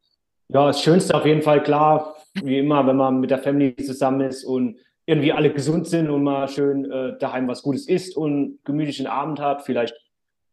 das 0.49 0.83
Schönste 0.83 1.15
auf 1.15 1.27
jeden 1.27 1.43
Fall 1.43 1.63
klar, 1.63 2.16
wie 2.43 2.59
immer, 2.59 2.87
wenn 2.87 2.97
man 2.97 3.21
mit 3.21 3.31
der 3.31 3.39
Family 3.39 3.75
zusammen 3.77 4.21
ist 4.23 4.45
und 4.45 4.79
irgendwie 5.07 5.33
alle 5.33 5.53
gesund 5.53 5.87
sind 5.87 6.11
und 6.11 6.25
mal 6.25 6.49
schön 6.49 6.91
äh, 6.91 7.17
daheim 7.19 7.47
was 7.49 7.63
Gutes 7.63 7.89
isst 7.89 8.17
und 8.17 8.59
gemütlichen 8.65 9.07
Abend 9.07 9.41
hat, 9.41 9.63
vielleicht 9.63 9.95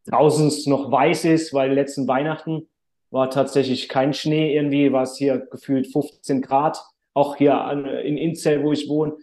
draußen 0.06 0.69
noch 0.69 0.91
weiß 0.91 1.26
ist, 1.26 1.54
weil 1.54 1.74
letzten 1.74 2.08
Weihnachten 2.08 2.67
war 3.10 3.30
tatsächlich 3.30 3.89
kein 3.89 4.13
Schnee 4.13 4.56
irgendwie, 4.56 4.91
war 4.91 5.04
es 5.04 5.17
hier 5.17 5.38
gefühlt 5.38 5.88
15 5.88 6.41
Grad, 6.41 6.84
auch 7.13 7.36
hier 7.36 7.60
an, 7.60 7.86
in 7.86 8.17
Inzell, 8.17 8.63
wo 8.63 8.72
ich 8.72 8.89
wohne. 8.89 9.13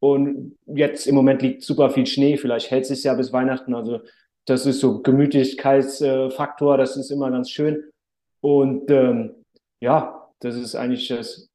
Und 0.00 0.56
jetzt 0.66 1.06
im 1.06 1.14
Moment 1.14 1.40
liegt 1.40 1.62
super 1.62 1.90
viel 1.90 2.06
Schnee, 2.06 2.36
vielleicht 2.36 2.70
hält 2.70 2.82
es 2.82 2.88
sich 2.88 3.04
ja 3.04 3.14
bis 3.14 3.32
Weihnachten. 3.32 3.74
Also 3.74 4.00
das 4.44 4.66
ist 4.66 4.80
so 4.80 5.00
Gemütlichkeitsfaktor, 5.00 6.76
das 6.76 6.96
ist 6.96 7.10
immer 7.10 7.30
ganz 7.30 7.50
schön. 7.50 7.84
Und 8.40 8.90
ähm, 8.90 9.34
ja, 9.80 10.28
das 10.40 10.56
ist 10.56 10.74
eigentlich 10.74 11.08
das 11.08 11.48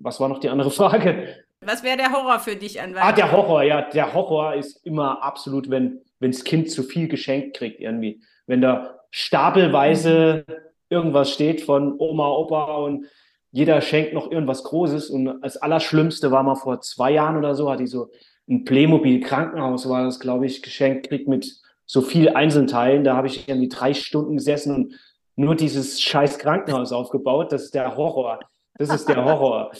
was 0.00 0.20
war 0.20 0.28
noch 0.28 0.40
die 0.40 0.48
andere 0.48 0.70
Frage? 0.70 1.44
Was 1.60 1.82
wäre 1.82 1.96
der 1.96 2.12
Horror 2.12 2.38
für 2.38 2.56
dich 2.56 2.80
an 2.80 2.94
Weihnachten? 2.94 3.08
Ah, 3.08 3.12
der 3.12 3.32
Horror, 3.32 3.62
ja. 3.62 3.82
Der 3.90 4.14
Horror 4.14 4.54
ist 4.54 4.84
immer 4.86 5.22
absolut, 5.22 5.70
wenn 5.70 6.00
das 6.20 6.44
Kind 6.44 6.70
zu 6.70 6.82
viel 6.82 7.08
geschenkt 7.08 7.56
kriegt 7.56 7.80
irgendwie. 7.80 8.22
Wenn 8.46 8.60
da 8.60 9.00
stapelweise 9.10 10.44
irgendwas 10.88 11.30
steht 11.30 11.60
von 11.60 11.96
Oma, 11.98 12.28
Opa 12.28 12.76
und 12.76 13.06
jeder 13.50 13.80
schenkt 13.80 14.14
noch 14.14 14.30
irgendwas 14.30 14.62
Großes. 14.64 15.10
Und 15.10 15.40
das 15.42 15.56
Allerschlimmste 15.56 16.30
war 16.30 16.42
mal 16.42 16.54
vor 16.54 16.80
zwei 16.80 17.12
Jahren 17.12 17.36
oder 17.36 17.54
so, 17.54 17.70
hatte 17.70 17.82
ich 17.82 17.90
so 17.90 18.10
ein 18.48 18.64
Playmobil-Krankenhaus, 18.64 19.88
war 19.88 20.04
das, 20.04 20.20
glaube 20.20 20.46
ich, 20.46 20.62
geschenkt 20.62 21.08
kriegt 21.08 21.28
mit 21.28 21.60
so 21.86 22.02
viel 22.02 22.30
Einzelteilen. 22.30 23.04
Da 23.04 23.16
habe 23.16 23.26
ich 23.26 23.48
irgendwie 23.48 23.68
drei 23.68 23.94
Stunden 23.94 24.36
gesessen 24.36 24.74
und 24.74 24.94
nur 25.36 25.54
dieses 25.54 26.00
scheiß 26.00 26.38
Krankenhaus 26.38 26.92
aufgebaut. 26.92 27.52
Das 27.52 27.64
ist 27.64 27.74
der 27.74 27.96
Horror. 27.96 28.40
Das 28.78 28.90
ist 28.90 29.08
der 29.08 29.24
Horror. 29.24 29.72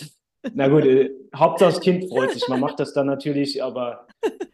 Na 0.54 0.68
gut, 0.68 0.84
äh, 0.84 1.10
Hauptsache 1.34 1.72
das 1.72 1.80
Kind 1.80 2.08
freut 2.08 2.32
sich. 2.32 2.46
Man 2.48 2.60
macht 2.60 2.78
das 2.80 2.92
dann 2.92 3.06
natürlich, 3.06 3.62
aber. 3.62 4.06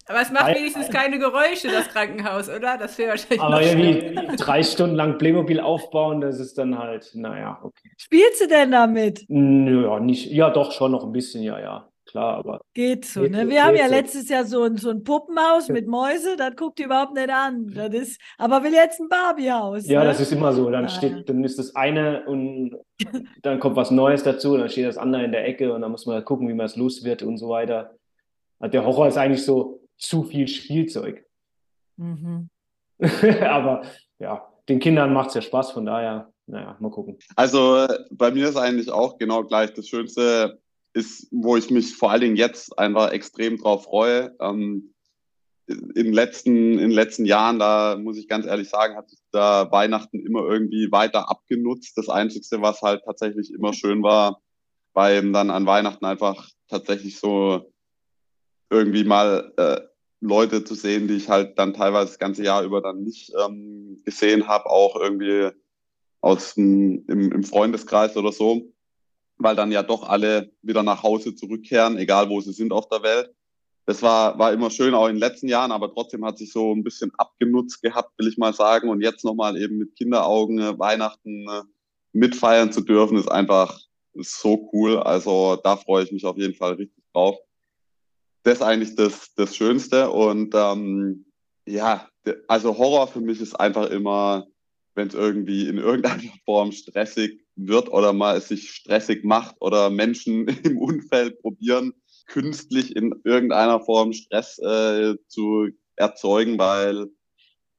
Aber 0.07 0.20
es 0.20 0.30
macht 0.30 0.54
wenigstens 0.54 0.90
keine 0.90 1.18
Geräusche, 1.18 1.68
das 1.68 1.88
Krankenhaus, 1.88 2.48
oder? 2.48 2.76
Das 2.76 2.98
wäre 2.98 3.11
wahrscheinlich. 3.11 3.40
Aber 3.40 3.62
irgendwie 3.62 4.37
drei 4.37 4.62
Stunden 4.62 4.96
lang 4.96 5.18
Playmobil 5.18 5.61
aufbauen, 5.61 6.20
das 6.20 6.40
ist 6.40 6.59
dann 6.59 6.78
halt, 6.78 7.11
naja, 7.14 7.59
okay. 7.62 7.90
Spielst 7.96 8.42
du 8.42 8.48
denn 8.48 8.70
damit? 8.70 9.24
Ja, 9.28 10.00
nicht, 10.00 10.30
ja, 10.30 10.50
doch 10.50 10.72
schon 10.72 10.92
noch 10.92 11.04
ein 11.04 11.12
bisschen, 11.12 11.42
ja, 11.42 11.59
ja 11.59 11.88
klar, 12.14 12.38
aber. 12.38 12.61
Geht 12.74 13.05
so, 13.05 13.22
ne? 13.22 13.48
Wir 13.48 13.64
haben 13.64 13.77
ja 13.77 13.88
so. 13.88 13.94
letztes 13.94 14.29
Jahr 14.29 14.44
so 14.44 14.62
ein, 14.62 14.77
so 14.77 14.90
ein 14.90 15.03
Puppenhaus 15.03 15.68
mit 15.68 15.88
Mäuse, 15.88 16.37
das 16.37 16.55
guckt 16.55 16.79
ihr 16.79 16.87
überhaupt 16.87 17.14
nicht 17.14 17.29
an. 17.29 17.72
Das 17.74 17.92
ist, 17.92 18.20
aber 18.38 18.62
will 18.62 18.72
jetzt 18.72 19.00
ein 19.00 19.09
Barbiehaus. 19.09 19.87
Ja, 19.88 20.00
ne? 20.00 20.07
das 20.07 20.20
ist 20.20 20.33
immer 20.33 20.53
so. 20.53 20.70
Dann 20.70 20.85
ah, 20.85 20.88
steht, 20.88 21.29
dann 21.29 21.42
ist 21.42 21.59
das 21.59 21.74
eine 21.74 22.24
und 22.27 22.77
dann 23.42 23.59
kommt 23.59 23.74
was 23.74 23.90
Neues 23.90 24.22
dazu 24.22 24.53
und 24.53 24.61
dann 24.61 24.68
steht 24.68 24.87
das 24.87 24.96
andere 24.96 25.24
in 25.24 25.33
der 25.33 25.46
Ecke 25.46 25.72
und 25.72 25.81
dann 25.81 25.90
muss 25.90 26.07
man 26.07 26.14
halt 26.14 26.24
gucken, 26.24 26.48
wie 26.48 26.55
man 26.55 26.66
es 26.66 26.77
los 26.77 27.03
wird 27.03 27.22
und 27.22 27.37
so 27.37 27.48
weiter. 27.48 27.96
Der 28.61 28.85
Horror 28.85 29.09
ist 29.09 29.18
eigentlich 29.18 29.44
so 29.44 29.81
zu 29.98 30.22
viel 30.22 30.46
Spielzeug. 30.46 31.24
Mhm. 31.96 32.48
aber 33.42 33.83
ja, 34.20 34.48
den 34.68 34.79
Kindern 34.79 35.12
macht 35.12 35.29
es 35.29 35.35
ja 35.35 35.42
Spaß, 35.42 35.72
von 35.72 35.85
daher, 35.85 36.33
naja, 36.46 36.77
mal 36.79 36.90
gucken. 36.90 37.18
Also 37.35 37.88
bei 38.12 38.31
mir 38.31 38.48
ist 38.48 38.57
eigentlich 38.57 38.90
auch 38.90 39.18
genau 39.18 39.42
gleich 39.42 39.72
das 39.74 39.88
Schönste 39.88 40.61
ist, 40.94 41.28
wo 41.30 41.57
ich 41.57 41.70
mich 41.70 41.96
vor 41.96 42.11
allen 42.11 42.22
Dingen 42.22 42.37
jetzt 42.37 42.78
einfach 42.78 43.11
extrem 43.12 43.59
drauf 43.59 43.85
freue. 43.85 44.35
Ähm, 44.40 44.94
in 45.66 45.92
den 45.94 46.12
letzten, 46.12 46.74
in 46.74 46.78
den 46.78 46.90
letzten 46.90 47.24
Jahren, 47.24 47.59
da 47.59 47.96
muss 47.96 48.18
ich 48.18 48.28
ganz 48.28 48.46
ehrlich 48.46 48.68
sagen, 48.68 48.96
hat 48.96 49.11
da 49.33 49.70
Weihnachten 49.70 50.24
immer 50.24 50.44
irgendwie 50.46 50.92
weiter 50.92 51.30
abgenutzt. 51.30 51.96
Das 51.96 52.09
Einzige, 52.09 52.62
was 52.62 52.83
halt 52.83 53.02
tatsächlich 53.04 53.52
immer 53.52 53.72
schön 53.72 54.02
war, 54.02 54.40
war 54.92 55.11
eben 55.11 55.33
dann 55.33 55.50
an 55.50 55.66
Weihnachten 55.66 56.04
einfach 56.04 56.48
tatsächlich 56.68 57.18
so 57.18 57.72
irgendwie 58.70 59.04
mal 59.04 59.52
äh, 59.57 59.80
Leute 60.20 60.64
zu 60.64 60.74
sehen, 60.74 61.09
die 61.09 61.14
ich 61.14 61.28
halt 61.28 61.59
dann 61.59 61.74
teilweise 61.74 62.09
das 62.09 62.18
ganze 62.18 62.44
Jahr 62.44 62.62
über 62.62 62.80
dann 62.80 63.02
nicht 63.02 63.33
ähm, 63.44 64.02
gesehen 64.04 64.46
habe, 64.46 64.66
auch 64.66 64.96
irgendwie 64.96 65.50
aus 66.20 66.54
dem, 66.54 67.04
im, 67.09 67.33
im 67.33 67.42
Freundeskreis 67.42 68.16
oder 68.16 68.33
so 68.33 68.73
weil 69.44 69.54
dann 69.54 69.70
ja 69.70 69.83
doch 69.83 70.09
alle 70.09 70.50
wieder 70.62 70.83
nach 70.83 71.02
Hause 71.02 71.35
zurückkehren, 71.35 71.98
egal 71.98 72.30
wo 72.30 72.40
sie 72.40 72.52
sind 72.52 72.72
auf 72.72 72.88
der 72.88 73.02
Welt. 73.02 73.30
Das 73.87 74.02
war, 74.02 74.38
war 74.38 74.52
immer 74.54 74.70
schön, 74.70 74.94
auch 74.94 75.07
in 75.07 75.16
den 75.16 75.20
letzten 75.20 75.48
Jahren, 75.48 75.70
aber 75.70 75.92
trotzdem 75.92 76.24
hat 76.24 76.38
sich 76.38 76.50
so 76.50 76.74
ein 76.74 76.83
bisschen 76.83 77.12
abgenutzt 77.18 77.83
gehabt, 77.83 78.18
will 78.18 78.28
ich 78.28 78.38
mal 78.38 78.54
sagen. 78.54 78.88
Und 78.88 79.02
jetzt 79.02 79.22
nochmal 79.22 79.61
eben 79.61 79.76
mit 79.76 79.94
Kinderaugen 79.96 80.59
äh, 80.59 80.78
Weihnachten 80.78 81.46
äh, 81.46 81.62
mitfeiern 82.12 82.72
zu 82.72 82.80
dürfen, 82.80 83.18
ist 83.18 83.30
einfach 83.30 83.78
ist 84.14 84.40
so 84.40 84.70
cool. 84.72 84.98
Also 84.98 85.57
da 85.62 85.76
freue 85.76 86.04
ich 86.04 86.12
mich 86.12 86.24
auf 86.24 86.38
jeden 86.38 86.54
Fall 86.54 86.72
richtig 86.74 87.04
drauf. 87.12 87.37
Das 88.44 88.54
ist 88.54 88.62
eigentlich 88.62 88.94
das, 88.94 89.35
das 89.35 89.54
Schönste. 89.54 90.11
Und 90.11 90.54
ähm, 90.54 91.26
ja, 91.66 92.09
also 92.48 92.78
Horror 92.78 93.09
für 93.09 93.20
mich 93.20 93.40
ist 93.42 93.61
einfach 93.61 93.90
immer, 93.90 94.46
wenn 94.94 95.09
es 95.09 95.14
irgendwie 95.14 95.68
in 95.68 95.76
irgendeiner 95.76 96.22
Form 96.46 96.72
stressig 96.72 97.43
wird 97.56 97.90
oder 97.90 98.12
mal 98.12 98.36
es 98.36 98.48
sich 98.48 98.70
stressig 98.70 99.24
macht 99.24 99.56
oder 99.60 99.90
Menschen 99.90 100.48
im 100.64 100.78
Umfeld 100.78 101.40
probieren, 101.40 101.94
künstlich 102.26 102.96
in 102.96 103.14
irgendeiner 103.24 103.80
Form 103.80 104.12
Stress 104.12 104.58
äh, 104.58 105.14
zu 105.28 105.68
erzeugen, 105.96 106.58
weil 106.58 107.08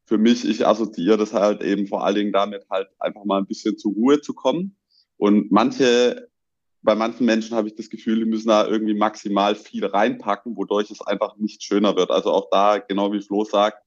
für 0.05 0.17
mich, 0.17 0.45
ich 0.45 0.65
assoziiere 0.65 1.17
das 1.17 1.33
halt 1.33 1.63
eben 1.63 1.87
vor 1.87 2.05
allen 2.05 2.15
Dingen 2.15 2.31
damit 2.31 2.65
halt 2.69 2.87
einfach 2.99 3.25
mal 3.25 3.39
ein 3.39 3.47
bisschen 3.47 3.77
zur 3.77 3.93
Ruhe 3.93 4.21
zu 4.21 4.33
kommen. 4.33 4.77
Und 5.17 5.51
manche, 5.51 6.29
bei 6.81 6.93
manchen 6.93 7.25
Menschen 7.25 7.57
habe 7.57 7.67
ich 7.67 7.75
das 7.75 7.89
Gefühl, 7.89 8.19
die 8.19 8.25
müssen 8.25 8.49
da 8.49 8.67
irgendwie 8.67 8.93
maximal 8.93 9.55
viel 9.55 9.85
reinpacken, 9.85 10.55
wodurch 10.55 10.91
es 10.91 11.01
einfach 11.01 11.37
nicht 11.37 11.63
schöner 11.63 11.95
wird. 11.95 12.11
Also 12.11 12.31
auch 12.31 12.49
da, 12.51 12.77
genau 12.77 13.11
wie 13.11 13.21
Flo 13.21 13.45
sagt, 13.45 13.83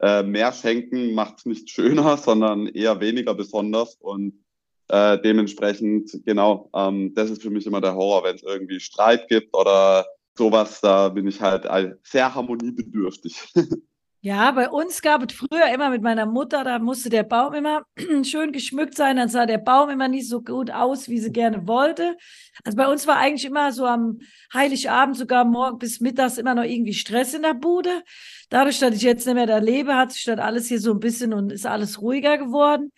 äh, 0.00 0.24
mehr 0.24 0.52
schenken 0.52 1.14
macht 1.14 1.38
es 1.38 1.46
nicht 1.46 1.70
schöner, 1.70 2.16
sondern 2.16 2.66
eher 2.66 3.00
weniger 3.00 3.34
besonders. 3.34 3.94
Und 3.94 4.42
äh, 4.88 5.18
dementsprechend, 5.20 6.10
genau, 6.24 6.70
ähm, 6.74 7.12
das 7.14 7.30
ist 7.30 7.42
für 7.42 7.50
mich 7.50 7.66
immer 7.66 7.80
der 7.80 7.94
Horror, 7.94 8.24
wenn 8.24 8.36
es 8.36 8.42
irgendwie 8.42 8.80
Streit 8.80 9.28
gibt 9.28 9.56
oder 9.56 10.06
sowas, 10.34 10.80
da 10.80 11.08
bin 11.08 11.26
ich 11.26 11.40
halt 11.40 11.66
sehr 12.02 12.34
harmoniebedürftig. 12.34 13.52
Ja, 14.24 14.52
bei 14.52 14.70
uns 14.70 15.02
gab 15.02 15.28
es 15.28 15.36
früher 15.36 15.74
immer 15.74 15.90
mit 15.90 16.00
meiner 16.00 16.26
Mutter, 16.26 16.62
da 16.62 16.78
musste 16.78 17.10
der 17.10 17.24
Baum 17.24 17.54
immer 17.54 17.82
schön 18.22 18.52
geschmückt 18.52 18.96
sein, 18.96 19.16
dann 19.16 19.28
sah 19.28 19.46
der 19.46 19.58
Baum 19.58 19.90
immer 19.90 20.06
nicht 20.06 20.28
so 20.28 20.42
gut 20.42 20.70
aus, 20.70 21.08
wie 21.08 21.18
sie 21.18 21.32
gerne 21.32 21.66
wollte. 21.66 22.16
Also 22.62 22.76
bei 22.76 22.86
uns 22.86 23.08
war 23.08 23.16
eigentlich 23.16 23.44
immer 23.44 23.72
so 23.72 23.84
am 23.84 24.20
Heiligabend, 24.54 25.16
sogar 25.16 25.44
morgen 25.44 25.78
bis 25.78 25.98
mittags 25.98 26.38
immer 26.38 26.54
noch 26.54 26.62
irgendwie 26.62 26.94
Stress 26.94 27.34
in 27.34 27.42
der 27.42 27.54
Bude. 27.54 28.04
Dadurch, 28.48 28.78
dass 28.78 28.94
ich 28.94 29.02
jetzt 29.02 29.26
nicht 29.26 29.34
mehr 29.34 29.46
da 29.46 29.58
lebe, 29.58 29.96
hat 29.96 30.12
sich 30.12 30.24
das 30.24 30.38
alles 30.38 30.68
hier 30.68 30.78
so 30.78 30.92
ein 30.92 31.00
bisschen 31.00 31.34
und 31.34 31.50
ist 31.50 31.66
alles 31.66 32.00
ruhiger 32.00 32.38
geworden. 32.38 32.92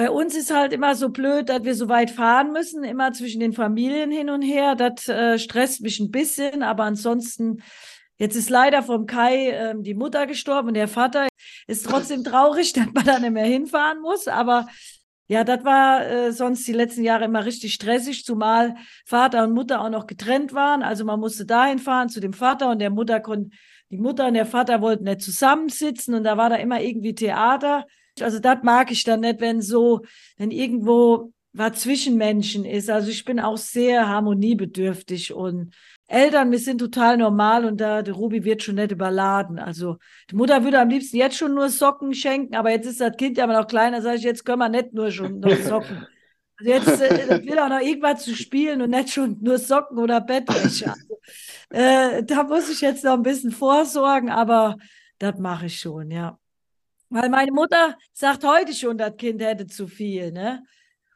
Bei 0.00 0.10
uns 0.10 0.34
ist 0.34 0.50
halt 0.50 0.72
immer 0.72 0.94
so 0.94 1.10
blöd, 1.10 1.50
dass 1.50 1.64
wir 1.64 1.74
so 1.74 1.90
weit 1.90 2.10
fahren 2.10 2.52
müssen, 2.52 2.84
immer 2.84 3.12
zwischen 3.12 3.38
den 3.38 3.52
Familien 3.52 4.10
hin 4.10 4.30
und 4.30 4.40
her. 4.40 4.74
Das 4.74 5.06
äh, 5.08 5.38
stresst 5.38 5.82
mich 5.82 6.00
ein 6.00 6.10
bisschen, 6.10 6.62
aber 6.62 6.84
ansonsten, 6.84 7.62
jetzt 8.16 8.34
ist 8.34 8.48
leider 8.48 8.82
vom 8.82 9.04
Kai 9.04 9.50
äh, 9.50 9.74
die 9.76 9.92
Mutter 9.92 10.26
gestorben 10.26 10.68
und 10.68 10.74
der 10.74 10.88
Vater 10.88 11.28
ist 11.66 11.84
trotzdem 11.84 12.24
traurig, 12.24 12.72
dass 12.72 12.86
man 12.94 13.04
da 13.04 13.18
nicht 13.18 13.32
mehr 13.32 13.44
hinfahren 13.44 14.00
muss. 14.00 14.26
Aber 14.26 14.68
ja, 15.28 15.44
das 15.44 15.66
war 15.66 16.06
äh, 16.06 16.32
sonst 16.32 16.66
die 16.66 16.72
letzten 16.72 17.04
Jahre 17.04 17.26
immer 17.26 17.44
richtig 17.44 17.74
stressig, 17.74 18.24
zumal 18.24 18.76
Vater 19.04 19.44
und 19.44 19.52
Mutter 19.52 19.82
auch 19.82 19.90
noch 19.90 20.06
getrennt 20.06 20.54
waren. 20.54 20.82
Also 20.82 21.04
man 21.04 21.20
musste 21.20 21.44
dahin 21.44 21.78
fahren 21.78 22.08
zu 22.08 22.20
dem 22.20 22.32
Vater 22.32 22.70
und 22.70 22.78
der 22.78 22.88
Mutter 22.88 23.20
konnte, 23.20 23.54
die 23.90 23.98
Mutter 23.98 24.28
und 24.28 24.32
der 24.32 24.46
Vater 24.46 24.80
wollten 24.80 25.04
nicht 25.04 25.20
zusammensitzen 25.20 26.14
und 26.14 26.24
da 26.24 26.38
war 26.38 26.48
da 26.48 26.56
immer 26.56 26.80
irgendwie 26.80 27.14
Theater. 27.14 27.84
Also 28.20 28.38
das 28.38 28.58
mag 28.62 28.90
ich 28.90 29.04
dann 29.04 29.20
nicht, 29.20 29.40
wenn 29.40 29.60
so, 29.60 30.02
wenn 30.36 30.50
irgendwo 30.50 31.32
was 31.52 31.80
zwischen 31.80 32.16
Menschen 32.16 32.64
ist. 32.64 32.90
Also 32.90 33.10
ich 33.10 33.24
bin 33.24 33.40
auch 33.40 33.56
sehr 33.56 34.08
harmoniebedürftig 34.08 35.32
und 35.32 35.74
Eltern, 36.06 36.50
wir 36.50 36.58
sind 36.58 36.78
total 36.78 37.16
normal 37.16 37.64
und 37.64 37.80
da, 37.80 38.02
der 38.02 38.14
Ruby 38.14 38.44
wird 38.44 38.62
schon 38.62 38.74
nicht 38.76 38.90
überladen. 38.90 39.58
Also 39.58 39.96
die 40.30 40.34
Mutter 40.34 40.64
würde 40.64 40.80
am 40.80 40.88
liebsten 40.88 41.16
jetzt 41.16 41.36
schon 41.36 41.54
nur 41.54 41.68
Socken 41.68 42.14
schenken, 42.14 42.56
aber 42.56 42.70
jetzt 42.70 42.86
ist 42.86 43.00
das 43.00 43.16
Kind 43.16 43.38
ja 43.38 43.44
immer 43.44 43.60
noch 43.60 43.68
kleiner, 43.68 44.02
sage 44.02 44.16
ich, 44.16 44.24
jetzt 44.24 44.44
können 44.44 44.58
wir 44.58 44.68
nicht 44.68 44.92
nur 44.92 45.10
schon 45.10 45.38
nur 45.38 45.56
Socken. 45.62 46.06
Also 46.58 46.70
jetzt 46.70 47.00
äh, 47.00 47.46
will 47.46 47.58
auch 47.58 47.68
noch 47.68 47.80
irgendwas 47.80 48.24
zu 48.24 48.34
spielen 48.34 48.82
und 48.82 48.90
nicht 48.90 49.10
schon 49.10 49.38
nur 49.40 49.58
Socken 49.58 49.98
oder 49.98 50.20
Bettwäsche. 50.20 50.92
Also, 50.92 51.20
äh, 51.70 52.24
da 52.24 52.42
muss 52.42 52.68
ich 52.70 52.80
jetzt 52.80 53.04
noch 53.04 53.14
ein 53.14 53.22
bisschen 53.22 53.52
vorsorgen, 53.52 54.30
aber 54.30 54.76
das 55.18 55.38
mache 55.38 55.66
ich 55.66 55.78
schon, 55.78 56.10
ja. 56.10 56.38
Weil 57.10 57.28
meine 57.28 57.50
Mutter 57.50 57.98
sagt 58.12 58.44
heute 58.44 58.72
schon, 58.72 58.96
das 58.96 59.16
Kind 59.16 59.42
hätte 59.42 59.66
zu 59.66 59.88
viel, 59.88 60.30
ne? 60.30 60.62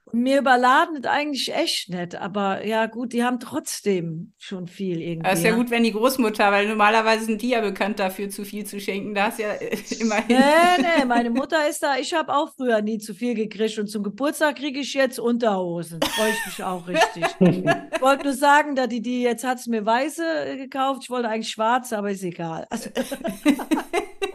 Und 0.07 0.21
mir 0.21 0.39
überladen 0.41 1.01
das 1.01 1.11
eigentlich 1.11 1.55
echt 1.55 1.89
nicht. 1.89 2.15
Aber 2.17 2.67
ja, 2.67 2.87
gut, 2.87 3.15
die 3.15 3.25
haben 3.25 3.41
trotzdem 3.41 4.35
schon 4.37 4.67
viel 4.67 5.01
irgendwie. 5.01 5.31
Das 5.31 5.39
ist 5.39 5.47
ja, 5.47 5.55
gut, 5.55 5.71
wenn 5.71 5.83
die 5.83 5.93
Großmutter, 5.93 6.53
weil 6.53 6.69
normalerweise 6.69 7.25
sind 7.25 7.41
die 7.41 7.51
ja 7.51 7.63
bekannt 7.63 8.01
dafür, 8.01 8.29
zu 8.29 8.45
viel 8.45 8.67
zu 8.67 8.79
schenken. 8.81 9.15
Da 9.15 9.29
ist 9.29 9.39
ja 9.39 9.55
äh, 9.55 9.77
immerhin. 10.01 10.37
Nee, 10.37 10.83
nee, 10.99 11.05
meine 11.07 11.31
Mutter 11.31 11.69
ist 11.69 11.83
da. 11.83 11.97
Ich 11.97 12.13
habe 12.13 12.35
auch 12.35 12.53
früher 12.55 12.83
nie 12.83 12.99
zu 12.99 13.15
viel 13.15 13.35
gekriegt. 13.35 13.79
Und 13.79 13.87
zum 13.87 14.03
Geburtstag 14.03 14.57
kriege 14.57 14.81
ich 14.81 14.93
jetzt 14.93 15.19
Unterhosen. 15.19 16.01
Freue 16.03 16.31
ich 16.31 16.47
mich 16.47 16.63
auch 16.63 16.87
richtig. 16.87 17.25
ich 17.95 18.01
wollte 18.03 18.25
nur 18.25 18.35
sagen, 18.35 18.75
dass 18.77 18.89
die, 18.89 19.01
die 19.01 19.23
jetzt 19.23 19.45
hat 19.45 19.59
es 19.59 19.67
mir 19.67 19.87
weiße 19.87 20.57
gekauft. 20.59 21.05
Ich 21.05 21.11
wollte 21.11 21.31
eigentlich 21.31 21.51
schwarze, 21.51 21.97
aber 21.97 22.11
ist 22.11 22.23
egal. 22.23 22.67
Also 22.69 22.91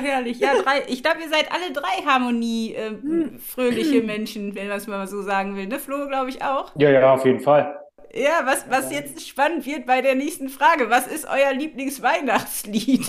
Herrlich. 0.00 0.38
Ja, 0.38 0.54
drei, 0.62 0.82
ich 0.88 1.02
glaube, 1.02 1.18
ihr 1.22 1.28
seid 1.28 1.50
alle 1.52 1.72
drei 1.72 2.04
Harmonie 2.06 2.74
äh, 2.74 2.92
fröhliche 3.38 4.02
Menschen, 4.02 4.54
wenn 4.54 4.68
man 4.68 4.78
es 4.78 4.86
mal 4.86 5.06
so 5.06 5.22
sagen 5.22 5.56
will. 5.56 5.66
Ne, 5.66 5.78
Flo, 5.78 6.06
glaube 6.08 6.30
ich 6.30 6.42
auch. 6.42 6.72
Ja, 6.76 6.90
ja, 6.90 7.14
auf 7.14 7.24
jeden 7.24 7.40
Fall. 7.40 7.78
Ja, 8.14 8.40
was, 8.44 8.68
was 8.70 8.90
jetzt 8.92 9.26
spannend 9.26 9.66
wird 9.66 9.86
bei 9.86 10.00
der 10.00 10.14
nächsten 10.14 10.48
Frage. 10.48 10.88
Was 10.90 11.06
ist 11.06 11.26
euer 11.26 11.52
Lieblingsweihnachtslied? 11.52 13.08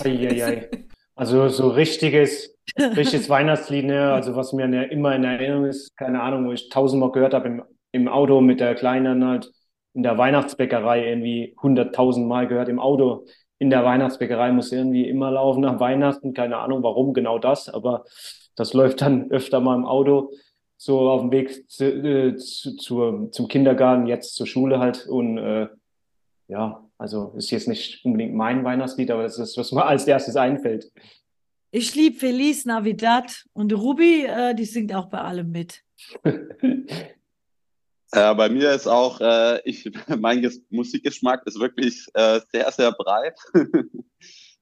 Also 1.16 1.48
so 1.48 1.68
richtiges, 1.68 2.56
richtiges 2.78 3.28
Weihnachtslied, 3.28 3.84
ne? 3.84 4.10
also 4.10 4.36
was 4.36 4.54
mir 4.54 4.66
ne, 4.66 4.86
immer 4.86 5.14
in 5.14 5.24
Erinnerung 5.24 5.66
ist, 5.66 5.94
keine 5.98 6.22
Ahnung, 6.22 6.46
wo 6.46 6.52
ich 6.52 6.70
tausendmal 6.70 7.12
gehört 7.12 7.34
habe 7.34 7.46
im, 7.46 7.62
im 7.92 8.08
Auto 8.08 8.40
mit 8.40 8.58
der 8.58 8.74
Kleinen 8.74 9.26
halt, 9.26 9.50
in 9.92 10.02
der 10.02 10.16
Weihnachtsbäckerei 10.16 11.06
irgendwie 11.06 11.54
hunderttausendmal 11.60 12.46
gehört 12.46 12.70
im 12.70 12.78
Auto 12.78 13.26
in 13.60 13.68
der 13.68 13.84
Weihnachtsbäckerei 13.84 14.52
muss 14.52 14.72
irgendwie 14.72 15.06
immer 15.06 15.30
laufen 15.30 15.60
nach 15.60 15.78
Weihnachten. 15.78 16.32
Keine 16.32 16.56
Ahnung, 16.56 16.82
warum 16.82 17.12
genau 17.12 17.38
das, 17.38 17.68
aber 17.68 18.04
das 18.56 18.72
läuft 18.72 19.02
dann 19.02 19.30
öfter 19.30 19.60
mal 19.60 19.76
im 19.76 19.84
Auto 19.84 20.32
so 20.78 21.10
auf 21.10 21.20
dem 21.20 21.30
Weg 21.30 21.70
zu, 21.70 21.84
äh, 21.84 22.36
zu, 22.36 22.74
zu, 22.76 23.28
zum 23.30 23.48
Kindergarten, 23.48 24.06
jetzt 24.06 24.34
zur 24.34 24.46
Schule 24.46 24.78
halt. 24.78 25.06
Und 25.06 25.36
äh, 25.36 25.68
ja, 26.48 26.88
also 26.96 27.34
ist 27.36 27.50
jetzt 27.50 27.68
nicht 27.68 28.02
unbedingt 28.02 28.34
mein 28.34 28.64
Weihnachtslied, 28.64 29.10
aber 29.10 29.24
das 29.24 29.38
ist, 29.38 29.58
was 29.58 29.72
mir 29.72 29.84
als 29.84 30.06
erstes 30.06 30.36
einfällt. 30.36 30.90
Ich 31.70 31.94
liebe 31.94 32.16
Feliz 32.16 32.64
Navidad 32.64 33.44
und 33.52 33.74
Ruby, 33.74 34.24
äh, 34.24 34.54
die 34.54 34.64
singt 34.64 34.94
auch 34.94 35.10
bei 35.10 35.18
allem 35.18 35.50
mit. 35.50 35.82
Äh, 38.12 38.34
bei 38.34 38.48
mir 38.48 38.72
ist 38.72 38.86
auch, 38.86 39.20
äh, 39.20 39.60
ich, 39.64 39.90
mein 40.18 40.40
Ges 40.40 40.62
Musikgeschmack 40.70 41.46
ist 41.46 41.60
wirklich 41.60 42.06
äh, 42.14 42.40
sehr, 42.52 42.70
sehr 42.72 42.92
breit. 42.92 43.38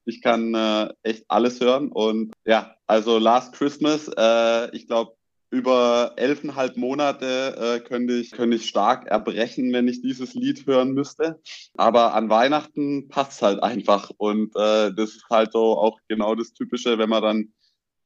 ich 0.05 0.21
kann 0.21 0.53
äh, 0.53 0.89
echt 1.03 1.25
alles 1.27 1.59
hören. 1.59 1.91
Und 1.91 2.33
ja, 2.45 2.75
also 2.87 3.17
Last 3.17 3.53
Christmas, 3.53 4.09
äh, 4.15 4.75
ich 4.75 4.87
glaube, 4.87 5.13
über 5.51 6.13
elfeinhalb 6.17 6.77
Monate 6.77 7.55
äh, 7.57 7.79
könnte, 7.79 8.13
ich, 8.13 8.31
könnte 8.31 8.57
ich 8.57 8.67
stark 8.67 9.07
erbrechen, 9.07 9.73
wenn 9.73 9.87
ich 9.87 10.01
dieses 10.01 10.35
Lied 10.35 10.67
hören 10.67 10.91
müsste. 10.91 11.41
Aber 11.75 12.13
an 12.13 12.29
Weihnachten 12.29 13.07
passt 13.07 13.31
es 13.33 13.41
halt 13.41 13.63
einfach. 13.63 14.11
Und 14.17 14.55
äh, 14.55 14.93
das 14.93 15.15
ist 15.15 15.25
halt 15.29 15.53
so 15.53 15.77
auch 15.77 15.97
genau 16.07 16.35
das 16.35 16.53
Typische, 16.53 16.99
wenn 16.99 17.09
man 17.09 17.23
dann, 17.23 17.53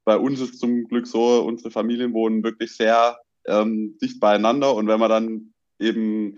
bei 0.06 0.18
uns 0.18 0.40
ist 0.40 0.60
zum 0.60 0.86
Glück 0.86 1.08
so, 1.08 1.44
unsere 1.44 1.72
Familien 1.72 2.14
wohnen 2.14 2.44
wirklich 2.44 2.76
sehr 2.76 3.18
ähm, 3.48 3.98
dicht 4.02 4.20
beieinander. 4.20 4.76
Und 4.76 4.88
wenn 4.88 5.00
man 5.00 5.10
dann 5.10 5.54
eben 5.80 6.38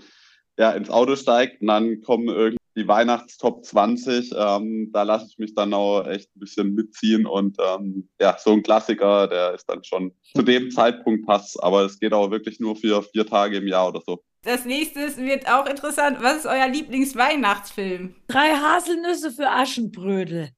ja, 0.58 0.72
ins 0.72 0.90
Auto 0.90 1.16
steigt 1.16 1.62
und 1.62 1.68
dann 1.68 2.02
kommen 2.02 2.28
irgendwie 2.28 2.58
die 2.76 2.88
Weihnachtstop 2.88 3.66
20. 3.66 4.34
Ähm, 4.38 4.90
da 4.92 5.04
lasse 5.04 5.28
ich 5.30 5.38
mich 5.38 5.56
dann 5.56 5.74
auch 5.74 6.06
echt 6.06 6.36
ein 6.36 6.40
bisschen 6.40 6.74
mitziehen 6.76 7.26
und 7.26 7.58
ähm, 7.60 8.10
ja, 8.20 8.38
so 8.38 8.52
ein 8.52 8.64
Klassiker, 8.64 9.28
der 9.28 9.54
ist 9.54 9.66
dann 9.70 9.84
schon 9.84 10.14
zu 10.36 10.42
dem 10.42 10.72
Zeitpunkt 10.72 11.26
passt, 11.26 11.62
aber 11.64 11.86
es 11.86 12.00
geht 12.00 12.14
auch 12.14 12.32
wirklich 12.32 12.60
nur 12.60 12.76
für 12.76 13.02
vier 13.04 13.26
Tage 13.26 13.58
im 13.58 13.68
Jahr 13.68 13.90
oder 13.90 14.02
so. 14.06 14.24
Das 14.44 14.66
nächste 14.66 15.00
wird 15.18 15.50
auch 15.50 15.66
interessant. 15.66 16.18
Was 16.22 16.40
ist 16.40 16.46
euer 16.46 16.68
Lieblingsweihnachtsfilm? 16.68 18.16
Drei 18.28 18.52
Haselnüsse 18.52 19.32
für 19.32 19.50
Aschenbrödel. 19.50 20.50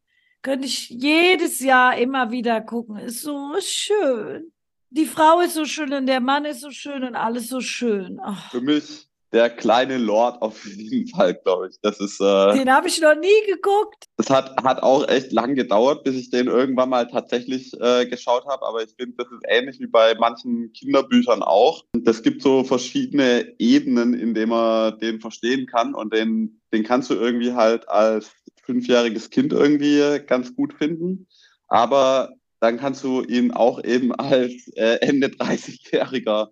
Könnte 0.42 0.68
ich 0.68 0.90
jedes 0.90 1.60
Jahr 1.60 1.98
immer 1.98 2.32
wieder 2.32 2.62
gucken. 2.62 2.98
Ist 2.98 3.22
so 3.22 3.54
schön. 3.60 4.52
Die 4.90 5.06
Frau 5.06 5.42
ist 5.42 5.54
so 5.54 5.66
schön 5.66 5.94
und 5.94 6.06
der 6.06 6.22
Mann 6.22 6.46
ist 6.46 6.62
so 6.62 6.72
schön 6.72 7.04
und 7.04 7.16
alles 7.16 7.50
so 7.50 7.62
schön. 7.62 8.20
Ach. 8.24 8.52
Für 8.52 8.62
mich 8.62 9.08
der 9.34 9.50
kleine 9.50 9.98
Lord 9.98 10.42
auf 10.42 10.66
jeden 10.78 11.08
Fall, 11.08 11.36
glaube 11.36 11.68
ich. 11.70 11.78
Das 11.82 12.00
ist. 12.00 12.20
Äh, 12.20 12.54
den 12.54 12.72
habe 12.72 12.88
ich 12.88 13.02
noch 13.02 13.16
nie 13.16 13.46
geguckt. 13.48 14.06
Das 14.18 14.30
hat, 14.30 14.56
hat 14.64 14.82
auch 14.82 15.08
echt 15.08 15.32
lang 15.32 15.56
gedauert, 15.56 16.04
bis 16.04 16.16
ich 16.16 16.30
den 16.30 16.48
irgendwann 16.48 16.90
mal 16.90 17.08
tatsächlich 17.08 17.74
äh, 17.80 18.06
geschaut 18.06 18.46
habe. 18.46 18.66
Aber 18.66 18.84
ich 18.84 18.94
finde, 18.98 19.16
das 19.18 19.28
ist 19.28 19.44
ähnlich 19.48 19.80
wie 19.80 19.88
bei 19.88 20.16
manchen 20.16 20.72
Kinderbüchern 20.74 21.44
auch. 21.44 21.84
Es 22.06 22.24
gibt 22.24 22.42
so 22.42 22.64
verschiedene 22.64 23.54
Ebenen, 23.60 24.14
in 24.14 24.34
denen 24.34 24.50
man 24.50 24.98
den 25.00 25.20
verstehen 25.20 25.68
kann. 25.68 25.94
Und 25.94 26.14
den, 26.14 26.62
den 26.74 26.84
kannst 26.84 27.10
du 27.10 27.16
irgendwie 27.16 27.54
halt 27.54 27.88
als 27.90 28.32
fünfjähriges 28.64 29.30
Kind 29.30 29.54
irgendwie 29.54 30.20
ganz 30.26 30.56
gut 30.56 30.74
finden. 30.74 31.28
Aber 31.68 32.37
dann 32.60 32.78
kannst 32.78 33.04
du 33.04 33.22
ihn 33.22 33.52
auch 33.52 33.84
eben 33.84 34.14
als 34.14 34.68
äh, 34.76 34.98
Ende 35.02 35.28
30-Jähriger 35.28 36.50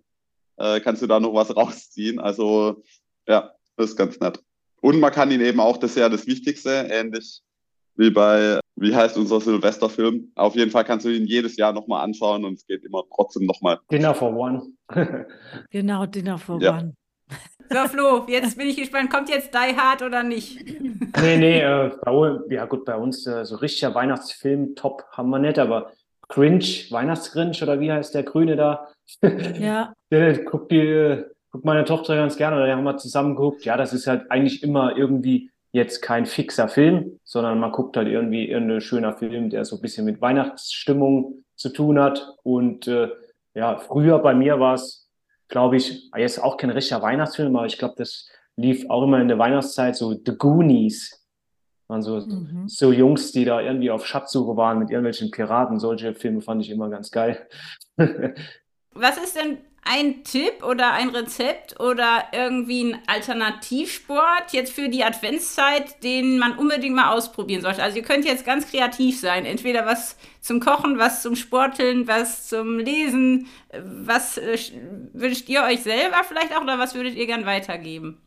äh, 0.56 0.80
kannst 0.80 1.02
du 1.02 1.06
da 1.06 1.20
noch 1.20 1.34
was 1.34 1.54
rausziehen. 1.54 2.18
Also 2.18 2.82
ja, 3.26 3.52
das 3.76 3.90
ist 3.90 3.96
ganz 3.96 4.18
nett. 4.20 4.42
Und 4.80 5.00
man 5.00 5.12
kann 5.12 5.30
ihn 5.30 5.40
eben 5.40 5.60
auch, 5.60 5.78
das 5.78 5.92
ist 5.92 5.98
ja 5.98 6.08
das 6.08 6.26
Wichtigste, 6.26 6.88
ähnlich 6.90 7.42
wie 7.96 8.10
bei, 8.10 8.60
wie 8.76 8.94
heißt 8.94 9.16
unser 9.16 9.40
Silvesterfilm. 9.40 10.30
Auf 10.34 10.54
jeden 10.54 10.70
Fall 10.70 10.84
kannst 10.84 11.06
du 11.06 11.10
ihn 11.10 11.26
jedes 11.26 11.56
Jahr 11.56 11.72
nochmal 11.72 12.04
anschauen 12.04 12.44
und 12.44 12.54
es 12.54 12.66
geht 12.66 12.84
immer 12.84 13.02
trotzdem 13.14 13.46
nochmal. 13.46 13.80
Dinner 13.90 14.14
for 14.14 14.34
One. 14.34 14.62
genau, 15.70 16.06
Dinner 16.06 16.38
for 16.38 16.60
ja. 16.60 16.78
One. 16.78 16.94
So, 17.68 17.88
Flo, 17.88 18.24
jetzt 18.28 18.56
bin 18.56 18.68
ich 18.68 18.76
gespannt, 18.76 19.10
kommt 19.10 19.28
jetzt 19.28 19.52
Die 19.52 19.76
Hard 19.76 20.02
oder 20.02 20.22
nicht? 20.22 20.64
Nee, 21.20 21.36
nee, 21.36 21.60
äh, 21.60 21.90
bei, 22.00 22.38
ja 22.50 22.64
gut, 22.66 22.84
bei 22.84 22.94
uns 22.94 23.26
äh, 23.26 23.44
so 23.44 23.56
richtiger 23.56 23.94
Weihnachtsfilm, 23.94 24.76
top 24.76 25.04
haben 25.10 25.30
wir 25.30 25.38
nicht, 25.38 25.58
aber 25.58 25.90
Grinch, 26.28 26.90
Weihnachtsgrinch 26.92 27.62
oder 27.62 27.80
wie 27.80 27.90
heißt 27.90 28.14
der 28.14 28.22
Grüne 28.22 28.56
da? 28.56 28.88
Ja. 29.58 29.92
der 30.10 30.44
guckt, 30.44 30.70
die, 30.70 31.24
guckt 31.50 31.64
meine 31.64 31.84
Tochter 31.84 32.16
ganz 32.16 32.36
gerne, 32.36 32.56
oder 32.56 32.70
haben 32.70 32.84
wir 32.84 32.96
zusammen 32.98 33.34
geguckt. 33.34 33.64
Ja, 33.64 33.76
das 33.76 33.92
ist 33.92 34.06
halt 34.06 34.30
eigentlich 34.30 34.62
immer 34.62 34.96
irgendwie 34.96 35.50
jetzt 35.72 36.00
kein 36.00 36.26
fixer 36.26 36.68
Film, 36.68 37.18
sondern 37.24 37.60
man 37.60 37.72
guckt 37.72 37.96
halt 37.96 38.08
irgendwie 38.08 38.48
irgendein 38.48 38.80
schöner 38.80 39.12
Film, 39.12 39.50
der 39.50 39.64
so 39.64 39.76
ein 39.76 39.82
bisschen 39.82 40.04
mit 40.04 40.20
Weihnachtsstimmung 40.20 41.44
zu 41.54 41.68
tun 41.68 42.00
hat. 42.00 42.34
Und 42.42 42.88
äh, 42.88 43.08
ja, 43.54 43.78
früher 43.78 44.18
bei 44.18 44.34
mir 44.34 44.58
war 44.58 44.74
es, 44.74 45.05
glaube 45.48 45.76
ich, 45.76 46.10
jetzt 46.16 46.42
auch 46.42 46.56
kein 46.56 46.70
richtiger 46.70 47.02
Weihnachtsfilm, 47.02 47.54
aber 47.56 47.66
ich 47.66 47.78
glaube, 47.78 47.94
das 47.96 48.28
lief 48.56 48.88
auch 48.88 49.04
immer 49.04 49.20
in 49.20 49.28
der 49.28 49.38
Weihnachtszeit 49.38 49.96
so 49.96 50.12
The 50.12 50.36
Goonies 50.36 51.26
waren 51.88 52.02
so, 52.02 52.16
mhm. 52.16 52.64
so 52.66 52.92
Jungs, 52.92 53.32
die 53.32 53.44
da 53.44 53.60
irgendwie 53.60 53.90
auf 53.90 54.06
Schatzsuche 54.06 54.56
waren 54.56 54.78
mit 54.78 54.90
irgendwelchen 54.90 55.30
Piraten. 55.30 55.78
Solche 55.78 56.14
Filme 56.14 56.40
fand 56.40 56.62
ich 56.62 56.70
immer 56.70 56.88
ganz 56.88 57.10
geil. 57.10 57.46
Was 57.96 59.18
ist 59.18 59.36
denn 59.36 59.58
ein 59.88 60.24
Tipp 60.24 60.62
oder 60.62 60.92
ein 60.92 61.10
Rezept 61.10 61.80
oder 61.80 62.24
irgendwie 62.32 62.92
ein 62.92 62.98
Alternativsport 63.06 64.52
jetzt 64.52 64.72
für 64.72 64.88
die 64.88 65.04
Adventszeit, 65.04 66.02
den 66.02 66.38
man 66.38 66.58
unbedingt 66.58 66.94
mal 66.94 67.12
ausprobieren 67.12 67.62
sollte? 67.62 67.82
Also 67.82 67.96
ihr 67.98 68.02
könnt 68.02 68.24
jetzt 68.24 68.44
ganz 68.44 68.70
kreativ 68.70 69.18
sein. 69.20 69.46
Entweder 69.46 69.86
was 69.86 70.16
zum 70.40 70.60
Kochen, 70.60 70.98
was 70.98 71.22
zum 71.22 71.36
Sporteln, 71.36 72.06
was 72.06 72.48
zum 72.48 72.78
Lesen. 72.78 73.48
Was 73.72 74.38
äh, 74.38 74.58
wünscht 75.12 75.48
ihr 75.48 75.62
euch 75.62 75.82
selber 75.82 76.22
vielleicht 76.26 76.56
auch 76.56 76.62
oder 76.62 76.78
was 76.78 76.94
würdet 76.94 77.14
ihr 77.16 77.26
gern 77.26 77.46
weitergeben? 77.46 78.20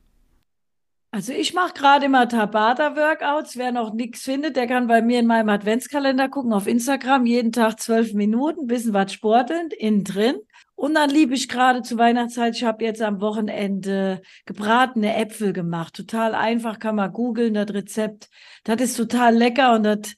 Also 1.12 1.34
ich 1.34 1.56
mache 1.56 1.74
gerade 1.74 2.06
immer 2.06 2.28
Tabata-Workouts. 2.28 3.58
Wer 3.58 3.72
noch 3.72 3.94
nichts 3.94 4.22
findet, 4.22 4.56
der 4.56 4.68
kann 4.68 4.86
bei 4.86 5.02
mir 5.02 5.20
in 5.20 5.26
meinem 5.26 5.50
Adventskalender 5.50 6.30
gucken 6.30 6.54
auf 6.54 6.68
Instagram. 6.68 7.26
Jeden 7.26 7.52
Tag 7.52 7.80
zwölf 7.80 8.14
Minuten, 8.14 8.68
bisschen 8.68 8.94
was 8.94 9.12
sportelnd, 9.12 9.74
innen 9.74 10.04
drin. 10.04 10.36
Und 10.80 10.94
dann 10.94 11.10
liebe 11.10 11.34
ich 11.34 11.50
gerade 11.50 11.82
zur 11.82 11.98
Weihnachtszeit, 11.98 12.56
ich 12.56 12.64
habe 12.64 12.86
jetzt 12.86 13.02
am 13.02 13.20
Wochenende 13.20 14.22
gebratene 14.46 15.14
Äpfel 15.14 15.52
gemacht. 15.52 15.94
Total 15.94 16.34
einfach, 16.34 16.80
kann 16.80 16.96
man 16.96 17.12
googeln, 17.12 17.54
das 17.54 17.74
Rezept. 17.74 18.30
Das 18.64 18.80
ist 18.80 18.96
total 18.96 19.36
lecker 19.36 19.76
und 19.76 19.84
das, 19.84 20.16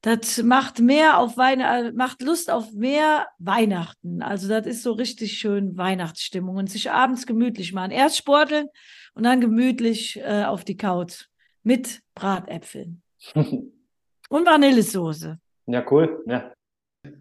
das 0.00 0.42
macht 0.42 0.80
mehr 0.80 1.18
auf 1.18 1.36
Weihnachten, 1.36 1.94
macht 1.96 2.22
Lust 2.22 2.50
auf 2.50 2.72
mehr 2.72 3.26
Weihnachten. 3.38 4.22
Also 4.22 4.48
das 4.48 4.64
ist 4.66 4.82
so 4.82 4.92
richtig 4.92 5.36
schön 5.36 5.76
Weihnachtsstimmung 5.76 6.56
und 6.56 6.70
sich 6.70 6.90
abends 6.90 7.26
gemütlich 7.26 7.74
machen. 7.74 7.90
Erst 7.90 8.16
sporteln 8.16 8.68
und 9.12 9.24
dann 9.24 9.42
gemütlich 9.42 10.18
äh, 10.18 10.44
auf 10.44 10.64
die 10.64 10.78
Couch 10.78 11.26
mit 11.62 12.00
Bratäpfeln 12.14 13.02
und 13.34 14.46
Vanillesoße. 14.46 15.38
Ja, 15.66 15.84
cool. 15.90 16.24
Ja. 16.26 16.54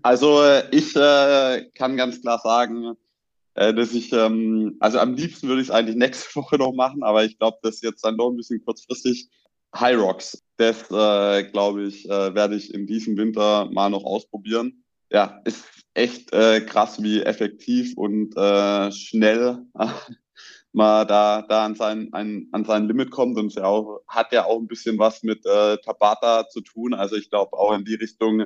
Also 0.02 0.44
äh, 0.44 0.70
ich 0.76 0.96
äh, 0.96 1.70
kann 1.74 1.98
ganz 1.98 2.22
klar 2.22 2.40
sagen, 2.40 2.96
äh, 3.56 3.74
dass 3.74 3.94
ich, 3.94 4.12
ähm, 4.14 4.78
also 4.80 5.00
am 5.00 5.16
liebsten 5.16 5.48
würde 5.48 5.62
ich 5.62 5.68
es 5.68 5.74
eigentlich 5.74 5.96
nächste 5.96 6.36
Woche 6.36 6.58
noch 6.58 6.74
machen, 6.74 7.04
aber 7.04 7.26
ich 7.26 7.38
glaube, 7.38 7.60
das 7.62 7.76
ist 7.76 7.84
jetzt 7.84 8.04
dann 8.04 8.18
doch 8.18 8.30
ein 8.30 8.38
bisschen 8.38 8.64
kurzfristig. 8.64 9.30
High 9.76 9.98
Rocks, 9.98 10.44
das 10.58 10.90
äh, 10.90 11.44
glaube 11.52 11.84
ich, 11.84 12.10
äh, 12.10 12.34
werde 12.34 12.56
ich 12.56 12.74
in 12.74 12.88
diesem 12.88 13.18
Winter 13.18 13.70
mal 13.72 13.90
noch 13.90 14.04
ausprobieren. 14.04 14.84
Ja, 15.12 15.42
ist 15.46 15.64
echt 15.94 16.34
äh, 16.34 16.62
krass, 16.62 17.02
wie 17.04 17.22
effektiv 17.22 17.96
und 17.96 18.36
äh, 18.36 18.92
schnell 18.92 19.66
mal 20.72 21.06
da, 21.06 21.44
da 21.44 21.66
an, 21.66 21.76
sein, 21.76 22.10
ein, 22.14 22.48
an 22.52 22.66
sein 22.66 22.88
Limit 22.88 23.12
kommt 23.12 23.38
und 23.38 23.48
es 23.48 23.56
ja 23.56 23.66
auch, 23.66 24.02
hat 24.08 24.32
ja 24.32 24.46
auch 24.46 24.60
ein 24.60 24.68
bisschen 24.68 24.98
was 24.98 25.24
mit 25.24 25.46
äh, 25.46 25.78
Tabata 25.78 26.48
zu 26.48 26.62
tun. 26.62 26.94
Also 26.94 27.16
ich 27.16 27.30
glaube 27.30 27.54
auch 27.54 27.74
in 27.74 27.86
die 27.86 27.96
Richtung, 27.96 28.46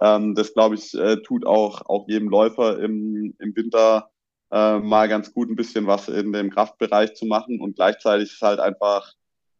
ähm, 0.00 0.34
das 0.34 0.54
glaube 0.54 0.76
ich, 0.76 0.94
äh, 0.94 1.16
tut 1.22 1.46
auch, 1.46 1.82
auch 1.86 2.08
jedem 2.08 2.28
Läufer 2.28 2.78
im, 2.78 3.34
im 3.38 3.56
Winter 3.56 4.10
äh, 4.50 4.78
mal 4.78 5.08
ganz 5.08 5.32
gut 5.32 5.50
ein 5.50 5.56
bisschen 5.56 5.86
was 5.86 6.08
in 6.08 6.32
dem 6.32 6.50
Kraftbereich 6.50 7.14
zu 7.14 7.26
machen 7.26 7.60
und 7.60 7.76
gleichzeitig 7.76 8.30
ist 8.30 8.36
es 8.36 8.42
halt 8.42 8.60
einfach 8.60 9.12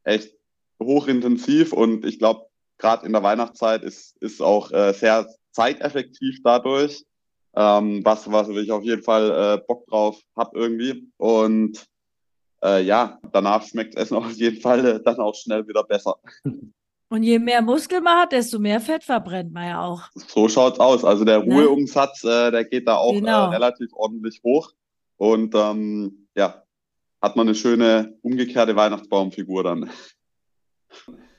echt 0.05 0.35
hochintensiv 0.81 1.73
und 1.73 2.05
ich 2.05 2.19
glaube, 2.19 2.47
gerade 2.79 3.07
in 3.07 3.13
der 3.13 3.23
Weihnachtszeit 3.23 3.83
ist, 3.83 4.17
ist 4.23 4.41
auch 4.41 4.71
äh, 4.71 4.93
sehr 4.93 5.29
zeiteffektiv 5.53 6.39
dadurch, 6.45 7.05
ähm, 7.55 8.05
was, 8.05 8.31
was 8.31 8.49
ich 8.49 8.71
auf 8.71 8.85
jeden 8.85 9.03
Fall 9.03 9.31
äh, 9.31 9.67
Bock 9.67 9.87
drauf 9.87 10.21
habe 10.37 10.59
irgendwie. 10.59 11.11
Und 11.17 11.85
äh, 12.63 12.83
ja, 12.83 13.19
danach 13.33 13.67
schmeckt 13.67 13.97
Essen 13.97 14.17
auf 14.17 14.31
jeden 14.33 14.61
Fall 14.61 14.87
äh, 14.87 15.03
dann 15.03 15.19
auch 15.19 15.35
schnell 15.35 15.67
wieder 15.67 15.85
besser. 15.85 16.17
Und 17.11 17.23
je 17.23 17.39
mehr 17.39 17.63
Muskel 17.63 18.01
man 18.03 18.19
hat, 18.19 18.33
desto 18.33 18.59
mehr 18.59 18.81
Fett 18.81 19.03
verbrennt 19.03 19.53
man 19.53 19.67
ja 19.67 19.83
auch. 19.83 20.03
So 20.15 20.49
schaut's 20.49 20.79
aus. 20.79 21.05
Also 21.05 21.25
der 21.25 21.43
ne? 21.43 21.55
Ruheumsatz, 21.55 22.23
äh, 22.25 22.51
der 22.51 22.65
geht 22.65 22.87
da 22.87 22.97
auch 22.97 23.15
äh, 23.15 23.21
genau. 23.21 23.49
relativ 23.49 23.91
ordentlich 23.95 24.41
hoch. 24.45 24.73
Und 25.17 25.55
ähm, 25.55 26.29
ja, 26.37 26.63
hat 27.23 27.37
man 27.37 27.49
eine 27.49 27.55
schöne 27.55 28.15
umgekehrte 28.23 28.77
Weihnachtsbaumfigur 28.77 29.65
dann. 29.65 29.91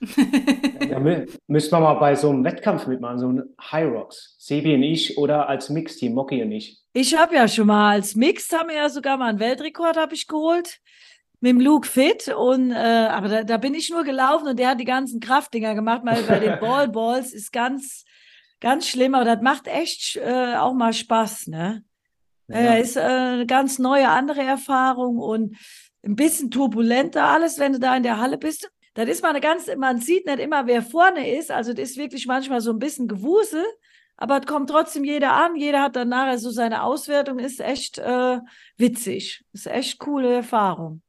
da 0.90 1.00
mü 1.00 1.26
müssen 1.48 1.72
wir 1.72 1.80
mal 1.80 1.96
bei 1.96 2.16
so 2.16 2.30
einem 2.30 2.44
Wettkampf 2.44 2.88
mitmachen, 2.88 3.20
so 3.20 3.28
ein 3.28 3.44
High 3.72 3.92
Rocks. 3.92 4.36
Sebi 4.40 4.74
und 4.74 4.84
ich 4.84 5.18
oder 5.18 5.48
als 5.50 5.70
Mixteam, 5.70 6.14
Mocky 6.14 6.42
und 6.42 6.52
ich. 6.52 6.80
Ich 6.94 7.16
habe 7.16 7.36
ja 7.36 7.48
schon 7.48 7.68
mal 7.68 7.92
als 7.92 8.16
Mixed 8.16 8.52
haben 8.58 8.70
wir 8.70 8.76
ja 8.76 8.90
sogar 8.90 9.18
mal 9.18 9.28
einen 9.28 9.40
Weltrekord 9.40 9.98
habe 9.98 10.16
ich 10.16 10.28
geholt 10.28 10.80
mit 11.42 11.52
dem 11.52 11.60
Luke 11.60 11.88
Fit 11.88 12.28
und 12.28 12.72
äh, 12.72 12.76
aber 12.76 13.30
da, 13.30 13.44
da, 13.44 13.58
bin 13.58 13.74
ich 13.74 13.90
nur 13.90 14.04
gelaufen 14.04 14.48
und 14.48 14.60
der 14.60 14.70
hat 14.70 14.80
die 14.80 14.86
ganzen 14.86 15.20
Kraftdinger 15.20 15.74
gemacht, 15.74 16.02
weil 16.04 16.24
bei 16.24 16.40
den 16.40 16.60
Ball 16.62 16.90
Balls 16.90 17.34
ist 17.34 17.52
ganz 17.52 18.04
ganz 18.60 18.88
schlimm, 18.88 19.16
aber 19.16 19.26
das 19.26 19.42
macht 19.42 19.68
echt 19.68 20.18
äh, 20.18 20.56
auch 20.56 20.74
mal 20.74 20.94
Spaß, 20.94 21.48
ne? 21.48 21.84
Ja. 22.48 22.56
Äh, 22.56 22.82
ist 22.82 22.98
äh, 22.98 23.02
eine 23.02 23.46
ganz 23.46 23.80
neue 23.80 24.10
andere 24.10 24.42
Erfahrung 24.42 25.18
und 25.18 25.56
ein 26.04 26.16
bisschen 26.16 26.50
turbulenter 26.50 27.24
alles, 27.26 27.60
wenn 27.60 27.74
du 27.74 27.80
da 27.80 27.96
in 27.96 28.04
der 28.04 28.18
Halle 28.18 28.38
bist. 28.38 28.70
Das 28.96 29.08
ist 29.08 29.22
mal 29.22 29.30
eine 29.30 29.42
ganz, 29.42 29.70
man 29.78 30.00
sieht 30.00 30.26
nicht 30.26 30.40
immer, 30.40 30.66
wer 30.66 30.82
vorne 30.82 31.38
ist. 31.38 31.52
Also 31.52 31.74
das 31.74 31.92
ist 31.92 31.98
wirklich 31.98 32.26
manchmal 32.26 32.62
so 32.62 32.72
ein 32.72 32.80
bisschen 32.80 33.08
Gewusel, 33.08 33.64
aber 34.18 34.40
es 34.40 34.48
kommt 34.48 34.70
trotzdem 34.70 35.04
jeder 35.04 35.34
an. 35.34 35.56
Jeder 35.56 35.82
hat 35.82 35.96
dann 35.96 36.10
nachher 36.10 36.40
so 36.40 36.50
seine 36.50 36.84
Auswertung. 36.84 37.40
Ist 37.40 37.62
echt 37.62 38.00
äh, 38.00 38.40
witzig. 38.78 39.46
Ist 39.54 39.68
echt 39.68 40.00
coole 40.00 40.34
Erfahrung. 40.34 41.02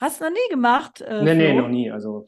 Hast 0.00 0.20
du 0.20 0.24
noch 0.24 0.30
nie 0.30 0.50
gemacht? 0.50 1.00
Äh, 1.00 1.22
nee, 1.22 1.34
Flo? 1.34 1.34
nee, 1.34 1.54
noch 1.54 1.68
nie. 1.68 1.90
Also 1.90 2.26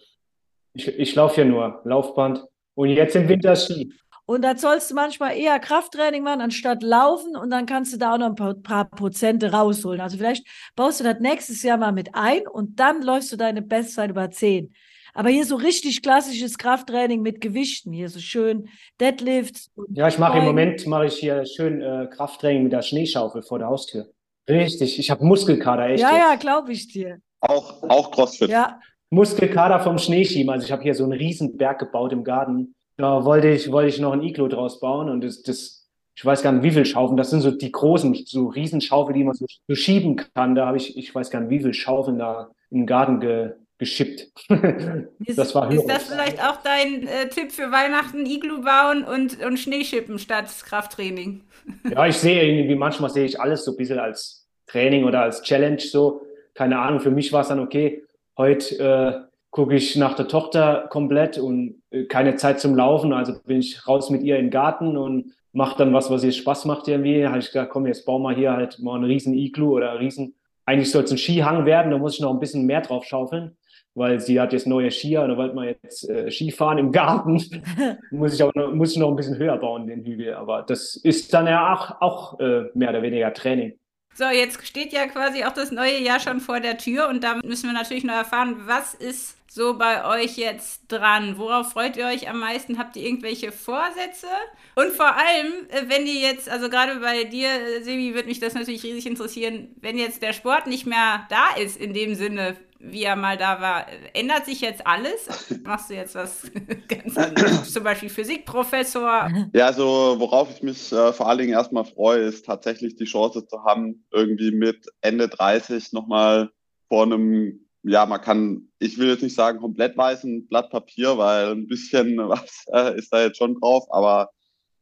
ich, 0.72 0.88
ich 0.88 1.14
laufe 1.14 1.40
ja 1.40 1.46
nur 1.46 1.80
Laufband 1.84 2.44
und 2.74 2.88
jetzt 2.90 3.16
im 3.16 3.28
Winter 3.28 3.56
Ski. 3.56 3.92
Und 4.26 4.42
da 4.42 4.56
sollst 4.56 4.92
du 4.92 4.94
manchmal 4.94 5.36
eher 5.36 5.58
Krafttraining 5.58 6.22
machen, 6.22 6.40
anstatt 6.40 6.84
laufen. 6.84 7.34
Und 7.36 7.50
dann 7.50 7.66
kannst 7.66 7.92
du 7.92 7.96
da 7.96 8.14
auch 8.14 8.18
noch 8.18 8.28
ein 8.28 8.36
paar, 8.36 8.54
paar, 8.54 8.88
Prozente 8.88 9.50
rausholen. 9.50 10.00
Also 10.00 10.18
vielleicht 10.18 10.46
baust 10.76 11.00
du 11.00 11.04
das 11.04 11.18
nächstes 11.18 11.64
Jahr 11.64 11.78
mal 11.78 11.90
mit 11.90 12.10
ein 12.14 12.46
und 12.46 12.78
dann 12.78 13.02
läufst 13.02 13.32
du 13.32 13.36
deine 13.36 13.60
Bestzeit 13.60 14.10
über 14.10 14.30
10. 14.30 14.72
Aber 15.14 15.30
hier 15.30 15.44
so 15.44 15.56
richtig 15.56 16.02
klassisches 16.02 16.58
Krafttraining 16.58 17.22
mit 17.22 17.40
Gewichten, 17.40 17.92
hier 17.92 18.08
so 18.08 18.20
schön 18.20 18.68
Deadlifts. 19.00 19.72
ja, 19.88 20.06
ich 20.06 20.18
mache 20.18 20.38
im 20.38 20.44
Moment 20.44 20.86
mache 20.86 21.06
ich 21.06 21.14
hier 21.14 21.44
schön 21.44 21.82
äh, 21.82 22.06
Krafttraining 22.06 22.62
mit 22.62 22.72
der 22.72 22.82
Schneeschaufel 22.82 23.42
vor 23.42 23.58
der 23.58 23.66
Haustür. 23.66 24.12
Richtig, 24.48 24.98
ich 25.00 25.10
habe 25.10 25.24
Muskelkater, 25.24 25.86
echt. 25.88 26.02
Ja, 26.02 26.12
jetzt. 26.12 26.18
ja, 26.18 26.34
glaube 26.36 26.70
ich 26.70 26.86
dir. 26.86 27.20
Auch, 27.41 27.82
auch 27.88 28.11
CrossFit. 28.11 28.51
Ja. 28.51 28.80
Muskelkater 29.11 29.80
vom 29.80 29.99
Schneeschieben. 29.99 30.51
Also 30.51 30.66
ich 30.66 30.72
habe 30.72 30.82
hier 30.82 30.95
so 30.95 31.05
einen 31.05 31.12
riesen 31.12 31.57
Berg 31.57 31.80
gebaut 31.80 32.12
im 32.12 32.24
Garten. 32.24 32.74
Da 32.97 33.24
wollte 33.24 33.49
ich, 33.49 33.70
wollte 33.72 33.88
ich 33.88 33.99
noch 33.99 34.12
ein 34.12 34.22
Iglo 34.22 34.47
draus 34.49 34.78
bauen 34.78 35.09
und 35.09 35.22
das, 35.22 35.43
das, 35.43 35.88
ich 36.14 36.24
weiß 36.24 36.43
gar 36.43 36.53
nicht, 36.53 36.62
wie 36.62 36.70
viel 36.70 36.84
Schaufeln. 36.84 37.16
Das 37.16 37.30
sind 37.30 37.41
so 37.41 37.51
die 37.51 37.72
großen, 37.72 38.14
so 38.26 38.49
Riesenschaufeln, 38.49 39.16
die 39.16 39.24
man 39.24 39.34
so, 39.34 39.47
so 39.66 39.74
schieben 39.74 40.16
kann. 40.16 40.55
Da 40.55 40.66
habe 40.66 40.76
ich, 40.76 40.97
ich 40.97 41.14
weiß 41.14 41.30
gar 41.30 41.41
nicht, 41.41 41.51
wie 41.51 41.61
viel 41.61 41.74
Schaufeln 41.74 42.18
da 42.18 42.51
im 42.70 42.86
Garten 42.86 43.20
ge, 43.20 43.53
geschippt. 43.78 44.30
das 44.49 45.55
war 45.55 45.72
Ist 45.72 45.86
das 45.86 46.05
vielleicht 46.05 46.41
auch 46.45 46.59
dein 46.62 47.07
äh, 47.09 47.28
Tipp 47.30 47.51
für 47.51 47.72
Weihnachten? 47.72 48.26
Iglu 48.26 48.62
bauen 48.62 49.03
und, 49.03 49.43
und 49.43 49.59
Schneeschippen 49.59 50.18
statt 50.18 50.51
Krafttraining? 50.64 51.43
ja, 51.91 52.07
ich 52.07 52.16
sehe 52.16 52.45
irgendwie, 52.45 52.76
manchmal 52.76 53.11
sehe 53.11 53.24
ich 53.24 53.41
alles 53.41 53.64
so 53.64 53.72
ein 53.72 53.76
bisschen 53.76 53.99
als 53.99 54.47
Training 54.66 55.05
oder 55.05 55.22
als 55.22 55.43
Challenge 55.43 55.80
so. 55.80 56.22
Keine 56.61 56.78
Ahnung, 56.78 57.00
für 57.00 57.11
mich 57.11 57.32
war 57.32 57.40
es 57.40 57.48
dann 57.48 57.58
okay, 57.58 58.02
heute 58.36 58.78
äh, 58.78 59.26
gucke 59.48 59.74
ich 59.74 59.96
nach 59.96 60.12
der 60.12 60.28
Tochter 60.28 60.88
komplett 60.90 61.38
und 61.38 61.80
äh, 61.90 62.04
keine 62.04 62.36
Zeit 62.36 62.61
zum 62.61 62.74
Laufen. 62.74 63.14
Also 63.14 63.32
bin 63.46 63.61
ich 63.61 63.88
raus 63.88 64.11
mit 64.11 64.22
ihr 64.22 64.36
in 64.36 64.48
den 64.48 64.50
Garten 64.50 64.98
und 64.98 65.32
mache 65.54 65.78
dann 65.78 65.94
was, 65.94 66.11
was 66.11 66.22
ihr 66.22 66.32
Spaß 66.32 66.66
macht 66.66 66.86
irgendwie. 66.86 67.26
Habe 67.26 67.38
ich 67.38 67.46
gesagt, 67.46 67.70
komm, 67.70 67.86
jetzt 67.86 68.04
bauen 68.04 68.20
wir 68.20 68.34
hier 68.34 68.52
halt 68.52 68.78
mal 68.78 68.96
einen 68.96 69.04
riesen 69.04 69.32
Iglu 69.32 69.74
oder 69.74 69.92
einen 69.92 70.00
riesen, 70.00 70.34
eigentlich 70.66 70.90
soll 70.90 71.04
es 71.04 71.11
ein 71.11 71.16
Skihang 71.16 71.64
werden, 71.64 71.92
da 71.92 71.96
muss 71.96 72.16
ich 72.16 72.20
noch 72.20 72.30
ein 72.30 72.40
bisschen 72.40 72.66
mehr 72.66 72.82
drauf 72.82 73.06
schaufeln 73.06 73.56
weil 73.94 74.20
sie 74.20 74.40
hat 74.40 74.52
jetzt 74.52 74.66
neue 74.66 74.90
Skier 74.90 75.22
und 75.22 75.30
da 75.30 75.36
wollte 75.36 75.54
man 75.54 75.66
jetzt 75.66 76.08
äh, 76.08 76.30
Skifahren 76.30 76.78
im 76.78 76.92
Garten. 76.92 77.42
muss, 78.11 78.34
ich 78.34 78.42
auch 78.42 78.54
noch, 78.54 78.72
muss 78.72 78.92
ich 78.92 78.98
noch 78.98 79.08
ein 79.08 79.16
bisschen 79.16 79.36
höher 79.36 79.56
bauen, 79.56 79.86
den 79.86 80.04
Hügel. 80.04 80.34
Aber 80.34 80.62
das 80.62 80.94
ist 80.94 81.34
dann 81.34 81.46
ja 81.46 81.74
auch, 81.74 82.00
auch 82.00 82.38
äh, 82.38 82.66
mehr 82.74 82.90
oder 82.90 83.02
weniger 83.02 83.32
Training. 83.34 83.80
So, 84.20 84.26
jetzt 84.26 84.66
steht 84.66 84.92
ja 84.92 85.06
quasi 85.06 85.44
auch 85.44 85.54
das 85.54 85.70
neue 85.70 85.98
Jahr 85.98 86.20
schon 86.20 86.40
vor 86.40 86.60
der 86.60 86.76
Tür 86.76 87.08
und 87.08 87.24
da 87.24 87.36
müssen 87.42 87.68
wir 87.68 87.72
natürlich 87.72 88.04
noch 88.04 88.12
erfahren, 88.12 88.54
was 88.66 88.92
ist 88.92 89.38
so 89.48 89.78
bei 89.78 90.04
euch 90.04 90.36
jetzt 90.36 90.82
dran? 90.88 91.38
Worauf 91.38 91.72
freut 91.72 91.96
ihr 91.96 92.04
euch 92.04 92.28
am 92.28 92.38
meisten? 92.38 92.76
Habt 92.78 92.96
ihr 92.96 93.02
irgendwelche 93.04 93.50
Vorsätze? 93.50 94.26
Und 94.74 94.92
vor 94.92 95.16
allem, 95.16 95.66
äh, 95.70 95.88
wenn 95.88 96.06
ihr 96.06 96.20
jetzt, 96.20 96.50
also 96.50 96.68
gerade 96.68 97.00
bei 97.00 97.24
dir, 97.24 97.82
Sebi, 97.82 98.12
würde 98.12 98.28
mich 98.28 98.40
das 98.40 98.52
natürlich 98.52 98.82
riesig 98.82 99.06
interessieren, 99.06 99.74
wenn 99.80 99.96
jetzt 99.96 100.20
der 100.20 100.34
Sport 100.34 100.66
nicht 100.66 100.84
mehr 100.84 101.26
da 101.30 101.54
ist 101.58 101.78
in 101.78 101.94
dem 101.94 102.14
Sinne, 102.14 102.58
wie 102.81 103.05
er 103.05 103.14
mal 103.14 103.37
da 103.37 103.61
war. 103.61 103.87
Ändert 104.14 104.47
sich 104.47 104.61
jetzt 104.62 104.87
alles? 104.87 105.28
Machst 105.64 105.91
du 105.91 105.95
jetzt 105.95 106.14
was 106.14 106.51
ganz 106.89 107.16
anderes? 107.16 107.72
Zum 107.72 107.85
Beispiel 107.85 108.09
Physikprofessor? 108.09 109.31
Ja, 109.53 109.66
also 109.66 110.16
worauf 110.18 110.51
ich 110.51 110.62
mich 110.62 110.91
äh, 110.91 111.12
vor 111.12 111.28
allen 111.28 111.39
Dingen 111.39 111.53
erstmal 111.53 111.85
freue, 111.85 112.20
ist 112.20 112.47
tatsächlich 112.47 112.97
die 112.97 113.05
Chance 113.05 113.47
zu 113.47 113.64
haben, 113.64 114.07
irgendwie 114.11 114.51
mit 114.51 114.87
Ende 115.03 115.28
30 115.28 115.93
nochmal 115.93 116.51
vor 116.89 117.05
einem, 117.05 117.66
ja, 117.83 118.07
man 118.07 118.20
kann, 118.20 118.68
ich 118.78 118.99
will 118.99 119.09
jetzt 119.09 119.22
nicht 119.22 119.37
sagen 119.37 119.61
komplett 119.61 119.97
weißen 119.97 120.49
Blatt 120.49 120.70
Papier, 120.70 121.18
weil 121.18 121.53
ein 121.53 121.68
bisschen 121.68 122.16
was 122.28 122.64
äh, 122.72 122.99
ist 122.99 123.12
da 123.12 123.22
jetzt 123.22 123.37
schon 123.37 123.61
drauf, 123.61 123.85
aber 123.91 124.31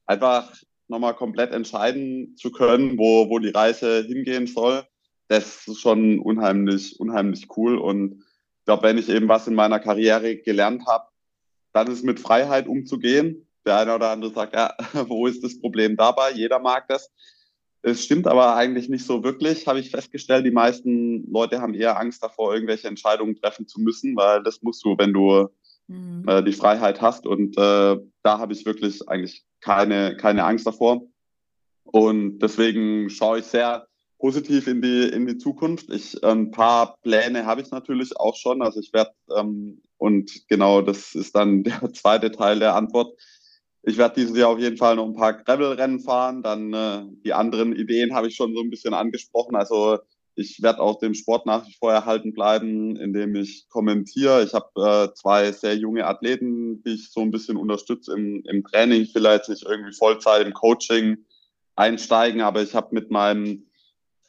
einfach 0.06 0.52
nochmal 0.86 1.14
komplett 1.14 1.52
entscheiden 1.52 2.36
zu 2.36 2.50
können, 2.52 2.96
wo, 2.96 3.28
wo 3.28 3.40
die 3.40 3.50
Reise 3.50 4.04
hingehen 4.06 4.46
soll 4.46 4.84
das 5.28 5.68
ist 5.68 5.80
schon 5.80 6.18
unheimlich, 6.20 6.98
unheimlich 6.98 7.48
cool. 7.56 7.76
Und 7.78 8.24
ich 8.60 8.64
glaube, 8.64 8.82
wenn 8.82 8.98
ich 8.98 9.08
eben 9.08 9.28
was 9.28 9.46
in 9.46 9.54
meiner 9.54 9.78
Karriere 9.78 10.36
gelernt 10.36 10.86
habe, 10.86 11.08
dann 11.72 11.86
ist 11.88 12.04
mit 12.04 12.18
Freiheit 12.18 12.66
umzugehen. 12.66 13.46
Der 13.66 13.78
eine 13.78 13.94
oder 13.94 14.10
andere 14.10 14.32
sagt, 14.32 14.54
ja, 14.54 14.74
wo 15.08 15.26
ist 15.26 15.44
das 15.44 15.60
Problem 15.60 15.96
dabei? 15.96 16.32
Jeder 16.32 16.58
mag 16.58 16.88
das. 16.88 17.10
Es 17.82 18.04
stimmt 18.04 18.26
aber 18.26 18.56
eigentlich 18.56 18.88
nicht 18.88 19.04
so 19.04 19.22
wirklich, 19.22 19.66
habe 19.66 19.78
ich 19.78 19.90
festgestellt. 19.90 20.44
Die 20.44 20.50
meisten 20.50 21.30
Leute 21.30 21.60
haben 21.60 21.74
eher 21.74 21.98
Angst 21.98 22.22
davor, 22.22 22.52
irgendwelche 22.52 22.88
Entscheidungen 22.88 23.36
treffen 23.36 23.68
zu 23.68 23.80
müssen, 23.80 24.16
weil 24.16 24.42
das 24.42 24.62
musst 24.62 24.84
du, 24.84 24.96
wenn 24.98 25.12
du 25.12 25.48
mhm. 25.86 26.24
äh, 26.26 26.42
die 26.42 26.52
Freiheit 26.52 27.00
hast. 27.00 27.26
Und 27.26 27.56
äh, 27.56 27.96
da 28.22 28.38
habe 28.38 28.52
ich 28.52 28.66
wirklich 28.66 29.08
eigentlich 29.08 29.44
keine, 29.60 30.16
keine 30.16 30.44
Angst 30.44 30.66
davor. 30.66 31.02
Und 31.84 32.40
deswegen 32.40 33.10
schaue 33.10 33.38
ich 33.38 33.44
sehr 33.44 33.87
positiv 34.18 34.66
in 34.66 34.82
die, 34.82 35.08
in 35.08 35.26
die 35.26 35.38
Zukunft. 35.38 35.90
Ich, 35.90 36.22
ein 36.24 36.50
paar 36.50 36.96
Pläne 37.02 37.46
habe 37.46 37.60
ich 37.62 37.70
natürlich 37.70 38.16
auch 38.16 38.36
schon. 38.36 38.62
Also 38.62 38.80
ich 38.80 38.92
werde, 38.92 39.12
ähm, 39.36 39.80
und 39.96 40.48
genau 40.48 40.82
das 40.82 41.14
ist 41.14 41.34
dann 41.34 41.62
der 41.64 41.92
zweite 41.92 42.30
Teil 42.32 42.58
der 42.58 42.74
Antwort. 42.74 43.18
Ich 43.82 43.96
werde 43.96 44.16
dieses 44.16 44.36
Jahr 44.36 44.50
auf 44.50 44.58
jeden 44.58 44.76
Fall 44.76 44.96
noch 44.96 45.06
ein 45.06 45.14
paar 45.14 45.32
Gravel-Rennen 45.32 46.00
fahren. 46.00 46.42
Dann 46.42 46.74
äh, 46.74 47.02
die 47.24 47.32
anderen 47.32 47.74
Ideen 47.74 48.14
habe 48.14 48.28
ich 48.28 48.34
schon 48.34 48.54
so 48.54 48.60
ein 48.60 48.70
bisschen 48.70 48.92
angesprochen. 48.92 49.54
Also 49.54 49.98
ich 50.34 50.62
werde 50.62 50.80
auch 50.80 50.98
dem 50.98 51.14
Sport 51.14 51.46
nach 51.46 51.66
wie 51.66 51.74
vor 51.74 51.92
erhalten 51.92 52.32
bleiben, 52.32 52.96
indem 52.96 53.34
ich 53.34 53.68
kommentiere. 53.68 54.44
Ich 54.44 54.52
habe 54.52 55.10
äh, 55.10 55.14
zwei 55.14 55.52
sehr 55.52 55.76
junge 55.76 56.06
Athleten, 56.06 56.82
die 56.82 56.94
ich 56.94 57.10
so 57.10 57.20
ein 57.20 57.30
bisschen 57.30 57.56
unterstütze 57.56 58.12
im, 58.12 58.42
im 58.44 58.64
Training. 58.64 59.06
Vielleicht 59.06 59.48
nicht 59.48 59.64
irgendwie 59.64 59.92
Vollzeit 59.92 60.46
im 60.46 60.52
Coaching 60.52 61.24
einsteigen, 61.76 62.40
aber 62.40 62.62
ich 62.62 62.74
habe 62.74 62.94
mit 62.94 63.10
meinem 63.10 63.67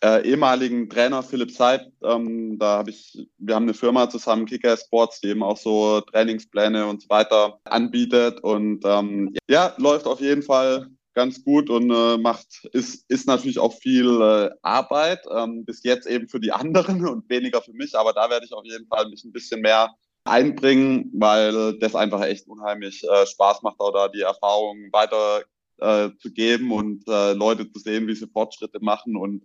äh, 0.04 0.28
ehemaligen 0.28 0.90
Trainer 0.90 1.24
Philipp 1.24 1.52
Seid, 1.52 1.92
ähm, 2.04 2.58
da 2.58 2.78
habe 2.80 2.90
ich, 2.92 3.28
wir 3.38 3.56
haben 3.56 3.64
eine 3.64 3.74
Firma 3.74 4.10
zusammen, 4.10 4.46
Kicker 4.46 4.78
Sports, 4.78 5.22
die 5.22 5.30
eben 5.30 5.44
auch 5.44 5.58
so 5.58 6.02
Trainingspläne 6.02 6.86
und 6.86 7.02
so 7.02 7.10
weiter 7.10 7.60
anbietet 7.66 8.42
und 8.42 8.84
ähm, 8.86 9.36
ja, 9.50 9.74
läuft 9.78 10.06
auf 10.06 10.22
jeden 10.22 10.44
Fall 10.44 10.88
ganz 11.14 11.44
gut 11.44 11.70
und 11.70 11.92
äh, 11.92 12.18
macht, 12.18 12.66
ist, 12.72 13.04
ist 13.10 13.28
natürlich 13.28 13.60
auch 13.60 13.74
viel 13.74 14.22
äh, 14.22 14.50
Arbeit, 14.62 15.20
ähm, 15.36 15.66
bis 15.66 15.84
jetzt 15.84 16.08
eben 16.08 16.28
für 16.28 16.40
die 16.40 16.52
anderen 16.54 17.06
und 17.06 17.30
weniger 17.30 17.62
für 17.62 17.74
mich, 17.74 17.96
aber 17.98 18.14
da 18.14 18.30
werde 18.30 18.46
ich 18.46 18.54
auf 18.54 18.64
jeden 18.66 18.88
Fall 18.88 19.10
mich 19.10 19.24
ein 19.24 19.34
bisschen 19.34 19.62
mehr 19.62 19.90
einbringen, 20.24 21.12
weil 21.14 21.78
das 21.80 21.96
einfach 21.96 22.22
echt 22.22 22.48
unheimlich 22.48 23.04
äh, 23.04 23.26
Spaß 23.26 23.64
macht, 23.64 23.80
auch 23.80 23.92
da 23.92 24.08
die 24.08 24.22
Erfahrungen 24.22 24.92
weiter 24.94 25.44
äh, 25.82 26.10
zu 26.20 26.32
geben 26.32 26.72
und 26.72 27.08
äh, 27.08 27.34
Leute 27.34 27.72
zu 27.72 27.80
sehen, 27.80 28.08
wie 28.08 28.16
sie 28.16 28.28
Fortschritte 28.28 28.80
machen 28.82 29.16
und 29.16 29.44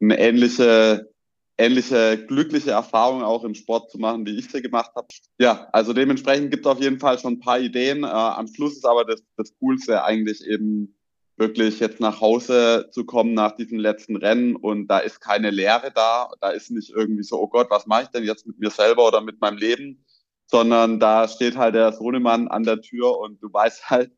eine 0.00 0.18
ähnliche, 0.18 1.10
ähnliche 1.58 2.24
glückliche 2.26 2.72
Erfahrung 2.72 3.22
auch 3.22 3.44
im 3.44 3.54
Sport 3.54 3.90
zu 3.90 3.98
machen, 3.98 4.26
wie 4.26 4.38
ich 4.38 4.50
sie 4.50 4.62
gemacht 4.62 4.90
habe. 4.96 5.08
Ja, 5.38 5.68
also 5.72 5.92
dementsprechend 5.92 6.50
gibt 6.50 6.66
es 6.66 6.72
auf 6.72 6.80
jeden 6.80 6.98
Fall 6.98 7.18
schon 7.18 7.34
ein 7.34 7.40
paar 7.40 7.60
Ideen. 7.60 8.04
Äh, 8.04 8.08
am 8.08 8.48
Schluss 8.48 8.76
ist 8.76 8.86
aber 8.86 9.04
das, 9.04 9.22
das 9.36 9.54
Coolste 9.58 10.04
eigentlich 10.04 10.44
eben 10.46 10.94
wirklich 11.36 11.80
jetzt 11.80 12.00
nach 12.00 12.20
Hause 12.20 12.88
zu 12.92 13.04
kommen 13.04 13.34
nach 13.34 13.56
diesem 13.56 13.78
letzten 13.78 14.16
Rennen 14.16 14.54
und 14.54 14.86
da 14.88 14.98
ist 14.98 15.20
keine 15.20 15.50
Leere 15.50 15.90
da. 15.92 16.30
Da 16.40 16.50
ist 16.50 16.70
nicht 16.70 16.90
irgendwie 16.90 17.22
so, 17.22 17.40
oh 17.40 17.48
Gott, 17.48 17.68
was 17.70 17.86
mache 17.86 18.04
ich 18.04 18.08
denn 18.08 18.24
jetzt 18.24 18.46
mit 18.46 18.58
mir 18.58 18.70
selber 18.70 19.08
oder 19.08 19.20
mit 19.20 19.40
meinem 19.40 19.56
Leben? 19.56 20.04
Sondern 20.46 21.00
da 21.00 21.28
steht 21.28 21.56
halt 21.56 21.74
der 21.74 21.92
Sohnemann 21.92 22.48
an 22.48 22.64
der 22.64 22.80
Tür 22.80 23.18
und 23.18 23.42
du 23.42 23.52
weißt 23.52 23.90
halt, 23.90 24.12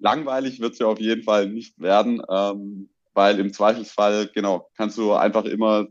langweilig 0.00 0.60
wird 0.60 0.72
es 0.72 0.78
ja 0.80 0.86
auf 0.86 0.98
jeden 0.98 1.22
Fall 1.22 1.48
nicht 1.48 1.80
werden. 1.80 2.22
Ähm, 2.28 2.88
weil 3.14 3.38
im 3.38 3.52
Zweifelsfall, 3.52 4.30
genau, 4.32 4.70
kannst 4.76 4.98
du 4.98 5.12
einfach 5.12 5.44
immer 5.44 5.86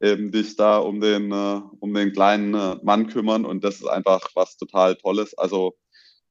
eben 0.00 0.32
dich 0.32 0.56
da 0.56 0.78
um 0.78 1.00
den, 1.00 1.30
äh, 1.30 1.60
um 1.80 1.94
den 1.94 2.12
kleinen 2.12 2.54
äh, 2.54 2.76
Mann 2.82 3.06
kümmern 3.06 3.44
und 3.44 3.62
das 3.62 3.76
ist 3.76 3.86
einfach 3.86 4.20
was 4.34 4.56
total 4.56 4.96
Tolles. 4.96 5.36
Also 5.38 5.74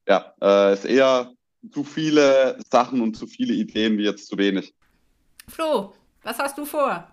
ja, 0.08 0.34
äh, 0.42 0.74
ist 0.74 0.86
eher 0.86 1.32
zu 1.72 1.84
viele 1.84 2.58
Sachen 2.70 3.02
und 3.02 3.16
zu 3.16 3.28
viele 3.28 3.54
Ideen 3.54 3.98
wie 3.98 4.04
jetzt 4.04 4.28
zu 4.28 4.38
wenig. 4.38 4.74
Flo, 5.48 5.94
was 6.24 6.40
hast 6.40 6.58
du 6.58 6.66
vor? 6.66 7.08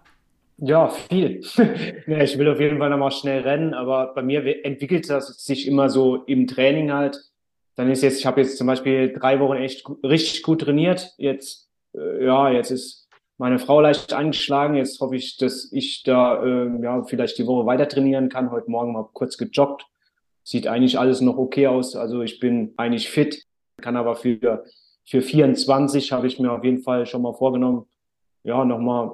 Ja, 0.58 0.88
viel. 0.88 1.40
ja, 2.06 2.22
ich 2.22 2.36
will 2.36 2.48
auf 2.48 2.58
jeden 2.58 2.78
Fall 2.78 2.90
nochmal 2.90 3.12
schnell 3.12 3.42
rennen, 3.42 3.74
aber 3.74 4.12
bei 4.14 4.22
mir 4.22 4.64
entwickelt 4.64 5.08
das 5.08 5.44
sich 5.44 5.68
immer 5.68 5.88
so 5.88 6.16
im 6.24 6.48
Training 6.48 6.92
halt. 6.92 7.20
Dann 7.78 7.92
ist 7.92 8.02
jetzt, 8.02 8.18
ich 8.18 8.26
habe 8.26 8.40
jetzt 8.40 8.58
zum 8.58 8.66
Beispiel 8.66 9.12
drei 9.12 9.38
Wochen 9.38 9.54
echt 9.54 9.88
richtig 10.02 10.42
gut 10.42 10.62
trainiert. 10.62 11.14
Jetzt, 11.16 11.70
äh, 11.94 12.24
ja, 12.24 12.50
jetzt 12.50 12.72
ist 12.72 13.08
meine 13.36 13.60
Frau 13.60 13.80
leicht 13.80 14.12
angeschlagen. 14.12 14.74
Jetzt 14.74 15.00
hoffe 15.00 15.14
ich, 15.14 15.36
dass 15.36 15.70
ich 15.70 16.02
da 16.02 16.42
äh, 16.42 16.82
ja 16.82 17.04
vielleicht 17.04 17.38
die 17.38 17.46
Woche 17.46 17.66
weiter 17.66 17.86
trainieren 17.86 18.30
kann. 18.30 18.50
Heute 18.50 18.68
Morgen 18.68 18.92
mal 18.92 19.08
kurz 19.12 19.38
gejoggt. 19.38 19.86
Sieht 20.42 20.66
eigentlich 20.66 20.98
alles 20.98 21.20
noch 21.20 21.38
okay 21.38 21.68
aus. 21.68 21.94
Also 21.94 22.22
ich 22.22 22.40
bin 22.40 22.74
eigentlich 22.76 23.08
fit, 23.10 23.44
kann 23.80 23.96
aber 23.96 24.16
für, 24.16 24.64
für 25.04 25.22
24 25.22 26.10
habe 26.10 26.26
ich 26.26 26.40
mir 26.40 26.50
auf 26.50 26.64
jeden 26.64 26.82
Fall 26.82 27.06
schon 27.06 27.22
mal 27.22 27.34
vorgenommen, 27.34 27.86
ja, 28.42 28.64
nochmal 28.64 29.12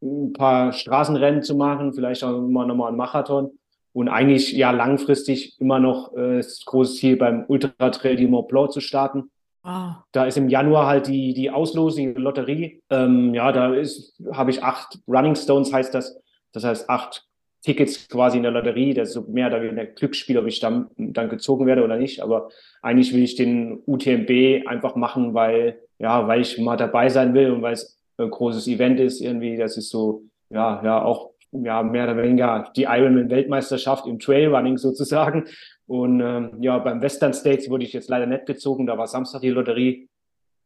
ein 0.00 0.32
paar 0.32 0.72
Straßenrennen 0.72 1.42
zu 1.42 1.54
machen, 1.54 1.92
vielleicht 1.92 2.24
auch 2.24 2.38
immer 2.38 2.64
nochmal 2.64 2.88
einen 2.88 2.96
Marathon 2.96 3.55
und 3.96 4.10
eigentlich 4.10 4.52
ja 4.52 4.72
langfristig 4.72 5.58
immer 5.58 5.78
noch 5.78 6.14
äh, 6.14 6.36
das 6.36 6.62
große 6.66 6.96
Ziel 6.96 7.16
beim 7.16 7.46
Ultra 7.48 7.88
Trail 7.88 8.16
du 8.16 8.28
Mont 8.28 8.48
Blanc 8.48 8.70
zu 8.70 8.80
starten. 8.80 9.30
Oh. 9.64 9.92
Da 10.12 10.26
ist 10.26 10.36
im 10.36 10.50
Januar 10.50 10.86
halt 10.86 11.06
die, 11.06 11.32
die 11.32 11.50
Auslosung, 11.50 12.14
die 12.14 12.20
Lotterie. 12.20 12.82
Ähm, 12.90 13.32
ja, 13.32 13.50
da 13.52 13.72
ist, 13.72 14.22
habe 14.32 14.50
ich 14.50 14.62
acht 14.62 14.98
Running 15.08 15.34
Stones, 15.34 15.72
heißt 15.72 15.94
das. 15.94 16.20
Das 16.52 16.62
heißt 16.62 16.90
acht 16.90 17.24
Tickets 17.62 18.06
quasi 18.10 18.36
in 18.36 18.42
der 18.42 18.52
Lotterie. 18.52 18.92
Das 18.92 19.08
ist 19.08 19.14
so 19.14 19.22
mehr 19.22 19.46
oder 19.46 19.62
weniger 19.62 19.86
Glücksspiel, 19.86 20.36
ob 20.36 20.46
ich 20.46 20.60
dann, 20.60 20.90
dann 20.98 21.30
gezogen 21.30 21.64
werde 21.64 21.82
oder 21.82 21.96
nicht. 21.96 22.22
Aber 22.22 22.50
eigentlich 22.82 23.14
will 23.14 23.22
ich 23.22 23.34
den 23.34 23.82
UTMB 23.86 24.66
einfach 24.66 24.94
machen, 24.96 25.32
weil, 25.32 25.78
ja, 25.98 26.28
weil 26.28 26.42
ich 26.42 26.58
mal 26.58 26.76
dabei 26.76 27.08
sein 27.08 27.32
will 27.32 27.50
und 27.50 27.62
weil 27.62 27.72
es 27.72 27.98
ein 28.18 28.28
großes 28.28 28.68
Event 28.68 29.00
ist 29.00 29.22
irgendwie. 29.22 29.56
Das 29.56 29.78
ist 29.78 29.88
so, 29.88 30.24
ja, 30.50 30.82
ja, 30.84 31.02
auch 31.02 31.30
ja, 31.64 31.82
mehr 31.82 32.04
oder 32.04 32.22
weniger 32.22 32.70
die 32.76 32.84
Ironman-Weltmeisterschaft 32.84 34.06
im 34.06 34.18
Trailrunning 34.18 34.78
sozusagen. 34.78 35.44
Und 35.86 36.20
ähm, 36.20 36.56
ja, 36.60 36.78
beim 36.78 37.00
Western 37.00 37.32
States 37.32 37.70
wurde 37.70 37.84
ich 37.84 37.92
jetzt 37.92 38.08
leider 38.08 38.26
nicht 38.26 38.46
gezogen. 38.46 38.86
Da 38.86 38.98
war 38.98 39.06
Samstag 39.06 39.40
die 39.40 39.50
Lotterie. 39.50 40.08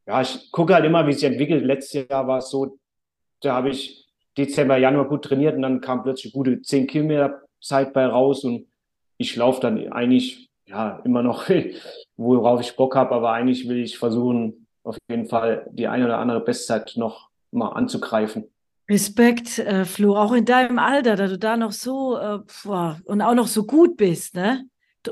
Ja, 0.07 0.21
ich 0.21 0.51
gucke 0.51 0.73
halt 0.73 0.85
immer, 0.85 1.05
wie 1.05 1.11
es 1.11 1.19
sich 1.19 1.29
entwickelt. 1.29 1.63
Letztes 1.63 2.07
Jahr 2.09 2.27
war 2.27 2.39
es 2.39 2.49
so, 2.49 2.77
da 3.41 3.55
habe 3.55 3.69
ich 3.69 4.07
Dezember, 4.37 4.77
Januar 4.77 5.07
gut 5.07 5.25
trainiert 5.25 5.55
und 5.55 5.61
dann 5.61 5.81
kam 5.81 6.03
plötzlich 6.03 6.33
gute 6.33 6.61
10 6.61 6.87
Kilometer 6.87 7.41
Zeit 7.61 7.93
bei 7.93 8.05
raus 8.05 8.43
und 8.43 8.67
ich 9.17 9.35
laufe 9.35 9.61
dann 9.61 9.91
eigentlich 9.91 10.49
ja 10.65 11.01
immer 11.03 11.21
noch, 11.21 11.49
worauf 12.17 12.61
ich 12.61 12.75
Bock 12.75 12.95
habe, 12.95 13.13
aber 13.13 13.31
eigentlich 13.31 13.67
will 13.67 13.77
ich 13.77 13.97
versuchen, 13.97 14.67
auf 14.83 14.97
jeden 15.09 15.27
Fall 15.27 15.67
die 15.71 15.87
eine 15.87 16.05
oder 16.05 16.17
andere 16.17 16.39
Bestzeit 16.39 16.93
noch 16.95 17.29
mal 17.51 17.69
anzugreifen. 17.69 18.45
Respekt, 18.91 19.57
äh, 19.57 19.85
Flo, 19.85 20.17
auch 20.17 20.33
in 20.33 20.43
deinem 20.43 20.77
Alter, 20.77 21.15
da 21.15 21.27
du 21.27 21.37
da 21.37 21.55
noch 21.55 21.71
so 21.71 22.17
äh, 22.17 22.39
boah, 22.63 22.99
und 23.05 23.21
auch 23.21 23.33
noch 23.33 23.47
so 23.47 23.65
gut 23.65 23.95
bist, 23.95 24.35
ne? 24.35 24.65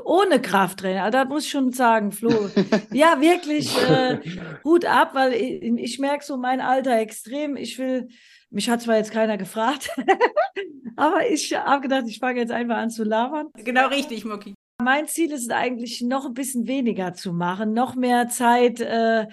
Ohne 0.04 0.40
Krafttraining, 0.40 1.00
also, 1.00 1.18
das 1.18 1.28
muss 1.28 1.44
ich 1.46 1.50
schon 1.50 1.72
sagen, 1.72 2.12
Flo. 2.12 2.30
ja, 2.92 3.20
wirklich 3.20 3.74
äh, 3.88 4.18
Hut 4.64 4.84
ab, 4.84 5.14
weil 5.14 5.32
ich, 5.32 5.62
ich 5.62 5.98
merke 5.98 6.24
so 6.24 6.36
mein 6.36 6.60
Alter 6.60 6.98
extrem. 6.98 7.56
Ich 7.56 7.78
will, 7.78 8.08
mich 8.50 8.68
hat 8.68 8.82
zwar 8.82 8.98
jetzt 8.98 9.12
keiner 9.12 9.38
gefragt, 9.38 9.90
aber 10.96 11.28
ich 11.30 11.54
habe 11.54 11.80
gedacht, 11.80 12.04
ich 12.06 12.18
fange 12.18 12.40
jetzt 12.40 12.52
einfach 12.52 12.76
an 12.76 12.90
zu 12.90 13.02
labern. 13.02 13.48
Genau 13.64 13.88
richtig, 13.88 14.26
Mucki. 14.26 14.54
Mein 14.82 15.08
Ziel 15.08 15.32
ist 15.32 15.50
eigentlich 15.50 16.02
noch 16.02 16.26
ein 16.26 16.34
bisschen 16.34 16.66
weniger 16.66 17.14
zu 17.14 17.32
machen, 17.32 17.72
noch 17.72 17.96
mehr 17.96 18.28
Zeit 18.28 18.80
äh, 18.80 19.26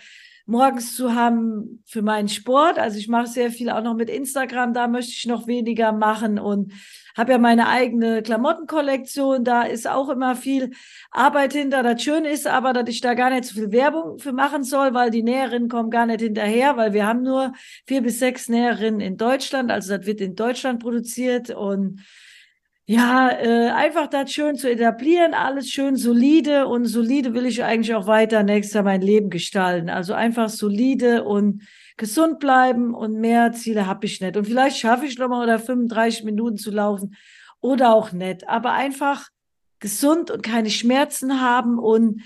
morgens 0.48 0.96
zu 0.96 1.14
haben 1.14 1.84
für 1.86 2.02
meinen 2.02 2.30
Sport. 2.30 2.80
Also 2.80 2.98
ich 2.98 3.08
mache 3.08 3.28
sehr 3.28 3.52
viel 3.52 3.70
auch 3.70 3.84
noch 3.84 3.94
mit 3.94 4.10
Instagram, 4.10 4.74
da 4.74 4.88
möchte 4.88 5.12
ich 5.12 5.26
noch 5.26 5.46
weniger 5.46 5.92
machen 5.92 6.40
und 6.40 6.74
habe 7.16 7.34
ja 7.34 7.38
meine 7.38 7.68
eigene 7.68 8.22
Klamottenkollektion, 8.22 9.44
da 9.44 9.64
ist 9.64 9.88
auch 9.88 10.10
immer 10.10 10.36
viel 10.36 10.72
Arbeit 11.12 11.54
hinter. 11.54 11.82
Das 11.82 12.02
Schöne 12.02 12.30
ist 12.30 12.48
aber, 12.48 12.74
dass 12.74 12.88
ich 12.90 13.02
da 13.02 13.16
gar 13.16 13.32
nicht 13.32 13.46
so 13.46 13.56
viel 13.56 13.72
Werbung 13.72 14.20
für 14.20 14.34
machen 14.34 14.64
soll, 14.64 14.94
weil 14.94 15.10
die 15.10 15.24
Näherinnen 15.24 15.68
kommen 15.68 15.90
gar 15.90 16.06
nicht 16.06 16.22
hinterher, 16.22 16.78
weil 16.78 16.94
wir 16.94 17.08
haben 17.08 17.24
nur 17.24 17.54
vier 17.86 18.02
bis 18.02 18.20
sechs 18.20 18.50
Näherinnen 18.50 19.02
in 19.02 19.18
Deutschland, 19.18 19.72
also 19.72 19.98
das 19.98 20.06
wird 20.06 20.22
in 20.22 20.36
Deutschland 20.36 20.80
produziert 20.80 21.50
und 21.50 22.02
ja, 22.90 23.30
äh, 23.30 23.70
einfach 23.72 24.08
das 24.08 24.32
schön 24.32 24.56
zu 24.56 24.72
etablieren, 24.72 25.34
alles 25.34 25.70
schön 25.70 25.98
solide 25.98 26.68
und 26.68 26.86
solide 26.86 27.34
will 27.34 27.46
ich 27.46 27.62
eigentlich 27.62 27.94
auch 27.94 28.08
weiter 28.08 28.44
nächstes 28.44 28.76
Jahr 28.76 28.86
mein 28.86 29.02
Leben 29.02 29.30
gestalten. 29.30 29.90
Also 29.90 30.14
einfach 30.14 30.48
solide 30.48 31.26
und 31.26 31.64
gesund 31.98 32.40
bleiben 32.40 32.94
und 32.94 33.20
mehr 33.20 33.52
Ziele 33.52 33.88
habe 33.88 34.06
ich 34.06 34.22
nicht. 34.22 34.38
Und 34.38 34.46
vielleicht 34.46 34.78
schaffe 34.78 35.06
ich 35.06 35.18
nochmal 35.18 35.44
oder 35.44 35.60
35 35.60 36.24
Minuten 36.24 36.56
zu 36.56 36.72
laufen 36.72 37.16
oder 37.60 37.94
auch 37.94 38.14
nicht. 38.14 38.48
Aber 38.48 38.72
einfach 38.72 39.28
gesund 39.80 40.32
und 40.32 40.42
keine 40.42 40.70
Schmerzen 40.70 41.42
haben 41.42 41.80
und 41.80 42.22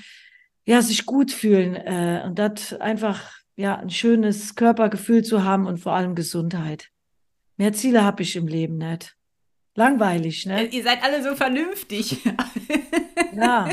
ja, 0.65 0.83
sich 0.83 1.07
gut 1.07 1.31
fühlen 1.31 1.73
äh, 1.75 2.21
und 2.23 2.37
das 2.37 2.73
einfach 2.73 3.31
ja 3.55 3.77
ein 3.77 3.89
schönes 3.89 4.53
Körpergefühl 4.53 5.23
zu 5.23 5.43
haben 5.43 5.65
und 5.65 5.79
vor 5.79 5.93
allem 5.93 6.13
Gesundheit. 6.13 6.89
Mehr 7.57 7.73
Ziele 7.73 8.03
habe 8.03 8.21
ich 8.21 8.35
im 8.35 8.47
Leben 8.47 8.77
nicht. 8.77 9.15
Langweilig, 9.81 10.45
ne? 10.45 10.65
Ihr 10.65 10.83
seid 10.83 11.03
alle 11.03 11.23
so 11.23 11.35
vernünftig. 11.35 12.23
ja. 13.35 13.67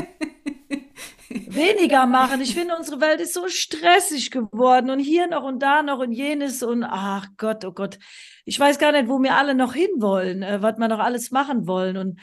Weniger 1.29 2.07
machen. 2.07 2.41
Ich 2.41 2.55
finde, 2.55 2.75
unsere 2.75 2.99
Welt 2.99 3.21
ist 3.21 3.35
so 3.35 3.47
stressig 3.47 4.31
geworden 4.31 4.89
und 4.89 4.97
hier 4.97 5.27
noch 5.27 5.43
und 5.43 5.59
da 5.59 5.83
noch 5.83 5.99
und 5.99 6.11
jenes 6.11 6.63
und 6.63 6.83
ach 6.83 7.27
Gott, 7.37 7.63
oh 7.63 7.73
Gott. 7.73 7.99
Ich 8.43 8.59
weiß 8.59 8.79
gar 8.79 8.91
nicht, 8.91 9.07
wo 9.07 9.21
wir 9.21 9.35
alle 9.35 9.53
noch 9.53 9.75
hinwollen, 9.75 10.41
äh, 10.41 10.63
was 10.63 10.79
wir 10.79 10.87
noch 10.87 10.97
alles 10.97 11.29
machen 11.29 11.67
wollen. 11.67 11.95
Und 11.95 12.19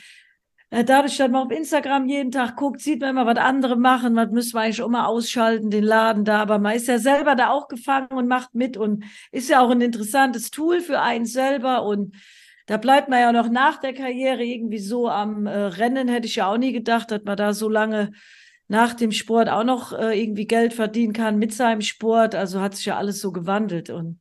äh, 0.71 0.83
dadurch, 0.83 1.17
dass 1.17 1.31
man 1.31 1.47
auf 1.47 1.53
Instagram 1.53 2.09
jeden 2.09 2.33
Tag 2.33 2.57
guckt, 2.57 2.81
sieht 2.81 3.01
man 3.01 3.11
immer, 3.11 3.27
was 3.27 3.39
andere 3.39 3.77
machen. 3.77 4.17
Was 4.17 4.33
müssen 4.33 4.55
wir 4.55 4.63
eigentlich 4.63 4.85
mal 4.85 5.07
ausschalten, 5.07 5.71
den 5.71 5.85
Laden 5.85 6.25
da. 6.25 6.43
Aber 6.43 6.59
man 6.59 6.75
ist 6.75 6.89
ja 6.89 6.99
selber 6.99 7.37
da 7.37 7.51
auch 7.51 7.69
gefangen 7.69 8.09
und 8.11 8.27
macht 8.27 8.53
mit 8.57 8.77
und 8.77 9.05
ist 9.31 9.49
ja 9.49 9.61
auch 9.61 9.71
ein 9.71 9.81
interessantes 9.81 10.51
Tool 10.51 10.81
für 10.81 11.01
einen 11.01 11.27
selber 11.27 11.85
und 11.85 12.17
da 12.67 12.77
bleibt 12.77 13.09
man 13.09 13.21
ja 13.21 13.33
noch 13.33 13.49
nach 13.49 13.81
der 13.81 13.95
Karriere 13.95 14.45
irgendwie 14.45 14.79
so 14.79 15.09
am 15.09 15.47
äh, 15.47 15.57
Rennen. 15.57 16.09
Hätte 16.09 16.27
ich 16.27 16.37
ja 16.37 16.51
auch 16.51 16.59
nie 16.59 16.73
gedacht, 16.73 17.11
dass 17.11 17.23
man 17.25 17.37
da 17.37 17.55
so 17.55 17.69
lange 17.69 18.13
nach 18.69 18.95
dem 18.95 19.13
Sport 19.13 19.49
auch 19.49 19.65
noch 19.65 19.93
äh, 19.93 20.21
irgendwie 20.21 20.47
Geld 20.47 20.75
verdienen 20.75 21.13
kann 21.13 21.39
mit 21.39 21.55
seinem 21.55 21.81
Sport. 21.81 22.35
Also 22.35 22.61
hat 22.61 22.75
sich 22.75 22.87
ja 22.87 22.97
alles 22.97 23.21
so 23.21 23.33
gewandelt 23.33 23.91
und 23.91 24.21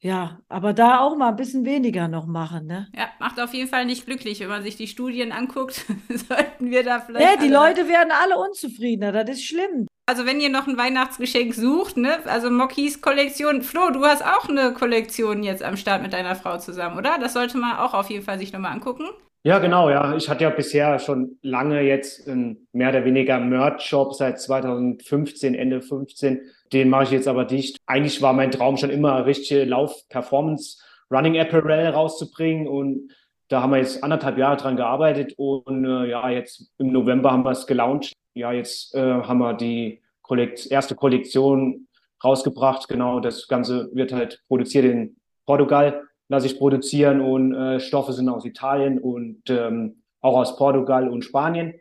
ja, 0.00 0.40
aber 0.48 0.74
da 0.74 1.00
auch 1.00 1.16
mal 1.16 1.30
ein 1.30 1.36
bisschen 1.36 1.64
weniger 1.64 2.06
noch 2.06 2.26
machen, 2.26 2.66
ne? 2.66 2.86
Ja, 2.94 3.08
macht 3.18 3.40
auf 3.40 3.52
jeden 3.52 3.68
Fall 3.68 3.84
nicht 3.84 4.06
glücklich, 4.06 4.38
wenn 4.38 4.48
man 4.48 4.62
sich 4.62 4.76
die 4.76 4.86
Studien 4.86 5.32
anguckt. 5.32 5.84
sollten 6.08 6.70
wir 6.70 6.84
da 6.84 7.00
vielleicht. 7.00 7.24
Ja, 7.24 7.36
die 7.36 7.52
Leute 7.52 7.88
werden 7.88 8.12
alle 8.12 8.38
unzufriedener, 8.38 9.10
das 9.12 9.38
ist 9.38 9.46
schlimm. 9.46 9.88
Also 10.08 10.24
wenn 10.24 10.40
ihr 10.40 10.48
noch 10.48 10.66
ein 10.66 10.78
Weihnachtsgeschenk 10.78 11.52
sucht, 11.52 11.98
ne, 11.98 12.20
also 12.24 12.48
Mockys 12.48 13.02
Kollektion, 13.02 13.60
Flo, 13.60 13.90
du 13.90 14.06
hast 14.06 14.24
auch 14.24 14.48
eine 14.48 14.72
Kollektion 14.72 15.42
jetzt 15.42 15.62
am 15.62 15.76
Start 15.76 16.00
mit 16.00 16.14
deiner 16.14 16.34
Frau 16.34 16.56
zusammen, 16.56 16.96
oder? 16.96 17.18
Das 17.20 17.34
sollte 17.34 17.58
man 17.58 17.76
auch 17.76 17.92
auf 17.92 18.08
jeden 18.08 18.24
Fall 18.24 18.38
sich 18.38 18.50
nochmal 18.50 18.72
angucken. 18.72 19.04
Ja, 19.42 19.58
genau, 19.58 19.90
ja. 19.90 20.16
Ich 20.16 20.30
hatte 20.30 20.44
ja 20.44 20.50
bisher 20.50 20.98
schon 20.98 21.36
lange 21.42 21.82
jetzt 21.82 22.26
mehr 22.26 22.88
oder 22.88 23.04
weniger 23.04 23.38
Merch-Shop 23.38 24.14
seit 24.14 24.40
2015, 24.40 25.54
Ende 25.54 25.82
15. 25.82 26.40
Den 26.72 26.88
mache 26.88 27.04
ich 27.04 27.10
jetzt 27.10 27.28
aber 27.28 27.44
dicht. 27.44 27.76
Eigentlich 27.84 28.22
war 28.22 28.32
mein 28.32 28.50
Traum 28.50 28.78
schon 28.78 28.88
immer, 28.88 29.26
richtige 29.26 29.64
Lauf-Performance-Running-Apparel 29.64 31.88
rauszubringen 31.88 32.66
und 32.66 33.12
da 33.48 33.60
haben 33.60 33.72
wir 33.72 33.78
jetzt 33.78 34.02
anderthalb 34.02 34.38
Jahre 34.38 34.56
dran 34.56 34.76
gearbeitet 34.76 35.34
und 35.36 35.84
äh, 35.84 36.08
ja, 36.08 36.30
jetzt 36.30 36.70
im 36.78 36.92
November 36.92 37.30
haben 37.30 37.44
wir 37.44 37.50
es 37.50 37.66
gelauncht 37.66 38.14
ja, 38.34 38.52
jetzt 38.52 38.94
äh, 38.94 39.00
haben 39.00 39.38
wir 39.38 39.54
die 39.54 40.02
Kollekt 40.22 40.70
erste 40.70 40.94
Kollektion 40.94 41.88
rausgebracht. 42.22 42.88
Genau, 42.88 43.20
das 43.20 43.48
Ganze 43.48 43.90
wird 43.92 44.12
halt 44.12 44.42
produziert 44.48 44.84
in 44.84 45.16
Portugal, 45.46 46.02
lasse 46.28 46.46
ich 46.46 46.58
produzieren 46.58 47.20
und 47.20 47.54
äh, 47.54 47.80
Stoffe 47.80 48.12
sind 48.12 48.28
aus 48.28 48.44
Italien 48.44 48.98
und 48.98 49.42
ähm, 49.48 50.02
auch 50.20 50.36
aus 50.36 50.56
Portugal 50.56 51.08
und 51.08 51.24
Spanien. 51.24 51.74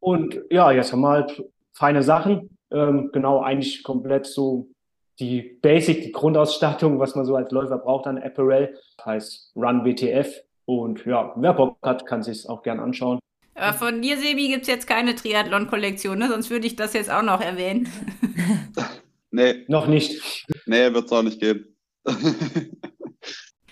Und 0.00 0.40
ja, 0.50 0.70
jetzt 0.70 0.92
haben 0.92 1.00
wir 1.00 1.10
halt 1.10 1.42
feine 1.72 2.02
Sachen. 2.02 2.58
Ähm, 2.70 3.10
genau, 3.12 3.40
eigentlich 3.40 3.82
komplett 3.82 4.26
so 4.26 4.68
die 5.18 5.58
Basic, 5.62 6.02
die 6.02 6.12
Grundausstattung, 6.12 6.98
was 6.98 7.14
man 7.14 7.24
so 7.24 7.36
als 7.36 7.50
Läufer 7.50 7.78
braucht 7.78 8.06
an 8.06 8.18
Apparel, 8.18 8.76
heißt 9.04 9.52
Run 9.56 9.84
WTF. 9.84 10.42
Und 10.66 11.04
ja, 11.06 11.32
wer 11.36 11.54
Bock 11.54 11.78
hat, 11.82 12.04
kann 12.06 12.22
sich 12.22 12.48
auch 12.48 12.62
gern 12.62 12.80
anschauen. 12.80 13.20
Aber 13.54 13.76
von 13.76 14.02
dir, 14.02 14.18
Sebi, 14.18 14.48
gibt 14.48 14.62
es 14.62 14.68
jetzt 14.68 14.86
keine 14.86 15.14
Triathlon-Kollektion, 15.14 16.18
ne? 16.18 16.28
sonst 16.28 16.50
würde 16.50 16.66
ich 16.66 16.76
das 16.76 16.92
jetzt 16.92 17.10
auch 17.10 17.22
noch 17.22 17.40
erwähnen. 17.40 17.88
nee. 19.30 19.64
Noch 19.68 19.86
nicht. 19.86 20.46
Nee, 20.66 20.92
wird 20.92 21.06
es 21.06 21.12
auch 21.12 21.22
nicht 21.22 21.40
geben. 21.40 21.76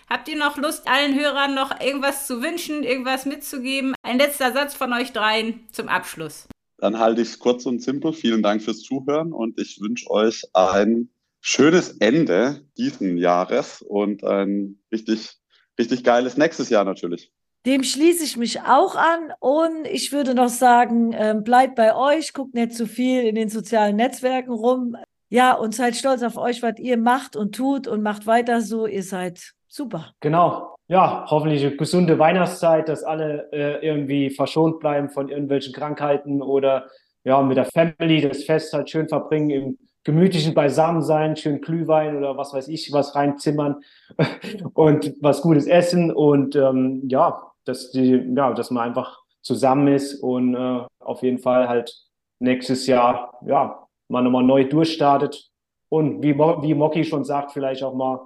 Habt 0.09 0.29
ihr 0.29 0.37
noch 0.37 0.59
Lust, 0.59 0.87
allen 0.89 1.19
Hörern 1.19 1.55
noch 1.55 1.81
irgendwas 1.81 2.27
zu 2.27 2.43
wünschen, 2.43 2.85
irgendwas 2.85 3.25
mitzugeben? 3.25 3.95
Ein 4.03 4.19
letzter 4.19 4.53
Satz 4.53 4.75
von 4.75 4.93
euch 4.93 5.13
dreien 5.13 5.67
zum 5.73 5.89
Abschluss. 5.89 6.47
Dann 6.77 6.99
halte 6.99 7.23
ich 7.23 7.29
es 7.29 7.39
kurz 7.39 7.65
und 7.65 7.83
simpel. 7.83 8.13
Vielen 8.13 8.43
Dank 8.43 8.61
fürs 8.63 8.83
Zuhören 8.83 9.33
und 9.33 9.59
ich 9.59 9.81
wünsche 9.81 10.11
euch 10.11 10.43
ein 10.53 11.09
schönes 11.41 11.97
Ende 11.99 12.67
diesen 12.77 13.17
Jahres 13.17 13.83
und 13.83 14.23
ein 14.23 14.81
richtig, 14.93 15.31
richtig 15.79 16.05
geiles 16.05 16.37
nächstes 16.37 16.69
Jahr 16.69 16.85
natürlich. 16.85 17.33
Dem 17.65 17.85
schließe 17.85 18.25
ich 18.25 18.37
mich 18.37 18.61
auch 18.63 18.97
an 18.97 19.33
und 19.39 19.87
ich 19.87 20.13
würde 20.13 20.35
noch 20.35 20.49
sagen, 20.49 21.13
äh, 21.13 21.35
bleibt 21.39 21.77
bei 21.77 21.95
euch, 21.95 22.33
guckt 22.33 22.55
nicht 22.55 22.75
zu 22.75 22.87
viel 22.87 23.23
in 23.23 23.37
den 23.37 23.49
sozialen 23.49 23.97
Netzwerken 23.97 24.53
rum. 24.53 24.97
Ja, 25.29 25.55
und 25.55 25.75
seid 25.75 25.95
stolz 25.95 26.23
auf 26.23 26.37
euch, 26.37 26.63
was 26.63 26.79
ihr 26.79 26.99
macht 26.99 27.37
und 27.37 27.55
tut 27.55 27.87
und 27.87 28.03
macht 28.03 28.27
weiter 28.27 28.61
so. 28.61 28.87
Ihr 28.87 29.05
seid 29.05 29.55
super. 29.69 30.13
Genau. 30.21 30.75
Ja, 30.89 31.25
hoffentlich 31.29 31.65
eine 31.65 31.77
gesunde 31.77 32.19
Weihnachtszeit, 32.19 32.89
dass 32.89 33.05
alle 33.05 33.49
äh, 33.53 33.87
irgendwie 33.87 34.31
verschont 34.31 34.81
bleiben 34.81 35.09
von 35.09 35.29
irgendwelchen 35.29 35.73
Krankheiten 35.73 36.43
oder 36.43 36.89
ja, 37.25 37.41
mit 37.41 37.57
der 37.57 37.67
Family 37.67 38.21
das 38.21 38.45
Fest 38.45 38.73
halt 38.73 38.91
schön 38.91 39.09
verbringen 39.09 39.51
im 39.51 39.79
gemütlichen 40.05 40.53
Beisammensein, 40.53 41.37
schön 41.37 41.61
Glühwein 41.61 42.17
oder 42.17 42.37
was 42.37 42.53
weiß 42.53 42.69
ich, 42.69 42.93
was 42.93 43.15
reinzimmern 43.15 43.83
und 44.75 45.15
was 45.21 45.43
Gutes 45.43 45.67
essen 45.67 46.11
und 46.11 46.57
ähm, 46.57 47.05
ja, 47.09 47.52
dass 47.65 47.91
die, 47.91 48.33
ja, 48.37 48.53
dass 48.53 48.71
man 48.71 48.89
einfach 48.89 49.21
zusammen 49.41 49.89
ist 49.89 50.23
und 50.23 50.55
äh, 50.55 50.83
auf 51.01 51.23
jeden 51.23 51.39
Fall 51.39 51.69
halt 51.69 51.95
nächstes 52.39 52.87
Jahr, 52.87 53.39
ja, 53.47 53.87
mal 54.09 54.23
nochmal 54.23 54.45
neu 54.45 54.65
durchstartet 54.65 55.51
und 55.89 56.23
wie, 56.23 56.37
wie 56.37 56.75
Moki 56.75 57.05
schon 57.05 57.25
sagt, 57.25 57.53
vielleicht 57.53 57.83
auch 57.83 57.95
mal 57.95 58.21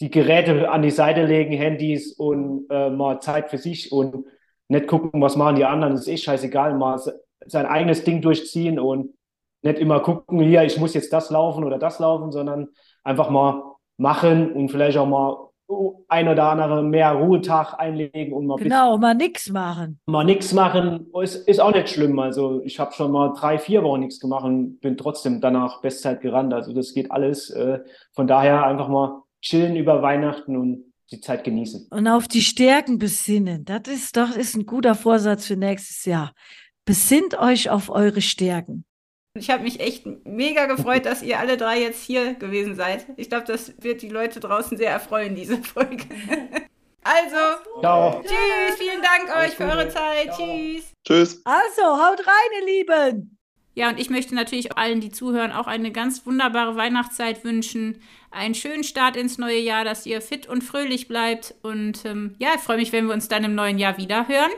die 0.00 0.10
Geräte 0.10 0.70
an 0.70 0.82
die 0.82 0.90
Seite 0.90 1.24
legen, 1.24 1.52
Handys 1.52 2.12
und 2.12 2.66
äh, 2.70 2.90
mal 2.90 3.20
Zeit 3.20 3.50
für 3.50 3.58
sich 3.58 3.92
und 3.92 4.26
nicht 4.68 4.86
gucken, 4.86 5.22
was 5.22 5.36
machen 5.36 5.56
die 5.56 5.64
anderen, 5.64 5.94
das 5.94 6.02
ist 6.02 6.08
eh 6.08 6.16
scheißegal, 6.16 6.74
mal 6.76 7.00
sein 7.46 7.66
eigenes 7.66 8.04
Ding 8.04 8.20
durchziehen 8.20 8.78
und 8.78 9.14
nicht 9.62 9.78
immer 9.78 10.00
gucken, 10.00 10.40
hier, 10.40 10.64
ich 10.64 10.78
muss 10.78 10.94
jetzt 10.94 11.12
das 11.12 11.30
laufen 11.30 11.64
oder 11.64 11.78
das 11.78 11.98
laufen, 11.98 12.30
sondern 12.30 12.68
einfach 13.04 13.30
mal 13.30 13.62
machen 13.96 14.52
und 14.52 14.70
vielleicht 14.70 14.98
auch 14.98 15.06
mal 15.06 15.45
ein 16.08 16.28
oder 16.28 16.44
andere 16.44 16.82
mehr 16.82 17.12
Ruhetag 17.12 17.74
einlegen 17.78 18.32
und 18.32 18.46
mal 18.46 18.56
genau 18.56 18.98
mal 18.98 19.14
nichts 19.14 19.50
machen. 19.50 20.00
Mal 20.06 20.24
nichts 20.24 20.52
machen 20.52 21.06
ist, 21.22 21.48
ist 21.48 21.60
auch 21.60 21.72
nicht 21.72 21.88
schlimm. 21.88 22.18
Also 22.18 22.62
ich 22.64 22.78
habe 22.78 22.92
schon 22.92 23.10
mal 23.10 23.32
drei, 23.36 23.58
vier 23.58 23.82
Wochen 23.82 24.00
nichts 24.00 24.20
gemacht 24.20 24.44
und 24.44 24.80
bin 24.80 24.96
trotzdem 24.96 25.40
danach 25.40 25.80
Bestzeit 25.80 26.20
gerannt. 26.20 26.54
Also 26.54 26.72
das 26.72 26.94
geht 26.94 27.10
alles. 27.10 27.50
Äh, 27.50 27.80
von 28.12 28.26
daher 28.26 28.66
einfach 28.66 28.88
mal 28.88 29.22
chillen 29.40 29.76
über 29.76 30.02
Weihnachten 30.02 30.56
und 30.56 30.92
die 31.10 31.20
Zeit 31.20 31.44
genießen. 31.44 31.88
Und 31.90 32.08
auf 32.08 32.28
die 32.28 32.42
Stärken 32.42 32.98
besinnen. 32.98 33.64
Das 33.64 33.82
ist 33.86 34.16
doch 34.16 34.36
ist 34.36 34.56
ein 34.56 34.66
guter 34.66 34.94
Vorsatz 34.94 35.46
für 35.46 35.56
nächstes 35.56 36.04
Jahr. 36.04 36.32
Besinnt 36.84 37.38
euch 37.38 37.70
auf 37.70 37.90
eure 37.90 38.20
Stärken. 38.20 38.84
Ich 39.38 39.50
habe 39.50 39.62
mich 39.62 39.80
echt 39.80 40.06
mega 40.24 40.66
gefreut, 40.66 41.06
dass 41.06 41.22
ihr 41.22 41.38
alle 41.38 41.56
drei 41.56 41.80
jetzt 41.80 42.02
hier 42.02 42.34
gewesen 42.34 42.74
seid. 42.74 43.06
Ich 43.16 43.28
glaube, 43.28 43.46
das 43.46 43.72
wird 43.82 44.02
die 44.02 44.08
Leute 44.08 44.40
draußen 44.40 44.76
sehr 44.76 44.90
erfreuen, 44.90 45.34
diese 45.34 45.58
Folge. 45.62 46.04
Also, 47.08 47.80
Ciao. 47.82 48.20
tschüss, 48.20 48.76
vielen 48.78 49.00
Dank 49.00 49.36
euch 49.36 49.54
für 49.54 49.62
eure 49.62 49.88
Zeit. 49.88 50.34
Ciao. 50.34 50.44
Tschüss. 50.44 50.92
Tschüss. 51.06 51.40
Also, 51.44 51.82
haut 51.82 52.18
rein, 52.18 52.60
ihr 52.60 52.66
Lieben. 52.66 53.38
Ja, 53.76 53.90
und 53.90 54.00
ich 54.00 54.10
möchte 54.10 54.34
natürlich 54.34 54.76
allen, 54.76 55.00
die 55.00 55.12
zuhören, 55.12 55.52
auch 55.52 55.68
eine 55.68 55.92
ganz 55.92 56.26
wunderbare 56.26 56.74
Weihnachtszeit 56.74 57.44
wünschen. 57.44 58.00
Einen 58.32 58.56
schönen 58.56 58.82
Start 58.82 59.16
ins 59.16 59.38
neue 59.38 59.60
Jahr, 59.60 59.84
dass 59.84 60.04
ihr 60.04 60.20
fit 60.20 60.48
und 60.48 60.64
fröhlich 60.64 61.06
bleibt. 61.06 61.54
Und 61.62 62.04
ähm, 62.06 62.34
ja, 62.38 62.48
ich 62.56 62.62
freue 62.62 62.78
mich, 62.78 62.90
wenn 62.90 63.06
wir 63.06 63.14
uns 63.14 63.28
dann 63.28 63.44
im 63.44 63.54
neuen 63.54 63.78
Jahr 63.78 63.98
wieder 63.98 64.26
hören. 64.26 64.50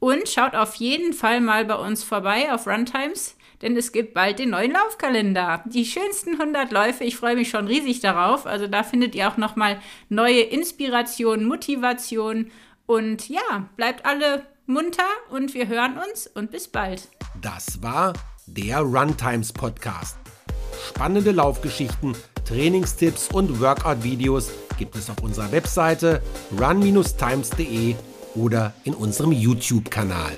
Und 0.00 0.28
schaut 0.28 0.56
auf 0.56 0.74
jeden 0.74 1.12
Fall 1.12 1.40
mal 1.40 1.64
bei 1.64 1.76
uns 1.76 2.02
vorbei 2.02 2.52
auf 2.52 2.66
Runtimes 2.66 3.36
denn 3.64 3.76
es 3.78 3.92
gibt 3.92 4.12
bald 4.12 4.38
den 4.38 4.50
neuen 4.50 4.72
Laufkalender. 4.72 5.64
Die 5.64 5.86
schönsten 5.86 6.38
100 6.38 6.70
Läufe, 6.70 7.02
ich 7.02 7.16
freue 7.16 7.34
mich 7.34 7.48
schon 7.48 7.66
riesig 7.66 8.00
darauf. 8.00 8.46
Also 8.46 8.66
da 8.66 8.82
findet 8.82 9.14
ihr 9.14 9.28
auch 9.28 9.38
nochmal 9.38 9.80
neue 10.10 10.42
Inspiration, 10.42 11.44
Motivation 11.44 12.50
und 12.86 13.28
ja, 13.30 13.68
bleibt 13.76 14.04
alle 14.04 14.44
munter 14.66 15.08
und 15.30 15.54
wir 15.54 15.66
hören 15.66 15.98
uns 15.98 16.26
und 16.26 16.50
bis 16.50 16.68
bald. 16.68 17.08
Das 17.40 17.82
war 17.82 18.12
der 18.46 18.80
Runtimes 18.80 19.52
Podcast. 19.52 20.18
Spannende 20.88 21.32
Laufgeschichten, 21.32 22.14
Trainingstipps 22.44 23.30
und 23.32 23.60
Workout-Videos 23.60 24.50
gibt 24.76 24.94
es 24.96 25.08
auf 25.08 25.22
unserer 25.22 25.50
Webseite 25.52 26.22
run-times.de 26.60 27.94
oder 28.34 28.74
in 28.84 28.92
unserem 28.92 29.32
YouTube-Kanal. 29.32 30.32